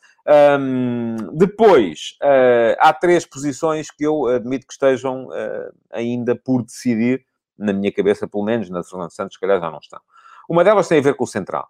Um, 0.59 1.15
depois, 1.35 2.17
uh, 2.21 2.75
há 2.79 2.93
três 2.93 3.25
posições 3.25 3.89
que 3.91 4.03
eu 4.03 4.27
admito 4.27 4.67
que 4.67 4.73
estejam 4.73 5.27
uh, 5.27 5.73
ainda 5.91 6.35
por 6.35 6.63
decidir, 6.63 7.25
na 7.57 7.73
minha 7.73 7.91
cabeça, 7.91 8.27
pelo 8.27 8.43
menos, 8.43 8.69
na 8.69 8.81
de 8.81 8.89
Fernando 8.89 9.11
Santos, 9.11 9.33
se 9.35 9.39
calhar 9.39 9.59
já 9.59 9.69
não 9.69 9.79
estão. 9.79 9.99
Uma 10.47 10.63
delas 10.63 10.87
tem 10.87 10.99
a 10.99 11.01
ver 11.01 11.15
com 11.15 11.25
o 11.25 11.27
central, 11.27 11.67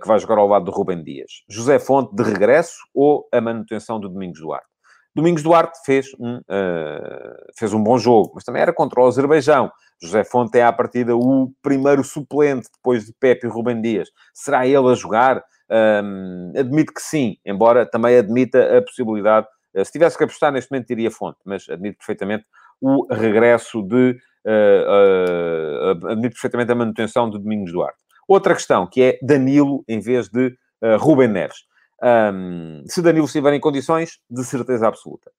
que 0.00 0.08
vai 0.08 0.18
jogar 0.18 0.38
ao 0.38 0.46
lado 0.46 0.64
do 0.64 0.70
Rubem 0.70 1.02
Dias. 1.02 1.42
José 1.46 1.78
Fonte 1.78 2.14
de 2.14 2.22
regresso 2.22 2.78
ou 2.94 3.28
a 3.30 3.40
manutenção 3.40 4.00
do 4.00 4.08
Domingos 4.08 4.40
Duarte? 4.40 4.73
Domingos 5.14 5.42
Duarte 5.42 5.78
fez 5.84 6.08
um, 6.18 6.38
uh, 6.38 7.52
fez 7.56 7.72
um 7.72 7.82
bom 7.82 7.96
jogo, 7.96 8.32
mas 8.34 8.42
também 8.42 8.60
era 8.60 8.72
contra 8.72 9.00
o 9.00 9.06
Azerbaijão. 9.06 9.70
José 10.02 10.24
Fonte 10.24 10.58
é, 10.58 10.64
à 10.64 10.72
partida, 10.72 11.16
o 11.16 11.52
primeiro 11.62 12.02
suplente 12.02 12.68
depois 12.74 13.06
de 13.06 13.12
Pepe 13.20 13.46
e 13.46 13.50
Rubem 13.50 13.80
Dias. 13.80 14.08
Será 14.32 14.66
ele 14.66 14.90
a 14.90 14.94
jogar? 14.94 15.42
Um, 15.70 16.52
admito 16.56 16.92
que 16.92 17.00
sim, 17.00 17.36
embora 17.44 17.86
também 17.86 18.18
admita 18.18 18.76
a 18.76 18.82
possibilidade, 18.82 19.46
uh, 19.74 19.84
se 19.84 19.92
tivesse 19.92 20.18
que 20.18 20.24
apostar 20.24 20.52
neste 20.52 20.70
momento, 20.70 20.88
diria 20.88 21.10
Fonte, 21.10 21.38
mas 21.44 21.68
admito 21.68 21.98
perfeitamente 21.98 22.44
o 22.80 23.06
regresso 23.12 23.82
de. 23.82 24.16
Uh, 24.46 26.06
admito 26.08 26.34
perfeitamente 26.34 26.72
a 26.72 26.74
manutenção 26.74 27.30
de 27.30 27.38
Domingos 27.38 27.72
Duarte. 27.72 27.98
Outra 28.28 28.52
questão, 28.54 28.86
que 28.86 29.00
é 29.00 29.18
Danilo 29.22 29.84
em 29.88 30.00
vez 30.00 30.28
de 30.28 30.54
Rubem 30.98 31.28
Neves. 31.28 31.64
Um, 32.04 32.82
se 32.86 33.00
Danilo 33.00 33.24
estiver 33.24 33.54
em 33.54 33.60
condições, 33.60 34.18
de 34.28 34.44
certeza 34.44 34.86
absoluta. 34.86 35.30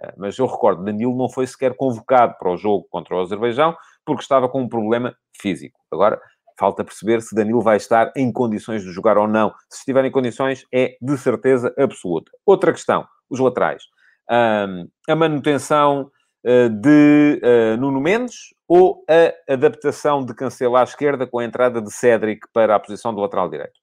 Uh, 0.00 0.12
mas 0.16 0.38
eu 0.38 0.46
recordo, 0.46 0.84
Danilo 0.84 1.16
não 1.16 1.28
foi 1.28 1.46
sequer 1.46 1.74
convocado 1.74 2.36
para 2.38 2.52
o 2.52 2.56
jogo 2.56 2.86
contra 2.90 3.16
o 3.16 3.20
Azerbaijão 3.20 3.76
porque 4.04 4.22
estava 4.22 4.48
com 4.48 4.62
um 4.62 4.68
problema 4.68 5.16
físico. 5.40 5.78
Agora, 5.90 6.20
falta 6.58 6.84
perceber 6.84 7.20
se 7.22 7.34
Danilo 7.34 7.60
vai 7.60 7.76
estar 7.76 8.12
em 8.16 8.32
condições 8.32 8.82
de 8.82 8.92
jogar 8.92 9.18
ou 9.18 9.26
não. 9.26 9.52
Se 9.68 9.78
estiver 9.78 10.04
em 10.04 10.10
condições, 10.10 10.64
é 10.72 10.96
de 11.00 11.18
certeza 11.18 11.74
absoluta. 11.78 12.30
Outra 12.46 12.72
questão, 12.72 13.06
os 13.28 13.40
laterais. 13.40 13.82
Um, 14.30 14.88
a 15.08 15.16
manutenção 15.16 16.10
uh, 16.46 16.68
de 16.68 17.40
uh, 17.42 17.76
Nuno 17.80 18.00
Mendes 18.00 18.54
ou 18.68 19.04
a 19.08 19.52
adaptação 19.52 20.24
de 20.24 20.34
Cancelo 20.34 20.76
à 20.76 20.82
esquerda 20.82 21.26
com 21.26 21.38
a 21.38 21.44
entrada 21.44 21.80
de 21.80 21.92
Cédric 21.92 22.46
para 22.52 22.76
a 22.76 22.80
posição 22.80 23.12
do 23.14 23.20
lateral 23.20 23.48
direito? 23.48 23.81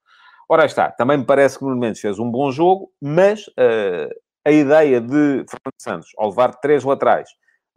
Ora, 0.52 0.64
está. 0.64 0.90
Também 0.90 1.16
me 1.16 1.24
parece 1.24 1.56
que 1.56 1.64
Nuno 1.64 1.76
Mendes 1.76 2.00
fez 2.00 2.18
um 2.18 2.28
bom 2.28 2.50
jogo, 2.50 2.90
mas 3.00 3.46
uh, 3.46 4.10
a 4.44 4.50
ideia 4.50 5.00
de 5.00 5.44
Fernando 5.48 5.78
Santos, 5.80 6.08
ao 6.18 6.30
levar 6.30 6.56
três 6.56 6.82
laterais, 6.82 7.28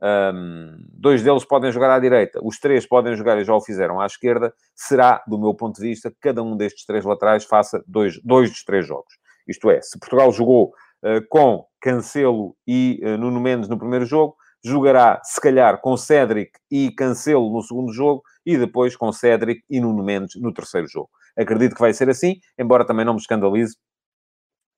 um, 0.01 0.07
ehm, 0.07 0.77
dois 0.91 1.21
deles 1.21 1.45
podem 1.45 1.71
jogar 1.71 1.93
à 1.93 1.99
direita, 1.99 2.39
os 2.43 2.57
três 2.57 2.87
podem 2.87 3.15
jogar 3.15 3.37
e 3.37 3.43
já 3.43 3.53
o 3.53 3.61
fizeram 3.61 4.01
à 4.01 4.07
esquerda, 4.07 4.51
será, 4.75 5.23
do 5.27 5.37
meu 5.37 5.53
ponto 5.53 5.79
de 5.79 5.87
vista, 5.87 6.09
que 6.09 6.17
cada 6.19 6.41
um 6.41 6.57
destes 6.57 6.83
três 6.83 7.05
laterais 7.05 7.45
faça 7.45 7.83
dois, 7.87 8.19
dois 8.23 8.49
dos 8.49 8.63
três 8.63 8.87
jogos. 8.87 9.19
Isto 9.47 9.69
é, 9.69 9.79
se 9.79 9.99
Portugal 9.99 10.31
jogou 10.31 10.69
uh, 11.03 11.21
com 11.29 11.63
Cancelo 11.79 12.55
e 12.65 12.99
uh, 13.03 13.19
Nuno 13.19 13.39
Mendes 13.39 13.69
no 13.69 13.77
primeiro 13.77 14.07
jogo, 14.07 14.35
jogará, 14.65 15.21
se 15.23 15.39
calhar, 15.39 15.79
com 15.79 15.95
Cédric 15.95 16.53
e 16.71 16.89
Cancelo 16.89 17.53
no 17.53 17.61
segundo 17.61 17.93
jogo 17.93 18.23
e 18.43 18.57
depois 18.57 18.95
com 18.95 19.11
Cédric 19.11 19.61
e 19.69 19.79
Nuno 19.79 20.03
Mendes 20.03 20.41
no 20.41 20.51
terceiro 20.51 20.87
jogo. 20.87 21.11
Acredito 21.37 21.75
que 21.75 21.81
vai 21.81 21.93
ser 21.93 22.09
assim, 22.09 22.35
embora 22.57 22.85
também 22.85 23.05
não 23.05 23.13
me 23.13 23.19
escandalize 23.19 23.75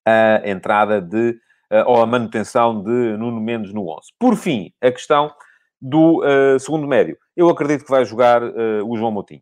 a 0.05 0.41
entrada 0.45 1.01
de, 1.01 1.31
uh, 1.71 1.83
ou 1.87 2.01
a 2.01 2.05
manutenção 2.05 2.81
de 2.81 3.17
Nuno 3.17 3.41
Mendes 3.41 3.73
no 3.73 3.89
11. 3.89 4.13
Por 4.19 4.35
fim, 4.35 4.71
a 4.81 4.91
questão 4.91 5.33
do 5.81 6.23
uh, 6.23 6.59
segundo 6.59 6.87
médio. 6.87 7.17
Eu 7.35 7.49
acredito 7.49 7.83
que 7.83 7.91
vai 7.91 8.05
jogar 8.05 8.43
uh, 8.43 8.85
o 8.85 8.97
João 8.97 9.11
Moutinho. 9.11 9.41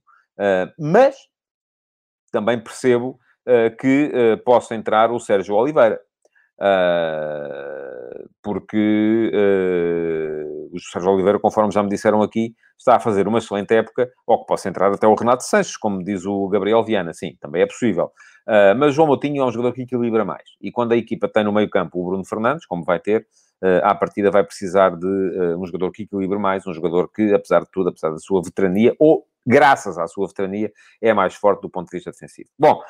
mas 0.79 1.15
também 2.31 2.59
percebo 2.59 3.19
que 3.79 4.11
possa 4.43 4.73
entrar 4.73 5.11
o 5.11 5.19
Sérgio 5.19 5.53
Oliveira. 5.53 5.99
Porque 8.43 9.31
o 10.73 10.79
Sérgio 10.79 11.11
Oliveira, 11.11 11.39
conforme 11.39 11.71
já 11.71 11.81
me 11.83 11.89
disseram 11.89 12.21
aqui, 12.21 12.53
está 12.77 12.95
a 12.95 12.99
fazer 12.99 13.27
uma 13.27 13.37
excelente 13.37 13.73
época, 13.73 14.09
ou 14.25 14.41
que 14.41 14.47
possa 14.47 14.67
entrar 14.67 14.91
até 14.91 15.07
o 15.07 15.15
Renato 15.15 15.43
Sanches, 15.43 15.77
como 15.77 16.03
diz 16.03 16.25
o 16.25 16.47
Gabriel 16.49 16.83
Viana, 16.83 17.13
sim, 17.13 17.37
também 17.39 17.61
é 17.61 17.65
possível. 17.65 18.11
Uh, 18.47 18.75
mas 18.77 18.93
João 18.93 19.07
Moutinho 19.07 19.41
é 19.41 19.45
um 19.45 19.51
jogador 19.51 19.73
que 19.73 19.83
equilibra 19.83 20.25
mais. 20.25 20.43
E 20.59 20.71
quando 20.71 20.91
a 20.91 20.97
equipa 20.97 21.29
tem 21.29 21.43
no 21.43 21.53
meio 21.53 21.69
campo 21.69 22.01
o 22.01 22.05
Bruno 22.05 22.25
Fernandes, 22.25 22.65
como 22.65 22.83
vai 22.83 22.99
ter, 22.99 23.25
uh, 23.63 23.85
à 23.85 23.95
partida 23.95 24.29
vai 24.29 24.43
precisar 24.43 24.89
de 24.97 25.05
uh, 25.05 25.61
um 25.61 25.65
jogador 25.65 25.91
que 25.91 26.03
equilibre 26.03 26.37
mais, 26.37 26.67
um 26.67 26.73
jogador 26.73 27.09
que, 27.09 27.33
apesar 27.33 27.61
de 27.61 27.71
tudo, 27.71 27.89
apesar 27.89 28.09
da 28.09 28.17
sua 28.17 28.41
veterania, 28.41 28.93
ou 28.99 29.25
graças 29.45 29.97
à 29.97 30.07
sua 30.07 30.27
veterania, 30.27 30.71
é 31.01 31.13
mais 31.13 31.35
forte 31.35 31.61
do 31.61 31.69
ponto 31.69 31.89
de 31.89 31.97
vista 31.97 32.11
defensivo. 32.11 32.49
Bom, 32.57 32.81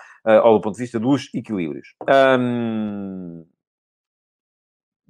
ou 0.43 0.53
do 0.53 0.61
ponto 0.61 0.75
de 0.75 0.83
vista 0.83 0.99
dos 0.99 1.27
equilíbrios. 1.33 1.95
Um, 2.39 3.43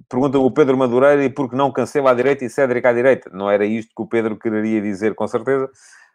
Pergunta 0.08 0.38
o 0.38 0.50
Pedro 0.50 0.76
Madureira 0.76 1.24
e 1.24 1.30
por 1.30 1.48
que 1.48 1.56
não 1.56 1.72
cancela 1.72 2.10
à 2.10 2.14
direita 2.14 2.44
e 2.44 2.50
Cédric 2.50 2.86
à 2.86 2.92
direita? 2.92 3.30
Não 3.32 3.50
era 3.50 3.64
isto 3.64 3.92
que 3.94 4.02
o 4.02 4.06
Pedro 4.06 4.38
queria 4.38 4.80
dizer, 4.80 5.14
com 5.14 5.26
certeza. 5.26 5.68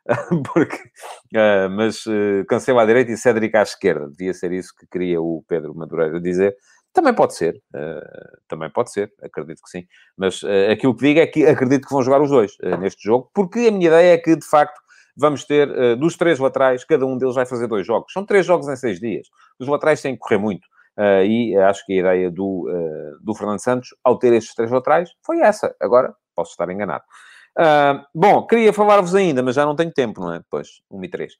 Porque, 0.54 0.78
uh, 1.36 1.69
mas 1.69 2.06
uh, 2.06 2.45
cancela 2.47 2.84
à 2.84 2.86
direita 2.86 3.12
e 3.12 3.17
Cédric 3.17 3.56
à 3.56 3.62
esquerda. 3.62 4.10
Devia 4.10 4.34
ser 4.34 4.52
isso 4.52 4.73
que 4.75 4.88
queria 4.88 5.21
o 5.21 5.43
Pedro 5.47 5.75
Madureira 5.75 6.19
dizer. 6.19 6.56
Também 6.91 7.13
pode 7.13 7.36
ser, 7.36 7.62
uh, 7.75 8.38
também 8.47 8.69
pode 8.69 8.91
ser, 8.91 9.13
acredito 9.21 9.62
que 9.62 9.69
sim. 9.69 9.86
Mas 10.17 10.41
uh, 10.41 10.71
aquilo 10.71 10.95
que 10.95 11.06
digo 11.06 11.19
é 11.19 11.28
que 11.28 11.45
acredito 11.45 11.88
que 11.88 11.93
vão 11.93 12.02
jogar 12.02 12.21
os 12.21 12.30
dois 12.30 12.58
neste 12.80 13.04
jogo, 13.04 13.30
porque 13.34 13.60
a 13.67 13.71
minha 13.71 13.88
ideia 13.88 14.13
é 14.13 14.17
que, 14.17 14.36
de 14.36 14.45
facto, 14.45 14.80
vamos 15.15 15.43
ter, 15.43 15.67
dos 15.97 16.15
três 16.15 16.39
laterais, 16.39 16.84
cada 16.86 17.06
um 17.06 17.17
deles 17.17 17.36
vai 17.36 17.45
fazer 17.45 17.67
dois 17.67 17.86
jogos. 17.86 18.12
São 18.13 18.25
três 18.25 18.45
jogos 18.45 18.67
em 18.69 18.75
seis 18.75 18.99
dias. 18.99 19.28
Os 19.60 19.67
laterais 19.67 20.02
têm 20.02 20.13
que 20.13 20.19
correr 20.19 20.38
muito. 20.38 20.65
Uh, 21.00 21.24
e 21.24 21.56
acho 21.56 21.86
que 21.86 21.94
a 21.94 21.96
ideia 21.96 22.30
do, 22.30 22.68
uh, 22.68 23.24
do 23.24 23.34
Fernando 23.34 23.60
Santos, 23.60 23.96
ao 24.04 24.20
ter 24.20 24.34
estes 24.34 24.54
três 24.54 24.70
laterais, 24.70 25.10
foi 25.26 25.40
essa. 25.40 25.74
Agora, 25.80 26.14
posso 26.36 26.52
estar 26.52 26.70
enganado. 26.70 27.06
Uh, 27.58 28.04
bom, 28.14 28.46
queria 28.46 28.74
falar-vos 28.74 29.16
ainda, 29.16 29.42
mas 29.42 29.56
já 29.56 29.66
não 29.66 29.78
tenho 29.78 29.94
tempo, 29.94 30.20
não 30.20 30.34
é? 30.34 30.40
Depois, 30.40 30.82
1 30.92 31.04
e 31.06 31.10
3. 31.10 31.34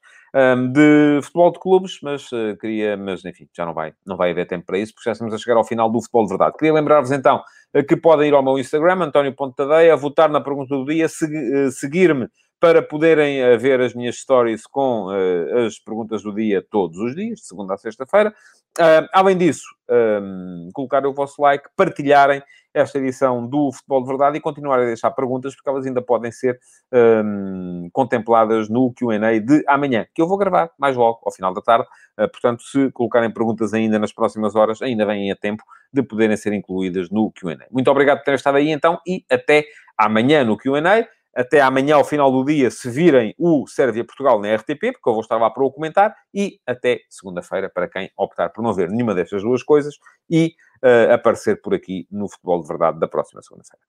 de 0.72 1.20
futebol 1.24 1.52
de 1.52 1.60
clubes, 1.60 2.00
mas 2.02 2.30
queria, 2.62 2.96
mas 2.96 3.26
enfim, 3.26 3.50
já 3.54 3.66
não 3.66 3.74
vai, 3.74 3.94
não 4.06 4.16
vai 4.16 4.32
haver 4.32 4.48
tempo 4.48 4.66
para 4.66 4.78
isso, 4.78 4.94
porque 4.94 5.10
já 5.10 5.12
estamos 5.12 5.34
a 5.34 5.38
chegar 5.38 5.58
ao 5.58 5.66
final 5.66 5.92
do 5.92 6.02
futebol 6.02 6.24
de 6.24 6.30
verdade. 6.30 6.58
Queria 6.58 6.74
lembrar-vos 6.74 7.12
então 7.12 7.44
que 7.88 7.98
podem 7.98 8.30
ir 8.30 8.34
ao 8.34 8.44
meu 8.44 8.58
Instagram, 8.58 9.04
António 9.04 9.36
Pontadeia, 9.36 9.96
votar 9.96 10.30
na 10.30 10.42
pergunta 10.42 10.74
do 10.74 10.86
dia, 10.86 11.08
segui 11.10 11.72
seguir-me 11.72 12.30
para 12.60 12.82
poderem 12.82 13.42
uh, 13.42 13.58
ver 13.58 13.80
as 13.80 13.94
minhas 13.94 14.18
stories 14.18 14.68
com 14.68 15.08
uh, 15.08 15.66
as 15.66 15.80
perguntas 15.80 16.22
do 16.22 16.34
dia 16.34 16.66
todos 16.70 16.98
os 16.98 17.16
dias, 17.16 17.40
de 17.40 17.46
segunda 17.46 17.74
a 17.74 17.78
sexta-feira. 17.78 18.34
Uh, 18.78 19.08
além 19.14 19.38
disso, 19.38 19.66
um, 19.90 20.70
colocarem 20.74 21.10
o 21.10 21.14
vosso 21.14 21.42
like, 21.42 21.68
partilharem 21.76 22.42
esta 22.74 23.00
edição 23.00 23.46
do 23.46 23.72
Futebol 23.72 24.02
de 24.02 24.08
Verdade 24.08 24.38
e 24.38 24.42
continuarem 24.42 24.86
a 24.86 24.88
deixar 24.88 25.12
perguntas, 25.12 25.56
porque 25.56 25.70
elas 25.70 25.86
ainda 25.86 26.02
podem 26.02 26.32
ser 26.32 26.60
um, 26.94 27.90
contempladas 27.92 28.70
no 28.70 28.94
Q&A 28.94 29.40
de 29.40 29.64
amanhã, 29.68 30.06
que 30.14 30.22
eu 30.22 30.28
vou 30.28 30.38
gravar 30.38 30.70
mais 30.78 30.96
logo, 30.96 31.20
ao 31.26 31.32
final 31.32 31.54
da 31.54 31.62
tarde. 31.62 31.88
Uh, 32.18 32.30
portanto, 32.30 32.62
se 32.64 32.92
colocarem 32.92 33.32
perguntas 33.32 33.74
ainda 33.74 33.98
nas 33.98 34.14
próximas 34.14 34.56
horas, 34.56 34.82
ainda 34.82 35.06
vêm 35.06 35.32
a 35.32 35.36
tempo 35.36 35.64
de 35.92 36.04
poderem 36.04 36.38
ser 36.38 36.54
incluídas 36.54 37.10
no 37.10 37.32
Q&A. 37.32 37.66
Muito 37.72 37.90
obrigado 37.90 38.20
por 38.20 38.26
terem 38.26 38.36
estado 38.36 38.58
aí, 38.58 38.70
então, 38.70 39.00
e 39.06 39.26
até 39.30 39.66
amanhã 39.98 40.44
no 40.44 40.56
Q&A 40.58 41.08
até 41.36 41.62
amanhã, 41.62 41.96
ao 41.96 42.04
final 42.04 42.32
do 42.32 42.44
dia, 42.44 42.72
se 42.72 42.90
virem 42.90 43.34
o 43.38 43.68
Sérvia-Portugal 43.68 44.42
na 44.42 44.56
RTP, 44.56 44.94
porque 44.94 45.10
eu 45.10 45.14
vou 45.14 45.22
estar 45.22 45.38
lá 45.38 45.50
para 45.50 45.64
o 45.64 45.72
comentar, 45.72 46.14
e 46.34 46.60
até 46.66 47.02
segunda-feira, 47.10 47.70
para 47.70 47.88
quem 47.88 48.10
optar 48.18 48.50
por 48.50 48.62
não 48.64 48.74
ver 48.74 48.90
nenhuma 48.90 49.14
destas 49.14 49.44
duas 49.44 49.64
coisas, 49.64 49.96
e 50.30 50.54
uh, 50.84 51.14
aparecer 51.14 51.62
por 51.62 51.74
aqui 51.74 52.08
no 52.12 52.30
Futebol 52.30 52.62
de 52.62 52.68
Verdade 52.68 53.00
da 53.00 53.08
próxima 53.08 53.42
segunda-feira. 53.42 53.84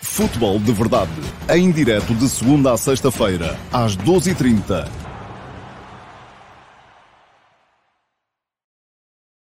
Futebol 0.00 0.58
de 0.58 0.72
Verdade, 0.72 1.10
em 1.48 1.70
direto 1.70 2.14
de 2.14 2.28
segunda 2.28 2.72
a 2.72 2.76
sexta-feira, 2.76 3.56
às 3.72 3.96
12h30 3.96 5.01